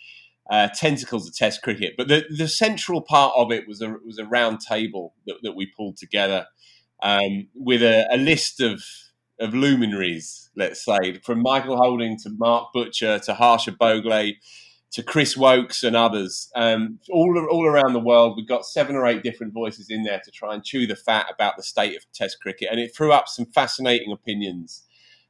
uh, 0.52 0.68
tentacles 0.76 1.28
of 1.28 1.36
Test 1.36 1.64
cricket. 1.64 1.96
But 1.98 2.10
the, 2.10 2.26
the 2.30 2.48
central 2.50 3.02
part 3.02 3.34
of 3.38 3.52
it 3.52 3.68
was 3.68 3.82
a 3.82 3.96
was 4.06 4.20
a 4.20 4.26
round 4.26 4.60
table 4.60 5.16
that, 5.26 5.38
that 5.44 5.54
we 5.54 5.66
pulled 5.66 5.98
together 5.98 6.46
um, 7.02 7.48
with 7.56 7.82
a, 7.82 8.06
a, 8.12 8.18
list 8.18 8.60
of 8.60 8.84
of 9.40 9.56
luminaries, 9.56 10.52
let's 10.56 10.84
say, 10.86 11.20
from 11.24 11.42
Michael 11.42 11.78
Holding 11.78 12.18
to 12.20 12.30
Mark 12.30 12.74
Butcher 12.74 13.18
to 13.20 13.34
Harsha 13.34 13.72
Bhogle 13.72 14.36
to 14.92 15.02
Chris 15.02 15.38
Woakes 15.38 15.84
and 15.84 15.96
others, 15.96 16.52
um, 16.54 17.00
all 17.10 17.48
all 17.50 17.66
around 17.66 17.94
the 17.94 18.00
world. 18.00 18.36
We've 18.36 18.48
got 18.48 18.66
seven 18.66 18.98
or 18.98 19.08
eight 19.08 19.24
different 19.24 19.54
voices 19.54 19.90
in 19.90 20.04
there 20.04 20.22
to 20.24 20.32
try 20.32 20.54
and 20.54 20.66
chew 20.66 20.86
the 20.86 20.98
fat 20.98 21.28
about 21.34 21.56
the 21.56 21.64
state 21.64 21.96
of 21.96 22.04
Test 22.14 22.42
cricket, 22.42 22.68
and 22.70 22.80
it 22.80 22.94
threw 22.94 23.14
up 23.14 23.30
some 23.30 23.46
fascinating 23.46 24.12
opinions. 24.12 24.84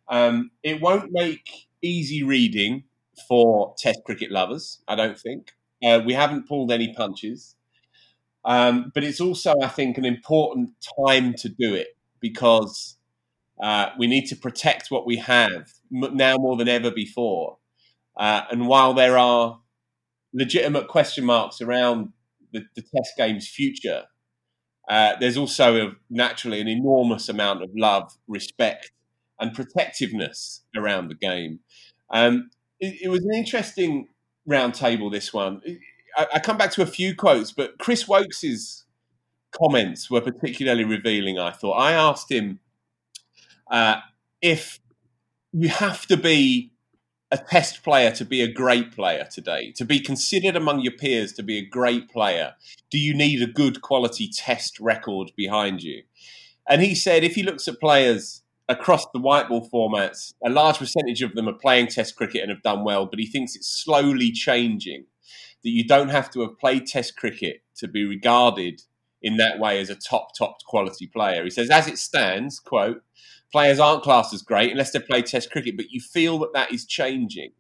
Um, 0.08 0.50
it 0.64 0.82
won't 0.82 1.12
make 1.12 1.68
easy 1.84 2.24
reading 2.24 2.86
for 3.28 3.74
Test 3.78 4.02
cricket 4.06 4.32
lovers, 4.32 4.80
I 4.88 4.96
don't 4.96 5.18
think. 5.18 5.54
Uh, 5.84 6.02
we 6.06 6.14
haven't 6.14 6.48
pulled 6.48 6.72
any 6.72 6.94
punches, 6.94 7.56
um, 8.46 8.92
but 8.94 9.04
it's 9.04 9.22
also, 9.22 9.54
I 9.62 9.68
think, 9.68 9.98
an 9.98 10.06
important 10.06 10.72
time 11.08 11.34
to 11.40 11.50
do 11.50 11.74
it 11.74 11.98
because 12.20 12.98
uh, 13.62 13.90
we 13.98 14.08
need 14.08 14.26
to 14.28 14.36
protect 14.36 14.90
what 14.90 15.06
we 15.06 15.18
have 15.18 15.74
now 15.92 16.38
more 16.38 16.56
than 16.58 16.68
ever 16.68 16.92
before. 16.92 17.58
Uh, 18.18 18.42
and 18.52 18.68
while 18.68 18.94
there 18.94 19.18
are 19.18 19.60
legitimate 20.34 20.88
question 20.88 21.26
marks 21.26 21.62
around 21.62 22.14
the, 22.52 22.64
the 22.76 22.82
test 22.82 23.14
game's 23.18 23.48
future, 23.48 24.04
uh, 24.90 25.14
there's 25.20 25.38
also 25.38 25.88
a, 25.88 25.92
naturally 26.10 26.60
an 26.60 26.68
enormous 26.68 27.30
amount 27.30 27.64
of 27.64 27.70
love, 27.76 28.12
respect, 28.28 28.92
and 29.40 29.54
protectiveness 29.54 30.64
around 30.76 31.08
the 31.08 31.16
game. 31.16 31.60
Um, 32.12 32.50
it, 32.82 33.04
it, 33.04 33.10
was 33.10 33.24
an 33.24 33.34
interesting 33.34 34.08
roundtable. 34.50 35.12
This 35.12 35.34
one, 35.34 35.62
I, 36.18 36.28
I, 36.36 36.40
come 36.40 36.58
back 36.58 36.72
to 36.72 36.82
a 36.82 36.88
few 36.88 37.16
quotes, 37.16 37.52
but 37.52 37.78
Chris 37.78 38.08
Woakes's 38.08 38.86
comments 39.52 40.10
were 40.10 40.22
particularly 40.22 40.84
revealing. 40.84 41.40
I 41.40 41.52
thought 41.52 41.74
I 41.74 41.94
asked 41.94 42.32
him 42.32 42.60
uh, 43.70 43.98
if 44.42 44.80
you 45.54 45.70
have 45.70 46.06
to 46.08 46.18
be 46.18 46.72
a 47.32 47.38
test 47.38 47.84
player 47.84 48.12
to 48.12 48.26
be 48.26 48.42
a 48.42 48.52
great 48.52 48.92
player 48.92 49.28
today, 49.32 49.72
to 49.78 49.86
be 49.86 50.00
considered 50.00 50.56
among 50.56 50.82
your 50.82 50.92
peers 50.92 51.32
to 51.34 51.44
be 51.44 51.58
a 51.58 51.66
great 51.66 52.10
player, 52.10 52.56
do 52.90 52.98
you 52.98 53.14
need 53.14 53.42
a 53.42 53.48
good 53.48 53.82
quality 53.82 54.28
test 54.28 54.80
record 54.80 55.32
behind 55.38 55.82
you? 55.82 56.04
And 56.68 56.82
he 56.82 56.94
said 56.94 57.24
if 57.24 57.36
he 57.36 57.44
looks 57.44 57.68
at 57.68 57.80
players 57.80 58.41
across 58.72 59.06
the 59.12 59.20
white 59.20 59.50
ball 59.50 59.70
formats, 59.70 60.34
a 60.44 60.50
large 60.50 60.78
percentage 60.78 61.22
of 61.22 61.36
them 61.36 61.48
are 61.48 61.54
playing 61.54 61.88
test 61.88 62.16
cricket 62.16 62.42
and 62.42 62.50
have 62.50 62.64
done 62.64 62.84
well, 62.84 63.06
but 63.06 63.20
he 63.20 63.26
thinks 63.26 63.56
it's 63.56 63.68
slowly 63.68 64.32
changing. 64.32 65.06
That 65.64 65.70
you 65.70 65.86
don't 65.86 66.10
have 66.10 66.32
to 66.32 66.42
have 66.42 66.58
played 66.58 66.88
test 66.88 67.16
cricket 67.16 67.62
to 67.78 67.88
be 67.88 68.04
regarded 68.04 68.82
in 69.22 69.38
that 69.38 69.60
way 69.60 69.80
as 69.80 69.92
a 69.92 69.96
top, 69.96 70.36
top 70.36 70.58
quality 70.66 71.06
player. 71.06 71.44
He 71.44 71.52
says, 71.52 71.70
as 71.70 71.88
it 71.88 72.00
stands, 72.00 72.60
quote, 72.60 73.04
players 73.52 73.80
aren't 73.80 74.04
classed 74.04 74.34
as 74.34 74.42
great 74.42 74.72
unless 74.72 74.92
they 74.92 75.00
play 75.00 75.22
Test 75.22 75.52
cricket, 75.52 75.78
but 75.78 75.92
you 75.92 76.00
feel 76.00 76.40
that 76.40 76.54
that 76.54 76.74
is 76.74 76.86
changing. 76.86 77.52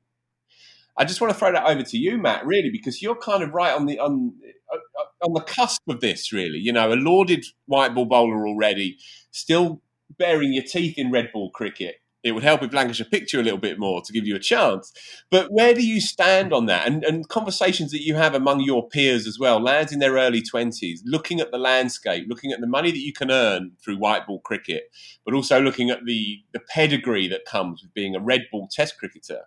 I 0.97 1.05
just 1.05 1.21
want 1.21 1.31
to 1.33 1.39
throw 1.39 1.51
that 1.51 1.65
over 1.65 1.83
to 1.83 1.97
you, 1.97 2.17
Matt, 2.17 2.45
really, 2.45 2.69
because 2.69 3.01
you're 3.01 3.15
kind 3.15 3.43
of 3.43 3.53
right 3.53 3.73
on 3.73 3.85
the 3.85 3.97
on 3.99 4.33
uh, 4.73 5.25
on 5.25 5.33
the 5.33 5.41
cusp 5.41 5.81
of 5.87 6.01
this. 6.01 6.33
Really, 6.33 6.57
you 6.57 6.73
know, 6.73 6.91
a 6.91 6.95
lauded 6.95 7.45
white 7.65 7.95
ball 7.95 8.05
bowler 8.05 8.45
already, 8.45 8.97
still 9.31 9.81
baring 10.17 10.53
your 10.53 10.63
teeth 10.63 10.97
in 10.97 11.11
red 11.11 11.31
ball 11.31 11.51
cricket 11.51 11.95
it 12.23 12.33
would 12.33 12.43
help 12.43 12.61
if 12.61 12.73
Lancashire 12.73 13.07
picked 13.09 13.33
you 13.33 13.41
a 13.41 13.43
little 13.43 13.59
bit 13.59 13.79
more 13.79 14.01
to 14.01 14.13
give 14.13 14.27
you 14.27 14.35
a 14.35 14.39
chance. 14.39 14.93
But 15.31 15.47
where 15.49 15.73
do 15.73 15.85
you 15.85 15.99
stand 15.99 16.53
on 16.53 16.67
that? 16.67 16.87
And, 16.87 17.03
and 17.03 17.27
conversations 17.27 17.91
that 17.91 18.03
you 18.03 18.15
have 18.15 18.35
among 18.35 18.61
your 18.61 18.87
peers 18.87 19.25
as 19.25 19.39
well, 19.39 19.59
lads 19.59 19.91
in 19.91 19.99
their 19.99 20.13
early 20.13 20.41
20s, 20.41 20.99
looking 21.03 21.39
at 21.39 21.51
the 21.51 21.57
landscape, 21.57 22.25
looking 22.29 22.51
at 22.51 22.61
the 22.61 22.67
money 22.67 22.91
that 22.91 22.99
you 22.99 23.13
can 23.13 23.31
earn 23.31 23.71
through 23.83 23.97
white 23.97 24.27
ball 24.27 24.39
cricket, 24.41 24.83
but 25.25 25.33
also 25.33 25.59
looking 25.59 25.89
at 25.89 26.05
the, 26.05 26.39
the 26.53 26.59
pedigree 26.59 27.27
that 27.27 27.45
comes 27.45 27.81
with 27.81 27.93
being 27.93 28.15
a 28.15 28.19
red 28.19 28.41
ball 28.51 28.67
test 28.71 28.97
cricketer. 28.99 29.41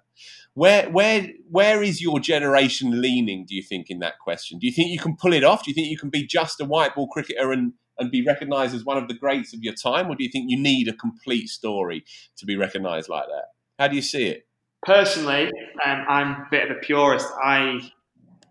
Where, 0.54 0.88
where, 0.90 1.28
where 1.48 1.82
is 1.82 2.00
your 2.00 2.18
generation 2.18 3.00
leaning, 3.00 3.44
do 3.46 3.54
you 3.54 3.62
think, 3.62 3.86
in 3.88 4.00
that 4.00 4.18
question? 4.18 4.58
Do 4.58 4.66
you 4.66 4.72
think 4.72 4.90
you 4.90 4.98
can 4.98 5.16
pull 5.16 5.32
it 5.32 5.44
off? 5.44 5.64
Do 5.64 5.70
you 5.70 5.74
think 5.74 5.88
you 5.88 5.98
can 5.98 6.10
be 6.10 6.26
just 6.26 6.60
a 6.60 6.64
white 6.64 6.94
ball 6.94 7.08
cricketer 7.08 7.52
and 7.52 7.72
and 7.98 8.10
be 8.10 8.24
recognised 8.24 8.74
as 8.74 8.84
one 8.84 8.98
of 8.98 9.08
the 9.08 9.14
greats 9.14 9.54
of 9.54 9.62
your 9.62 9.74
time, 9.74 10.08
or 10.10 10.16
do 10.16 10.24
you 10.24 10.30
think 10.30 10.50
you 10.50 10.60
need 10.60 10.88
a 10.88 10.92
complete 10.92 11.48
story 11.48 12.04
to 12.36 12.46
be 12.46 12.56
recognised 12.56 13.08
like 13.08 13.26
that? 13.26 13.46
How 13.78 13.88
do 13.88 13.96
you 13.96 14.02
see 14.02 14.26
it? 14.26 14.46
Personally, 14.84 15.50
um, 15.84 16.04
I'm 16.08 16.30
a 16.30 16.46
bit 16.50 16.70
of 16.70 16.76
a 16.76 16.80
purist. 16.80 17.26
I, 17.42 17.80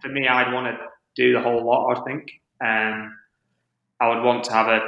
for 0.01 0.09
me, 0.09 0.27
I'd 0.27 0.51
want 0.53 0.67
to 0.67 0.77
do 1.15 1.33
the 1.33 1.41
whole 1.41 1.63
lot. 1.63 1.97
I 1.97 2.01
think 2.03 2.31
um, 2.63 3.15
I 4.01 4.09
would 4.09 4.23
want 4.23 4.43
to 4.45 4.53
have 4.53 4.67
a, 4.67 4.79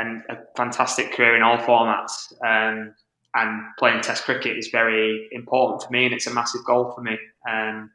a, 0.00 0.04
a 0.04 0.38
fantastic 0.56 1.12
career 1.12 1.36
in 1.36 1.42
all 1.42 1.58
formats. 1.58 2.32
Um, 2.44 2.94
and 3.34 3.62
playing 3.78 4.00
Test 4.00 4.24
cricket 4.24 4.56
is 4.56 4.68
very 4.68 5.28
important 5.32 5.80
to 5.80 5.90
me, 5.90 6.04
and 6.04 6.14
it's 6.14 6.28
a 6.28 6.32
massive 6.32 6.64
goal 6.64 6.92
for 6.94 7.00
me. 7.00 7.18
Um, 7.50 7.90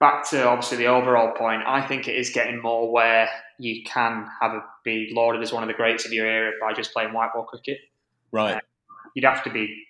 back 0.00 0.28
to 0.30 0.48
obviously 0.48 0.78
the 0.78 0.86
overall 0.86 1.32
point, 1.32 1.62
I 1.66 1.86
think 1.86 2.08
it 2.08 2.16
is 2.16 2.30
getting 2.30 2.60
more 2.60 2.90
where 2.90 3.28
you 3.60 3.82
can 3.84 4.26
have 4.40 4.52
a, 4.52 4.64
be 4.84 5.10
lauded 5.14 5.42
as 5.42 5.52
one 5.52 5.62
of 5.62 5.68
the 5.68 5.74
greats 5.74 6.06
of 6.06 6.12
your 6.12 6.26
era 6.26 6.52
by 6.60 6.72
just 6.72 6.92
playing 6.92 7.12
white 7.12 7.30
ball 7.34 7.44
cricket. 7.44 7.78
Right. 8.32 8.60
You'd 9.14 9.26
have 9.26 9.44
to 9.44 9.50
be 9.50 9.84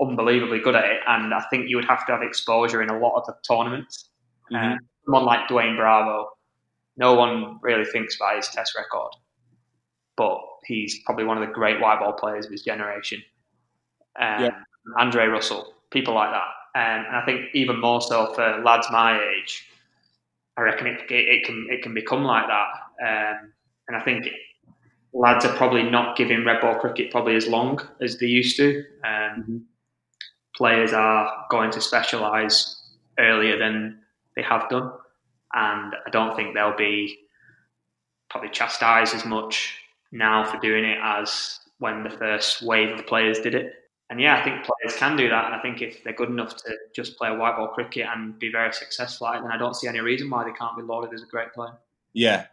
unbelievably 0.00 0.60
good 0.60 0.74
at 0.74 0.84
it, 0.84 1.00
and 1.06 1.34
I 1.34 1.44
think 1.50 1.68
you 1.68 1.76
would 1.76 1.84
have 1.84 2.06
to 2.06 2.12
have 2.12 2.22
exposure 2.22 2.82
in 2.82 2.88
a 2.90 2.98
lot 2.98 3.16
of 3.16 3.26
the 3.26 3.34
tournaments. 3.46 4.10
Mhm. 4.50 4.74
Uh, 4.74 4.78
someone 5.04 5.24
like 5.24 5.48
Dwayne 5.48 5.76
Bravo, 5.76 6.30
no 6.96 7.14
one 7.14 7.58
really 7.60 7.84
thinks 7.84 8.16
about 8.16 8.36
his 8.36 8.48
Test 8.48 8.74
record, 8.76 9.12
but 10.16 10.40
he's 10.64 11.02
probably 11.04 11.24
one 11.24 11.36
of 11.40 11.46
the 11.46 11.52
great 11.52 11.80
white 11.80 12.00
ball 12.00 12.12
players 12.14 12.46
of 12.46 12.52
his 12.52 12.62
generation. 12.62 13.22
Um, 14.18 14.44
Yeah. 14.44 14.62
Andre 14.96 15.26
Russell, 15.26 15.74
people 15.90 16.14
like 16.14 16.30
that, 16.30 16.52
um, 16.80 17.06
and 17.06 17.16
I 17.16 17.24
think 17.24 17.54
even 17.54 17.80
more 17.80 18.00
so 18.00 18.32
for 18.34 18.62
lads 18.62 18.88
my 18.90 19.20
age, 19.20 19.68
I 20.56 20.62
reckon 20.62 20.86
it, 20.86 21.10
it, 21.10 21.28
it 21.28 21.44
can 21.44 21.66
it 21.70 21.82
can 21.82 21.92
become 21.92 22.24
like 22.24 22.46
that, 22.46 22.68
um, 23.02 23.52
and 23.88 23.96
I 23.96 24.00
think 24.02 24.26
lads 25.12 25.44
are 25.44 25.54
probably 25.56 25.82
not 25.82 26.16
giving 26.16 26.44
red 26.44 26.60
ball 26.60 26.74
cricket 26.76 27.10
probably 27.10 27.36
as 27.36 27.46
long 27.46 27.80
as 28.00 28.18
they 28.18 28.26
used 28.26 28.56
to. 28.58 28.84
Um, 29.04 29.66
Players 30.56 30.94
are 30.94 31.44
going 31.50 31.70
to 31.72 31.82
specialise 31.82 32.82
earlier 33.18 33.58
than 33.58 33.98
they 34.36 34.42
have 34.42 34.70
done, 34.70 34.90
and 35.52 35.94
I 36.06 36.10
don't 36.10 36.34
think 36.34 36.54
they'll 36.54 36.74
be 36.74 37.18
probably 38.30 38.48
chastised 38.48 39.14
as 39.14 39.26
much 39.26 39.74
now 40.12 40.50
for 40.50 40.58
doing 40.60 40.84
it 40.84 40.98
as 41.02 41.60
when 41.78 42.02
the 42.02 42.10
first 42.10 42.62
wave 42.62 42.98
of 42.98 43.06
players 43.06 43.38
did 43.38 43.54
it. 43.54 43.74
And 44.08 44.18
yeah, 44.18 44.38
I 44.38 44.44
think 44.44 44.64
players 44.64 44.98
can 44.98 45.14
do 45.14 45.28
that, 45.28 45.44
and 45.44 45.54
I 45.54 45.60
think 45.60 45.82
if 45.82 46.02
they're 46.02 46.14
good 46.14 46.30
enough 46.30 46.56
to 46.56 46.74
just 46.94 47.18
play 47.18 47.36
white 47.36 47.56
ball 47.56 47.68
cricket 47.68 48.06
and 48.10 48.38
be 48.38 48.50
very 48.50 48.72
successful 48.72 49.26
at 49.26 49.36
it, 49.36 49.42
then 49.42 49.52
I 49.52 49.58
don't 49.58 49.76
see 49.76 49.88
any 49.88 50.00
reason 50.00 50.30
why 50.30 50.44
they 50.44 50.52
can't 50.52 50.76
be 50.76 50.82
lauded 50.82 51.12
as 51.12 51.22
a 51.22 51.26
great 51.26 51.52
player. 51.52 51.76
Yeah, 52.18 52.46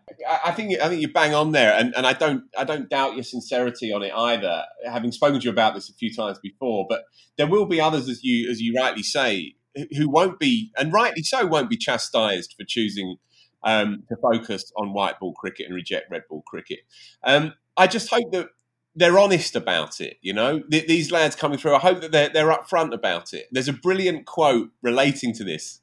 I 0.45 0.51
think 0.51 0.77
I 0.81 0.89
think 0.89 1.01
you 1.01 1.07
bang 1.07 1.33
on 1.33 1.53
there, 1.53 1.73
and, 1.73 1.95
and 1.95 2.05
I 2.05 2.11
don't 2.11 2.43
I 2.57 2.65
don't 2.65 2.89
doubt 2.89 3.15
your 3.15 3.23
sincerity 3.23 3.93
on 3.93 4.03
it 4.03 4.11
either. 4.13 4.63
Having 4.85 5.13
spoken 5.13 5.39
to 5.39 5.45
you 5.45 5.51
about 5.51 5.73
this 5.73 5.89
a 5.89 5.93
few 5.93 6.13
times 6.13 6.37
before, 6.43 6.85
but 6.89 7.05
there 7.37 7.47
will 7.47 7.65
be 7.65 7.79
others, 7.79 8.09
as 8.09 8.25
you 8.25 8.51
as 8.51 8.59
you 8.59 8.73
rightly 8.77 9.03
say, 9.03 9.55
who- 9.73 9.87
who 9.97 10.09
won't 10.09 10.37
be, 10.37 10.73
and 10.77 10.91
rightly 10.91 11.23
so, 11.23 11.45
won't 11.45 11.69
be 11.69 11.77
chastised 11.77 12.53
for 12.59 12.65
choosing 12.67 13.15
um, 13.63 14.03
to 14.09 14.17
focus 14.17 14.69
on 14.75 14.91
white 14.93 15.17
ball 15.21 15.31
cricket 15.33 15.67
and 15.67 15.75
reject 15.75 16.11
red 16.11 16.23
ball 16.29 16.43
cricket. 16.45 16.79
Um, 17.23 17.53
I 17.77 17.87
just 17.87 18.09
hope 18.09 18.33
that 18.33 18.49
they're 18.97 19.17
honest 19.17 19.55
about 19.55 20.01
it. 20.01 20.17
You 20.21 20.33
know, 20.33 20.59
Th- 20.69 20.85
these 20.87 21.09
lads 21.09 21.37
coming 21.37 21.57
through. 21.57 21.75
I 21.75 21.79
hope 21.79 22.01
that 22.01 22.11
they're 22.11 22.27
they're 22.27 22.51
upfront 22.51 22.93
about 22.93 23.31
it. 23.33 23.47
There's 23.53 23.69
a 23.69 23.73
brilliant 23.73 24.25
quote 24.25 24.71
relating 24.81 25.33
to 25.35 25.45
this 25.45 25.79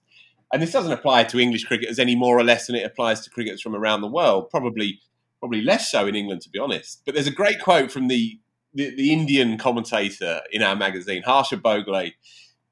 and 0.52 0.62
this 0.62 0.72
doesn't 0.72 0.92
apply 0.92 1.24
to 1.24 1.38
English 1.38 1.64
cricketers 1.64 1.98
any 1.98 2.16
more 2.16 2.38
or 2.38 2.44
less 2.44 2.66
than 2.66 2.76
it 2.76 2.84
applies 2.84 3.20
to 3.20 3.30
cricketers 3.30 3.62
from 3.62 3.74
around 3.74 4.00
the 4.00 4.08
world. 4.08 4.50
Probably, 4.50 5.00
probably 5.38 5.62
less 5.62 5.90
so 5.90 6.06
in 6.06 6.14
England, 6.16 6.42
to 6.42 6.50
be 6.50 6.58
honest. 6.58 7.02
But 7.04 7.14
there's 7.14 7.26
a 7.26 7.32
great 7.32 7.60
quote 7.60 7.90
from 7.90 8.08
the 8.08 8.38
the, 8.72 8.94
the 8.94 9.12
Indian 9.12 9.58
commentator 9.58 10.42
in 10.52 10.62
our 10.62 10.76
magazine, 10.76 11.22
Harsha 11.24 11.56
Bhogle, 11.56 12.12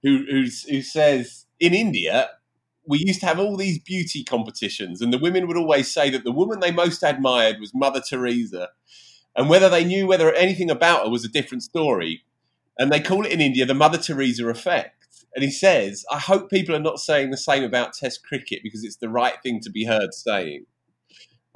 who 0.02 0.24
who 0.30 0.82
says 0.82 1.46
in 1.58 1.74
India 1.74 2.30
we 2.88 3.04
used 3.04 3.20
to 3.20 3.26
have 3.26 3.38
all 3.38 3.56
these 3.56 3.78
beauty 3.78 4.24
competitions, 4.24 5.02
and 5.02 5.12
the 5.12 5.18
women 5.18 5.46
would 5.46 5.58
always 5.58 5.92
say 5.92 6.08
that 6.08 6.24
the 6.24 6.32
woman 6.32 6.60
they 6.60 6.70
most 6.70 7.02
admired 7.02 7.60
was 7.60 7.74
Mother 7.74 8.00
Teresa, 8.00 8.70
and 9.36 9.50
whether 9.50 9.68
they 9.68 9.84
knew 9.84 10.06
whether 10.06 10.32
anything 10.32 10.70
about 10.70 11.04
her 11.04 11.10
was 11.10 11.24
a 11.24 11.28
different 11.28 11.62
story. 11.62 12.24
And 12.78 12.90
they 12.90 13.00
call 13.00 13.26
it 13.26 13.32
in 13.32 13.40
India 13.40 13.66
the 13.66 13.74
Mother 13.74 13.98
Teresa 13.98 14.48
effect. 14.48 14.97
And 15.34 15.44
he 15.44 15.50
says, 15.50 16.04
I 16.10 16.18
hope 16.18 16.50
people 16.50 16.74
are 16.74 16.80
not 16.80 17.00
saying 17.00 17.30
the 17.30 17.36
same 17.36 17.64
about 17.64 17.92
Test 17.92 18.24
cricket 18.24 18.60
because 18.62 18.84
it's 18.84 18.96
the 18.96 19.08
right 19.08 19.34
thing 19.42 19.60
to 19.60 19.70
be 19.70 19.84
heard 19.84 20.14
saying. 20.14 20.66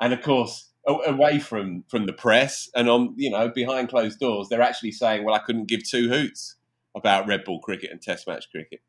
And 0.00 0.12
of 0.12 0.22
course, 0.22 0.70
away 0.86 1.38
from, 1.38 1.84
from 1.88 2.06
the 2.06 2.12
press 2.12 2.68
and 2.74 2.88
on, 2.88 3.14
you 3.16 3.30
know, 3.30 3.48
behind 3.48 3.88
closed 3.88 4.18
doors, 4.18 4.48
they're 4.48 4.62
actually 4.62 4.92
saying, 4.92 5.24
well, 5.24 5.34
I 5.34 5.38
couldn't 5.40 5.68
give 5.68 5.88
two 5.88 6.08
hoots 6.08 6.56
about 6.94 7.26
red 7.26 7.44
ball 7.44 7.60
cricket 7.60 7.90
and 7.90 8.00
Test 8.00 8.26
match 8.26 8.46
cricket. 8.50 8.80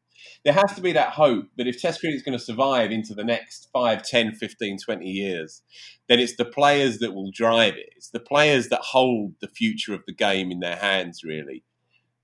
There 0.44 0.54
has 0.54 0.74
to 0.76 0.82
be 0.82 0.94
that 0.94 1.10
hope 1.10 1.46
that 1.58 1.68
if 1.68 1.82
Test 1.82 2.00
cricket 2.00 2.16
is 2.16 2.24
going 2.24 2.38
to 2.38 2.44
survive 2.44 2.92
into 2.92 3.14
the 3.14 3.24
next 3.24 3.70
5, 3.74 4.04
10, 4.04 4.34
15, 4.34 4.78
20 4.80 5.06
years, 5.06 5.62
then 6.08 6.20
it's 6.20 6.36
the 6.36 6.46
players 6.46 7.00
that 7.00 7.14
will 7.14 7.32
drive 7.32 7.76
it. 7.76 7.90
It's 7.96 8.10
the 8.10 8.20
players 8.20 8.70
that 8.70 8.82
hold 8.82 9.34
the 9.42 9.48
future 9.48 9.94
of 9.94 10.04
the 10.08 10.14
game 10.14 10.52
in 10.52 10.60
their 10.60 10.78
hands, 10.78 11.24
really. 11.24 11.64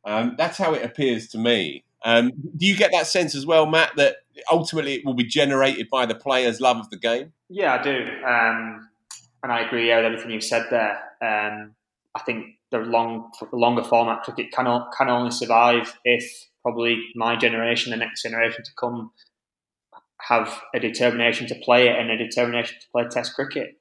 Um, 0.05 0.35
that's 0.37 0.57
how 0.57 0.73
it 0.73 0.83
appears 0.83 1.27
to 1.29 1.37
me. 1.37 1.83
Um, 2.03 2.31
do 2.55 2.65
you 2.65 2.77
get 2.77 2.91
that 2.91 3.07
sense 3.07 3.35
as 3.35 3.45
well, 3.45 3.65
Matt, 3.65 3.91
that 3.97 4.17
ultimately 4.51 4.95
it 4.95 5.05
will 5.05 5.13
be 5.13 5.25
generated 5.25 5.89
by 5.89 6.05
the 6.05 6.15
players' 6.15 6.61
love 6.61 6.77
of 6.77 6.89
the 6.89 6.97
game? 6.97 7.33
Yeah, 7.49 7.75
I 7.75 7.81
do, 7.81 7.97
um, 8.25 8.89
and 9.43 9.51
I 9.51 9.61
agree 9.61 9.87
yeah, 9.87 9.97
with 9.97 10.05
everything 10.05 10.31
you've 10.31 10.43
said 10.43 10.67
there. 10.69 10.97
Um, 11.21 11.75
I 12.15 12.21
think 12.21 12.45
the 12.71 12.79
long, 12.79 13.31
longer 13.51 13.83
format 13.83 14.23
cricket 14.23 14.51
can 14.51 14.65
can 14.97 15.09
only 15.09 15.31
survive 15.31 15.97
if 16.05 16.47
probably 16.61 17.03
my 17.15 17.35
generation, 17.35 17.91
the 17.91 17.97
next 17.97 18.23
generation 18.23 18.63
to 18.63 18.71
come, 18.79 19.11
have 20.21 20.61
a 20.73 20.79
determination 20.79 21.47
to 21.47 21.55
play 21.55 21.87
it 21.87 21.97
and 21.97 22.09
a 22.11 22.17
determination 22.17 22.77
to 22.79 22.87
play 22.91 23.05
Test 23.09 23.33
cricket. 23.33 23.79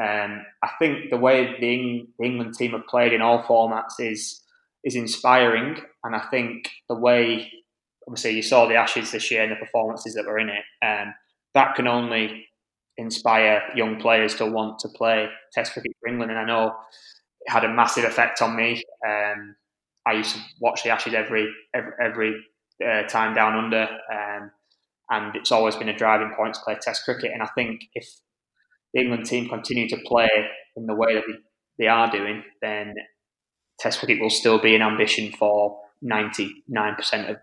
Um, 0.00 0.44
I 0.62 0.70
think 0.78 1.10
the 1.10 1.16
way 1.16 1.56
the, 1.58 1.74
Eng- 1.74 2.08
the 2.18 2.24
England 2.24 2.54
team 2.54 2.72
have 2.72 2.86
played 2.86 3.12
in 3.12 3.22
all 3.22 3.42
formats 3.42 3.98
is 3.98 4.42
is 4.84 4.94
inspiring, 4.94 5.80
and 6.04 6.14
I 6.14 6.22
think 6.30 6.70
the 6.88 6.94
way 6.94 7.50
obviously 8.06 8.32
you 8.32 8.42
saw 8.42 8.66
the 8.66 8.74
Ashes 8.74 9.12
this 9.12 9.30
year 9.30 9.42
and 9.42 9.52
the 9.52 9.56
performances 9.56 10.14
that 10.14 10.24
were 10.24 10.38
in 10.38 10.48
it, 10.48 10.64
um, 10.82 11.14
that 11.54 11.74
can 11.74 11.86
only 11.86 12.46
inspire 12.96 13.62
young 13.74 14.00
players 14.00 14.34
to 14.36 14.46
want 14.46 14.78
to 14.80 14.88
play 14.88 15.28
Test 15.52 15.72
cricket 15.72 15.92
for 16.00 16.08
England. 16.08 16.30
And 16.30 16.40
I 16.40 16.44
know 16.44 16.74
it 17.40 17.50
had 17.50 17.64
a 17.64 17.72
massive 17.72 18.04
effect 18.04 18.40
on 18.40 18.56
me. 18.56 18.82
Um, 19.06 19.56
I 20.06 20.12
used 20.12 20.34
to 20.34 20.40
watch 20.60 20.82
the 20.82 20.90
Ashes 20.90 21.14
every 21.14 21.52
every, 21.74 21.92
every 22.02 22.44
uh, 22.84 23.02
time 23.08 23.34
down 23.34 23.54
under, 23.54 23.88
um, 24.12 24.50
and 25.10 25.36
it's 25.36 25.52
always 25.52 25.76
been 25.76 25.88
a 25.88 25.96
driving 25.96 26.32
point 26.36 26.54
to 26.54 26.60
play 26.64 26.76
Test 26.80 27.04
cricket. 27.04 27.32
And 27.32 27.42
I 27.42 27.48
think 27.54 27.82
if 27.94 28.08
the 28.94 29.00
England 29.02 29.26
team 29.26 29.48
continue 29.48 29.88
to 29.88 29.98
play 30.06 30.30
in 30.76 30.86
the 30.86 30.94
way 30.94 31.14
that 31.14 31.24
they 31.78 31.88
are 31.88 32.10
doing, 32.10 32.42
then 32.62 32.94
Test 33.80 33.98
cricket 34.00 34.20
will 34.20 34.30
still 34.30 34.58
be 34.60 34.74
an 34.74 34.82
ambition 34.82 35.32
for 35.32 35.78
ninety 36.02 36.64
nine 36.68 36.94
percent 36.94 37.30
of 37.30 37.36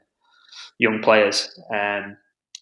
young 0.78 1.02
players. 1.02 1.58
Um, 1.72 2.18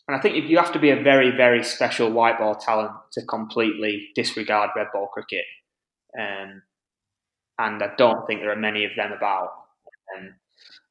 and 0.07 0.17
I 0.17 0.19
think 0.19 0.49
you 0.49 0.57
have 0.57 0.73
to 0.73 0.79
be 0.79 0.89
a 0.89 1.01
very, 1.01 1.31
very 1.31 1.63
special 1.63 2.11
white 2.11 2.37
ball 2.37 2.55
talent 2.55 2.91
to 3.13 3.25
completely 3.25 4.09
disregard 4.15 4.71
red 4.75 4.87
ball 4.93 5.07
cricket. 5.07 5.45
Um, 6.19 6.61
and 7.57 7.81
I 7.81 7.91
don't 7.97 8.27
think 8.27 8.41
there 8.41 8.51
are 8.51 8.55
many 8.55 8.83
of 8.83 8.91
them 8.97 9.11
about. 9.13 9.49
And 10.17 10.33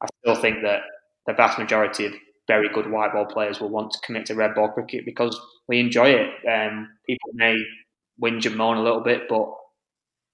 I 0.00 0.06
still 0.20 0.40
think 0.40 0.62
that 0.62 0.80
the 1.26 1.34
vast 1.34 1.58
majority 1.58 2.06
of 2.06 2.14
very 2.48 2.68
good 2.72 2.90
white 2.90 3.12
ball 3.12 3.26
players 3.26 3.60
will 3.60 3.68
want 3.68 3.92
to 3.92 3.98
commit 4.04 4.26
to 4.26 4.34
red 4.34 4.54
ball 4.54 4.68
cricket 4.68 5.04
because 5.04 5.38
we 5.68 5.78
enjoy 5.78 6.08
it. 6.08 6.30
Um, 6.48 6.88
people 7.06 7.30
may 7.34 7.56
whinge 8.20 8.46
and 8.46 8.56
moan 8.56 8.78
a 8.78 8.82
little 8.82 9.00
bit, 9.00 9.28
but 9.28 9.48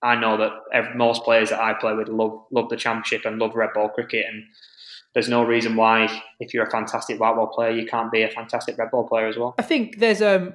I 0.03 0.15
know 0.15 0.37
that 0.37 0.53
ev 0.73 0.95
most 0.95 1.25
players 1.25 1.51
that 1.51 1.61
I 1.61 1.75
play 1.75 1.95
with 1.95 2.09
love 2.09 2.45
love 2.51 2.69
the 2.69 2.77
championship 2.77 3.25
and 3.25 3.39
love 3.39 3.55
red 3.55 3.71
ball 3.75 3.89
cricket, 3.89 4.27
and 4.29 4.45
there's 5.15 5.29
no 5.29 5.43
reason 5.43 5.77
why, 5.77 6.23
if 6.39 6.55
you're 6.55 6.67
a 6.67 6.71
fantastic 6.71 7.19
white 7.19 7.35
ball 7.35 7.49
player, 7.49 7.71
you 7.71 7.87
can't 7.87 8.13
be 8.13 8.23
a 8.23 8.31
fantastic 8.31 8.79
red 8.79 8.91
ball 8.91 9.09
player 9.09 9.27
as 9.27 9.37
well. 9.37 9.55
I 9.59 9.63
think 9.63 9.99
there's 9.99 10.23
um 10.23 10.55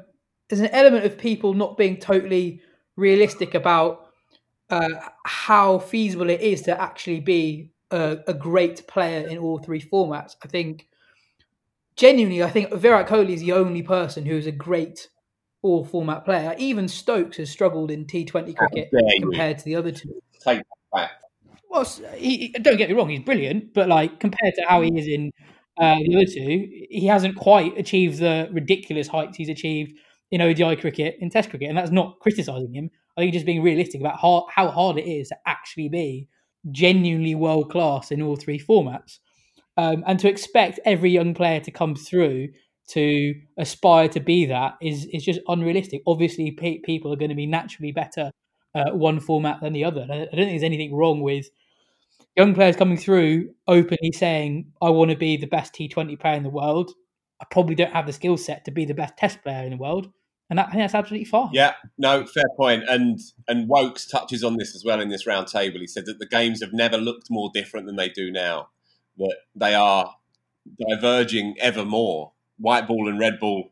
there's 0.50 0.62
an 0.62 0.68
element 0.68 1.06
of 1.06 1.18
people 1.18 1.54
not 1.54 1.78
being 1.78 1.98
totally 1.98 2.62
realistic 2.96 3.54
about 3.54 4.08
uh, 4.70 4.90
how 5.26 5.80
feasible 5.80 6.30
it 6.30 6.42
is 6.42 6.62
to 6.64 6.82
actually 6.82 7.20
be 7.20 7.70
a, 7.92 8.18
a 8.28 8.34
great 8.34 8.88
player 8.88 9.28
in 9.28 9.38
all 9.38 9.60
three 9.60 9.82
formats. 9.82 10.36
I 10.44 10.48
think 10.48 10.88
genuinely, 11.96 12.44
I 12.44 12.50
think 12.50 12.74
Virat 12.74 13.08
Kohli 13.08 13.32
is 13.32 13.42
the 13.42 13.54
only 13.54 13.82
person 13.82 14.26
who 14.26 14.36
is 14.36 14.48
a 14.48 14.52
great 14.52 15.10
all 15.64 15.86
format 15.86 16.26
player. 16.26 16.56
Even 16.60 16.88
Stokes 16.88 17.38
has 17.38 17.50
struggled 17.50 17.92
in 17.92 18.06
T20 18.06 18.54
cricket 18.54 18.90
compared 19.20 19.58
to 19.60 19.66
the 19.66 19.76
other 19.76 19.92
two. 19.92 20.22
Take 20.46 20.60
that 20.60 20.66
back. 20.94 21.12
Well, 21.70 21.86
he, 22.16 22.38
he- 22.38 22.50
don't 22.50 22.78
get 22.78 22.90
me 22.90 22.96
wrong, 22.96 23.10
he's 23.10 23.22
brilliant, 23.22 23.74
but 23.74 23.90
like 23.90 24.20
compared 24.20 24.56
to 24.56 24.64
how 24.68 24.82
he 24.82 24.92
is 24.98 25.08
in 25.08 25.32
uh, 25.80 25.96
the 26.06 26.16
other 26.16 26.26
two, 26.26 26.70
he 26.90 27.08
hasn't 27.08 27.36
quite 27.36 27.78
achieved 27.78 28.20
the 28.20 28.50
ridiculous 28.52 29.08
heights 29.08 29.38
he's 29.38 29.50
achieved 29.50 29.94
in 30.32 30.42
ODI 30.42 30.76
cricket, 30.76 31.18
in 31.20 31.30
Test 31.30 31.50
cricket, 31.50 31.70
and 31.70 31.78
that's 31.78 31.92
not 31.92 32.20
criticising 32.20 32.74
him. 32.74 32.90
I 33.18 33.22
think 33.22 33.34
just 33.34 33.46
being 33.46 33.64
realistic 33.64 34.02
about 34.02 34.20
how, 34.20 34.48
how 34.54 34.70
hard 34.70 34.98
it 34.98 35.08
is 35.10 35.30
to 35.30 35.36
actually 35.46 35.90
be 35.90 36.28
genuinely 36.72 37.36
world 37.36 37.72
class 37.72 38.12
in 38.12 38.22
all 38.22 38.36
three 38.36 38.60
formats, 38.60 39.20
um, 39.78 40.04
and 40.08 40.20
to 40.20 40.30
expect 40.30 40.80
every 40.86 41.12
young 41.12 41.34
player 41.34 41.60
to 41.62 41.72
come 41.72 41.96
through 41.96 42.50
to 42.90 43.34
aspire 43.58 44.08
to 44.10 44.20
be 44.20 44.46
that 44.46 44.76
is 44.82 45.06
is 45.14 45.24
just 45.24 45.40
unrealistic. 45.48 46.02
Obviously, 46.06 46.52
pe- 46.52 46.80
people 46.80 47.12
are 47.14 47.18
going 47.18 47.30
to 47.30 47.36
be 47.36 47.48
naturally 47.48 47.92
better 47.92 48.32
uh, 48.76 48.92
one 48.92 49.20
format 49.20 49.62
than 49.62 49.74
the 49.74 49.86
other. 49.86 50.06
I 50.10 50.14
I 50.14 50.18
don't 50.18 50.30
think 50.32 50.50
there's 50.50 50.64
anything 50.64 50.94
wrong 50.96 51.22
with 51.22 51.48
young 52.36 52.54
players 52.54 52.76
coming 52.76 52.98
through 52.98 53.50
openly 53.68 54.12
saying, 54.14 54.72
I 54.82 54.90
want 54.90 55.12
to 55.12 55.18
be 55.18 55.38
the 55.38 55.48
best 55.48 55.74
T20 55.74 56.20
player 56.20 56.36
in 56.36 56.44
the 56.44 56.50
world. 56.50 56.92
I 57.42 57.46
probably 57.52 57.76
don't 57.76 57.92
have 57.92 58.06
the 58.06 58.14
skill 58.14 58.38
set 58.38 58.66
to 58.66 58.72
be 58.72 58.86
the 58.86 58.94
best 58.94 59.18
test 59.18 59.42
player 59.44 59.64
in 59.64 59.72
the 59.72 59.78
world. 59.78 60.10
And 60.50 60.60
that, 60.60 60.68
I 60.68 60.72
think 60.72 60.84
that's 60.84 60.96
absolutely 60.96 61.26
fine. 61.26 61.50
Yeah, 61.54 61.74
no, 61.98 62.26
fair 62.26 62.44
point. 62.58 62.84
And 62.88 63.20
and 63.48 63.68
Woakes 63.68 64.06
touches 64.06 64.44
on 64.44 64.58
this 64.58 64.76
as 64.76 64.84
well 64.86 65.00
in 65.00 65.10
this 65.10 65.26
round 65.26 65.48
table. 65.48 65.80
He 65.80 65.88
said 65.88 66.06
that 66.06 66.20
the 66.20 66.28
games 66.28 66.62
have 66.62 66.74
never 66.74 66.98
looked 66.98 67.28
more 67.30 67.50
different 67.54 67.86
than 67.88 67.96
they 67.96 68.10
do 68.10 68.30
now. 68.30 68.70
That 69.18 69.38
they 69.56 69.74
are 69.74 70.16
diverging 70.90 71.56
ever 71.60 71.86
more. 71.86 72.33
White 72.58 72.88
ball 72.88 73.08
and 73.10 73.20
red 73.20 73.40
ball. 73.40 73.72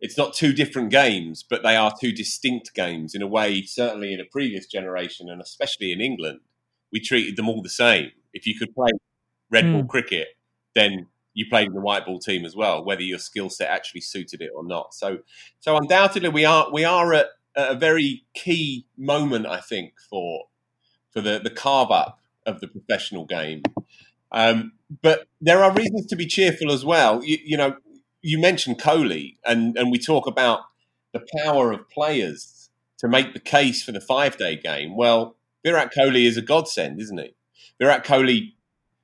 It's 0.00 0.18
not 0.18 0.34
two 0.34 0.52
different 0.52 0.90
games, 0.90 1.42
but 1.42 1.62
they 1.62 1.76
are 1.76 1.94
two 1.98 2.12
distinct 2.12 2.74
games 2.74 3.14
in 3.14 3.22
a 3.22 3.26
way. 3.26 3.62
Certainly 3.62 4.12
in 4.12 4.20
a 4.20 4.24
previous 4.24 4.66
generation, 4.66 5.28
and 5.28 5.40
especially 5.40 5.92
in 5.92 6.00
England, 6.00 6.40
we 6.92 7.00
treated 7.00 7.36
them 7.36 7.48
all 7.48 7.62
the 7.62 7.70
same. 7.70 8.10
If 8.32 8.46
you 8.46 8.58
could 8.58 8.74
play 8.74 8.90
red 9.50 9.72
ball 9.72 9.82
Hmm. 9.82 9.86
cricket, 9.88 10.28
then 10.74 11.06
you 11.32 11.46
played 11.48 11.68
in 11.68 11.74
the 11.74 11.80
white 11.80 12.06
ball 12.06 12.18
team 12.18 12.44
as 12.44 12.54
well, 12.54 12.84
whether 12.84 13.02
your 13.02 13.18
skill 13.18 13.50
set 13.50 13.68
actually 13.68 14.00
suited 14.00 14.40
it 14.40 14.50
or 14.54 14.64
not. 14.64 14.94
So, 14.94 15.18
so 15.58 15.76
undoubtedly, 15.76 16.28
we 16.28 16.44
are 16.44 16.68
we 16.72 16.84
are 16.84 17.12
at, 17.14 17.26
at 17.56 17.72
a 17.72 17.74
very 17.74 18.24
key 18.34 18.86
moment, 18.96 19.46
I 19.46 19.60
think, 19.60 19.94
for 20.10 20.46
for 21.10 21.20
the 21.20 21.38
the 21.38 21.50
carve 21.50 21.90
up 21.90 22.20
of 22.46 22.60
the 22.60 22.68
professional 22.68 23.24
game. 23.24 23.62
Um, 24.30 24.72
but 25.02 25.26
there 25.40 25.62
are 25.62 25.72
reasons 25.72 26.06
to 26.06 26.16
be 26.16 26.26
cheerful 26.26 26.70
as 26.72 26.84
well. 26.84 27.22
You, 27.24 27.38
you 27.44 27.56
know, 27.56 27.76
you 28.24 28.38
mentioned 28.38 28.78
Kohli, 28.80 29.36
and 29.44 29.76
and 29.76 29.90
we 29.90 29.98
talk 29.98 30.26
about 30.26 30.60
the 31.12 31.24
power 31.38 31.70
of 31.72 31.88
players 31.90 32.70
to 32.98 33.06
make 33.06 33.34
the 33.34 33.40
case 33.40 33.84
for 33.84 33.92
the 33.92 34.00
five 34.00 34.36
day 34.36 34.56
game. 34.56 34.96
Well, 34.96 35.36
Virat 35.64 35.92
Kohli 35.94 36.24
is 36.24 36.36
a 36.36 36.42
godsend, 36.42 37.00
isn't 37.00 37.18
he? 37.18 37.34
Virat 37.78 38.04
Kohli 38.04 38.54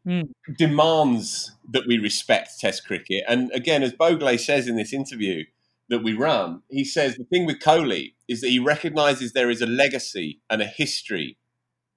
Mm. 0.06 0.30
demands 0.56 1.52
that 1.68 1.86
we 1.86 1.98
respect 1.98 2.58
Test 2.58 2.86
cricket. 2.86 3.22
And 3.28 3.52
again, 3.52 3.82
as 3.82 3.92
Bhogle 3.92 4.40
says 4.40 4.66
in 4.66 4.76
this 4.76 4.94
interview 4.94 5.44
that 5.90 6.02
we 6.02 6.14
run, 6.14 6.62
he 6.70 6.86
says 6.86 7.16
the 7.16 7.24
thing 7.24 7.44
with 7.44 7.58
Kohli 7.60 8.14
is 8.26 8.40
that 8.40 8.48
he 8.48 8.58
recognises 8.58 9.32
there 9.32 9.50
is 9.50 9.60
a 9.60 9.66
legacy 9.66 10.40
and 10.48 10.62
a 10.62 10.66
history 10.66 11.36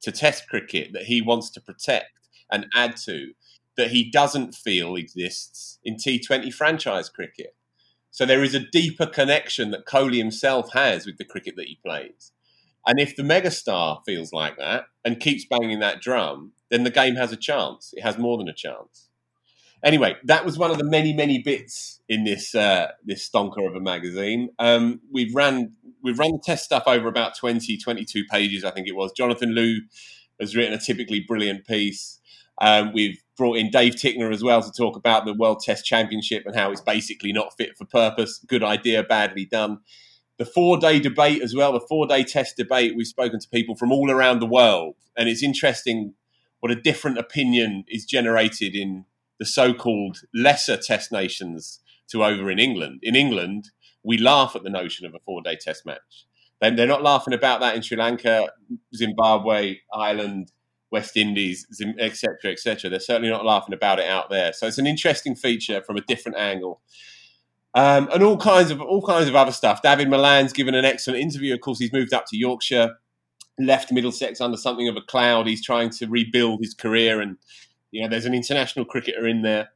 to 0.01 0.11
Test 0.11 0.49
cricket 0.49 0.91
that 0.91 1.03
he 1.03 1.21
wants 1.21 1.49
to 1.51 1.61
protect 1.61 2.11
and 2.51 2.65
add 2.75 2.97
to 3.05 3.31
that 3.77 3.91
he 3.91 4.09
doesn't 4.09 4.55
feel 4.55 4.95
exists 4.95 5.79
in 5.83 5.95
T20 5.95 6.53
franchise 6.53 7.09
cricket. 7.09 7.55
So 8.11 8.25
there 8.25 8.43
is 8.43 8.53
a 8.53 8.59
deeper 8.59 9.07
connection 9.07 9.71
that 9.71 9.85
Kohli 9.85 10.17
himself 10.17 10.73
has 10.73 11.05
with 11.05 11.17
the 11.17 11.25
cricket 11.25 11.55
that 11.57 11.67
he 11.67 11.79
plays. 11.83 12.31
And 12.85 12.99
if 12.99 13.15
the 13.15 13.23
megastar 13.23 14.03
feels 14.05 14.33
like 14.33 14.57
that 14.57 14.85
and 15.03 15.19
keeps 15.19 15.45
banging 15.45 15.79
that 15.79 16.01
drum, 16.01 16.51
then 16.69 16.83
the 16.83 16.91
game 16.91 17.15
has 17.15 17.31
a 17.31 17.37
chance. 17.37 17.93
It 17.95 18.03
has 18.03 18.17
more 18.17 18.37
than 18.37 18.47
a 18.47 18.53
chance. 18.53 19.09
Anyway, 19.83 20.15
that 20.23 20.45
was 20.45 20.57
one 20.57 20.71
of 20.71 20.77
the 20.77 20.83
many, 20.83 21.11
many 21.13 21.39
bits 21.39 22.01
in 22.07 22.23
this 22.23 22.55
uh, 22.55 22.91
this 23.03 23.27
stonker 23.27 23.67
of 23.67 23.75
a 23.75 23.81
magazine. 23.81 24.49
Um, 24.57 25.01
we've 25.11 25.35
ran 25.35 25.73
we've 26.01 26.19
run 26.19 26.31
the 26.31 26.41
test 26.43 26.63
stuff 26.65 26.83
over 26.87 27.07
about 27.07 27.35
20, 27.35 27.77
22 27.77 28.23
pages, 28.29 28.63
I 28.63 28.71
think 28.71 28.87
it 28.87 28.95
was. 28.95 29.11
Jonathan 29.11 29.51
Liew 29.51 29.79
has 30.39 30.55
written 30.55 30.73
a 30.73 30.79
typically 30.79 31.19
brilliant 31.19 31.65
piece. 31.65 32.19
Um, 32.61 32.91
we've 32.93 33.17
brought 33.37 33.57
in 33.57 33.69
Dave 33.71 33.95
Tickner 33.95 34.31
as 34.31 34.43
well 34.43 34.61
to 34.61 34.71
talk 34.71 34.95
about 34.95 35.25
the 35.25 35.33
World 35.33 35.61
Test 35.63 35.85
Championship 35.85 36.43
and 36.45 36.55
how 36.55 36.71
it's 36.71 36.81
basically 36.81 37.33
not 37.33 37.55
fit 37.57 37.77
for 37.77 37.85
purpose. 37.85 38.39
Good 38.47 38.63
idea, 38.63 39.03
badly 39.03 39.45
done. 39.45 39.79
The 40.37 40.45
four 40.45 40.77
day 40.77 40.99
debate 40.99 41.41
as 41.41 41.55
well, 41.55 41.73
the 41.73 41.85
four 41.87 42.07
day 42.07 42.23
test 42.23 42.57
debate, 42.57 42.93
we've 42.95 43.07
spoken 43.07 43.39
to 43.39 43.49
people 43.49 43.75
from 43.75 43.91
all 43.91 44.09
around 44.11 44.39
the 44.39 44.45
world. 44.47 44.95
And 45.17 45.29
it's 45.29 45.43
interesting 45.43 46.13
what 46.59 46.71
a 46.71 46.75
different 46.81 47.17
opinion 47.17 47.83
is 47.87 48.05
generated 48.05 48.75
in 48.75 49.05
the 49.39 49.45
so 49.45 49.73
called 49.73 50.17
lesser 50.33 50.77
test 50.77 51.11
nations 51.11 51.79
to 52.09 52.23
over 52.23 52.49
in 52.49 52.59
England. 52.59 52.99
In 53.03 53.15
England, 53.15 53.69
we 54.03 54.17
laugh 54.17 54.55
at 54.55 54.63
the 54.63 54.69
notion 54.69 55.05
of 55.05 55.13
a 55.13 55.19
four 55.25 55.41
day 55.41 55.55
test 55.59 55.85
match. 55.85 56.25
They- 56.61 56.71
They're 56.71 56.87
not 56.87 57.03
laughing 57.03 57.33
about 57.33 57.59
that 57.61 57.75
in 57.75 57.81
Sri 57.81 57.97
Lanka, 57.97 58.49
Zimbabwe, 58.95 59.77
Ireland, 59.93 60.51
West 60.93 61.17
Indies, 61.17 61.65
etc., 61.71 61.97
et 61.99 62.15
cetera, 62.15 62.51
et 62.51 62.59
cetera. 62.59 62.87
They're 62.87 62.99
certainly 62.99 63.31
not 63.31 63.43
laughing 63.43 63.73
about 63.73 63.97
it 63.97 64.07
out 64.07 64.29
there. 64.29 64.53
So 64.53 64.67
it's 64.67 64.77
an 64.77 64.85
interesting 64.85 65.35
feature 65.35 65.81
from 65.81 65.97
a 65.97 66.01
different 66.01 66.37
angle. 66.37 66.81
Um, 67.73 68.07
and 68.13 68.21
all 68.21 68.37
kinds 68.37 68.69
of 68.69 68.79
all 68.79 69.01
kinds 69.01 69.27
of 69.27 69.35
other 69.35 69.51
stuff. 69.51 69.81
Dawid 69.81 70.07
Malan's 70.07 70.53
given 70.53 70.75
an 70.75 70.85
excellent 70.85 71.19
interview. 71.19 71.55
Of 71.55 71.61
course, 71.61 71.79
he's 71.79 71.91
moved 71.91 72.13
up 72.13 72.25
to 72.27 72.37
Yorkshire, 72.37 72.91
left 73.57 73.91
Middlesex 73.91 74.39
under 74.39 74.55
something 74.55 74.87
of 74.87 74.95
a 74.95 75.01
cloud. 75.01 75.47
He's 75.47 75.65
trying 75.65 75.89
to 75.89 76.05
rebuild 76.05 76.59
his 76.61 76.75
career, 76.75 77.19
and 77.19 77.37
you 77.89 78.03
know, 78.03 78.07
there's 78.07 78.27
an 78.27 78.35
international 78.35 78.85
cricketer 78.85 79.27
in 79.27 79.41
there. 79.41 79.69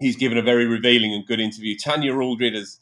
He's 0.00 0.16
given 0.16 0.38
a 0.38 0.42
very 0.42 0.64
revealing 0.64 1.12
and 1.12 1.26
good 1.26 1.40
interview. 1.40 1.76
Tanya 1.76 2.16
Aldred 2.16 2.54
has 2.54 2.80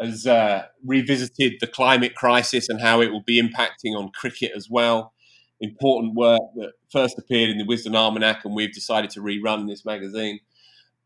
has 0.00 0.26
uh, 0.26 0.62
revisited 0.82 1.54
the 1.60 1.66
climate 1.66 2.14
crisis 2.14 2.70
and 2.70 2.80
how 2.80 3.02
it 3.02 3.12
will 3.12 3.22
be 3.22 3.38
impacting 3.38 3.94
on 3.94 4.10
cricket 4.12 4.52
as 4.56 4.70
well. 4.70 5.12
Important 5.60 6.14
work 6.14 6.40
that 6.56 6.72
first 6.90 7.18
appeared 7.18 7.50
in 7.50 7.58
the 7.58 7.64
Wisden 7.64 7.94
Almanac, 7.94 8.44
and 8.44 8.54
we've 8.54 8.72
decided 8.72 9.10
to 9.10 9.20
rerun 9.20 9.66
this 9.66 9.84
magazine. 9.84 10.40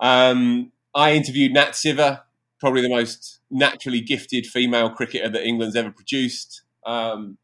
Um, 0.01 0.72
I 0.94 1.12
interviewed 1.12 1.53
Nat 1.53 1.70
Siver, 1.70 2.22
probably 2.59 2.82
the 2.82 2.88
most 2.88 3.40
naturally 3.51 4.01
gifted 4.01 4.46
female 4.46 4.90
cricketer 4.90 5.28
that 5.28 5.46
England's 5.46 5.76
ever 5.76 5.90
produced. 5.90 6.62
Um, 6.84 7.38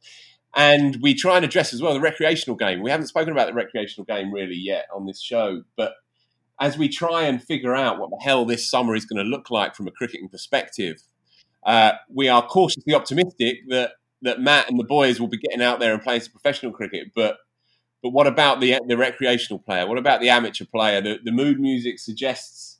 and 0.56 0.98
we 1.02 1.14
try 1.14 1.36
and 1.36 1.44
address 1.44 1.74
as 1.74 1.82
well 1.82 1.92
the 1.92 2.00
recreational 2.00 2.56
game. 2.56 2.82
We 2.82 2.90
haven't 2.90 3.08
spoken 3.08 3.30
about 3.30 3.48
the 3.48 3.54
recreational 3.54 4.06
game 4.06 4.32
really 4.32 4.56
yet 4.56 4.86
on 4.94 5.06
this 5.06 5.20
show, 5.20 5.62
but 5.76 5.92
as 6.58 6.78
we 6.78 6.88
try 6.88 7.24
and 7.24 7.42
figure 7.42 7.74
out 7.74 7.98
what 7.98 8.10
the 8.10 8.18
hell 8.22 8.46
this 8.46 8.68
summer 8.68 8.94
is 8.94 9.04
going 9.04 9.22
to 9.22 9.30
look 9.30 9.50
like 9.50 9.74
from 9.74 9.86
a 9.86 9.90
cricketing 9.90 10.28
perspective, 10.28 11.02
uh, 11.66 11.92
we 12.08 12.28
are 12.28 12.46
cautiously 12.46 12.94
optimistic 12.94 13.58
that 13.68 13.92
that 14.22 14.40
Matt 14.40 14.70
and 14.70 14.78
the 14.78 14.84
boys 14.84 15.20
will 15.20 15.28
be 15.28 15.38
getting 15.38 15.62
out 15.62 15.80
there 15.80 15.92
and 15.94 16.02
playing 16.02 16.22
some 16.22 16.32
professional 16.32 16.72
cricket. 16.72 17.08
But 17.14 17.38
but 18.02 18.10
what 18.10 18.26
about 18.26 18.60
the 18.60 18.78
the 18.86 18.96
recreational 18.96 19.58
player? 19.58 19.86
What 19.86 19.98
about 19.98 20.20
the 20.20 20.28
amateur 20.30 20.64
player? 20.64 21.00
The, 21.00 21.18
the 21.24 21.32
mood 21.32 21.60
music 21.60 21.98
suggests 21.98 22.78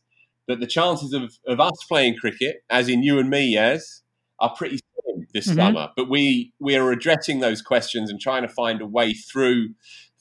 that 0.48 0.60
the 0.60 0.66
chances 0.66 1.12
of, 1.12 1.34
of 1.46 1.60
us 1.60 1.72
playing 1.88 2.16
cricket, 2.16 2.58
as 2.70 2.88
in 2.88 3.02
you 3.02 3.18
and 3.18 3.28
me, 3.28 3.46
yes, 3.46 4.02
are 4.38 4.54
pretty 4.54 4.78
slim 4.78 5.26
this 5.34 5.48
Mhm. 5.48 5.54
summer. 5.56 5.88
But 5.96 6.08
we 6.08 6.52
we 6.60 6.76
are 6.76 6.90
addressing 6.92 7.40
those 7.40 7.62
questions 7.62 8.10
and 8.10 8.20
trying 8.20 8.42
to 8.42 8.48
find 8.48 8.80
a 8.80 8.86
way 8.86 9.12
through 9.14 9.74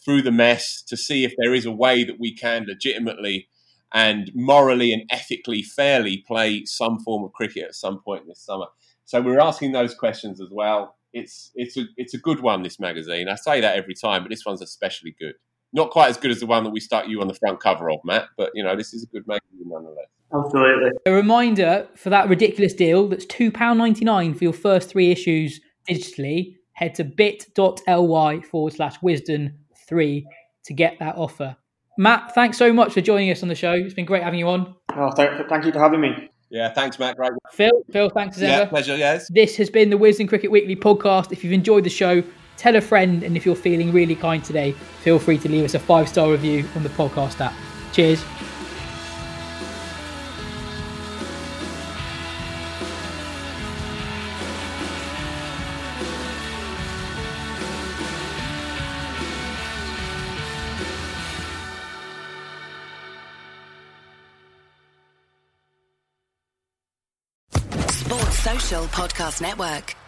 through 0.04 0.22
the 0.22 0.32
mess 0.32 0.82
to 0.84 0.96
see 0.98 1.24
if 1.24 1.34
there 1.38 1.54
is 1.54 1.66
a 1.66 1.72
way 1.72 2.04
that 2.04 2.20
we 2.20 2.34
can 2.36 2.66
legitimately 2.68 3.48
and 3.94 4.32
morally 4.36 4.94
and 4.94 5.04
ethically 5.10 5.64
fairly 5.64 6.18
play 6.28 6.64
some 6.66 7.00
form 7.00 7.24
of 7.24 7.34
cricket 7.34 7.64
at 7.64 7.76
some 7.76 8.02
point 8.02 8.28
this 8.28 8.40
summer. 8.42 8.68
So 9.06 9.22
we're 9.22 9.40
asking 9.40 9.72
those 9.72 9.96
questions 9.96 10.42
as 10.42 10.50
well. 10.52 10.98
It's 11.16 11.52
it's 11.56 11.78
a 11.78 11.86
it's 11.96 12.14
a 12.14 12.18
good 12.18 12.42
one. 12.42 12.62
This 12.62 12.78
magazine. 12.78 13.30
I 13.30 13.36
say 13.36 13.62
that 13.62 13.78
every 13.78 13.94
time, 13.96 14.24
but 14.24 14.30
this 14.30 14.46
one's 14.46 14.62
especially 14.62 15.16
good. 15.18 15.36
Not 15.72 15.90
quite 15.90 16.10
as 16.10 16.18
good 16.18 16.30
as 16.30 16.42
the 16.42 16.46
one 16.46 16.66
that 16.66 16.72
we 16.72 16.82
stuck 16.82 17.08
you 17.08 17.22
on 17.22 17.28
the 17.28 17.34
front 17.34 17.62
cover 17.62 17.90
of, 17.90 18.00
Matt. 18.04 18.28
But 18.38 18.52
you 18.54 18.64
know, 18.64 18.76
this 18.76 18.94
is 18.94 19.04
a 19.04 19.08
good 19.08 19.26
magazine 19.26 19.64
nonetheless. 19.66 20.08
Absolutely. 20.34 20.92
A 21.06 21.12
reminder 21.12 21.88
for 21.96 22.10
that 22.10 22.28
ridiculous 22.28 22.74
deal 22.74 23.08
that's 23.08 23.26
£2.99 23.28 24.38
for 24.38 24.44
your 24.44 24.54
first 24.54 24.90
three 24.90 25.12
issues 25.12 25.62
digitally. 25.90 26.56
Head 26.74 26.96
to 26.96 27.06
bit.ly 27.06 28.42
forward 28.42 28.74
slash 28.74 29.00
wisden 29.00 29.54
three 29.88 30.28
to 30.66 30.74
get 30.74 30.98
that 31.00 31.16
offer. 31.16 31.56
Matt, 31.98 32.36
thanks 32.36 32.58
so 32.58 32.74
much 32.74 32.94
for 32.94 33.00
joining 33.00 33.32
us 33.32 33.42
on 33.42 33.48
the 33.48 33.56
show. 33.56 33.72
It's 33.72 33.94
been 33.94 34.06
great 34.06 34.24
having 34.24 34.40
you 34.40 34.50
on. 34.50 34.76
Oh, 34.94 35.12
thank, 35.12 35.48
thank 35.48 35.66
you 35.66 35.72
for 35.72 35.80
having 35.80 36.02
me. 36.02 36.30
Yeah, 36.50 36.70
thanks, 36.74 37.00
Matt. 37.00 37.18
Great. 37.18 37.32
Phil, 37.52 37.72
Phil, 37.92 38.10
thanks 38.10 38.38
as 38.38 38.44
Yeah, 38.44 38.50
ever. 38.50 38.70
pleasure. 38.70 38.96
Yes. 38.96 39.28
This 39.30 39.56
has 39.58 39.70
been 39.70 39.90
the 39.90 39.98
Wisden 39.98 40.28
Cricket 40.28 40.52
Weekly 40.52 40.76
podcast. 40.76 41.32
If 41.32 41.44
you've 41.44 41.54
enjoyed 41.54 41.84
the 41.84 41.90
show, 41.90 42.24
tell 42.58 42.76
a 42.76 42.82
friend, 42.82 43.24
and 43.24 43.36
if 43.36 43.46
you're 43.46 43.56
feeling 43.56 43.92
really 43.92 44.16
kind 44.16 44.44
today, 44.44 44.72
feel 45.02 45.20
free 45.20 45.38
to 45.40 45.50
leave 45.50 45.66
us 45.66 45.74
a 45.74 45.80
five 45.80 46.08
star 46.08 46.32
review 46.32 46.66
on 46.76 46.84
the 46.84 46.90
podcast 46.90 47.42
app. 47.42 47.54
Cheers. 47.94 48.24
Podcast 69.06 69.40
Network. 69.40 70.05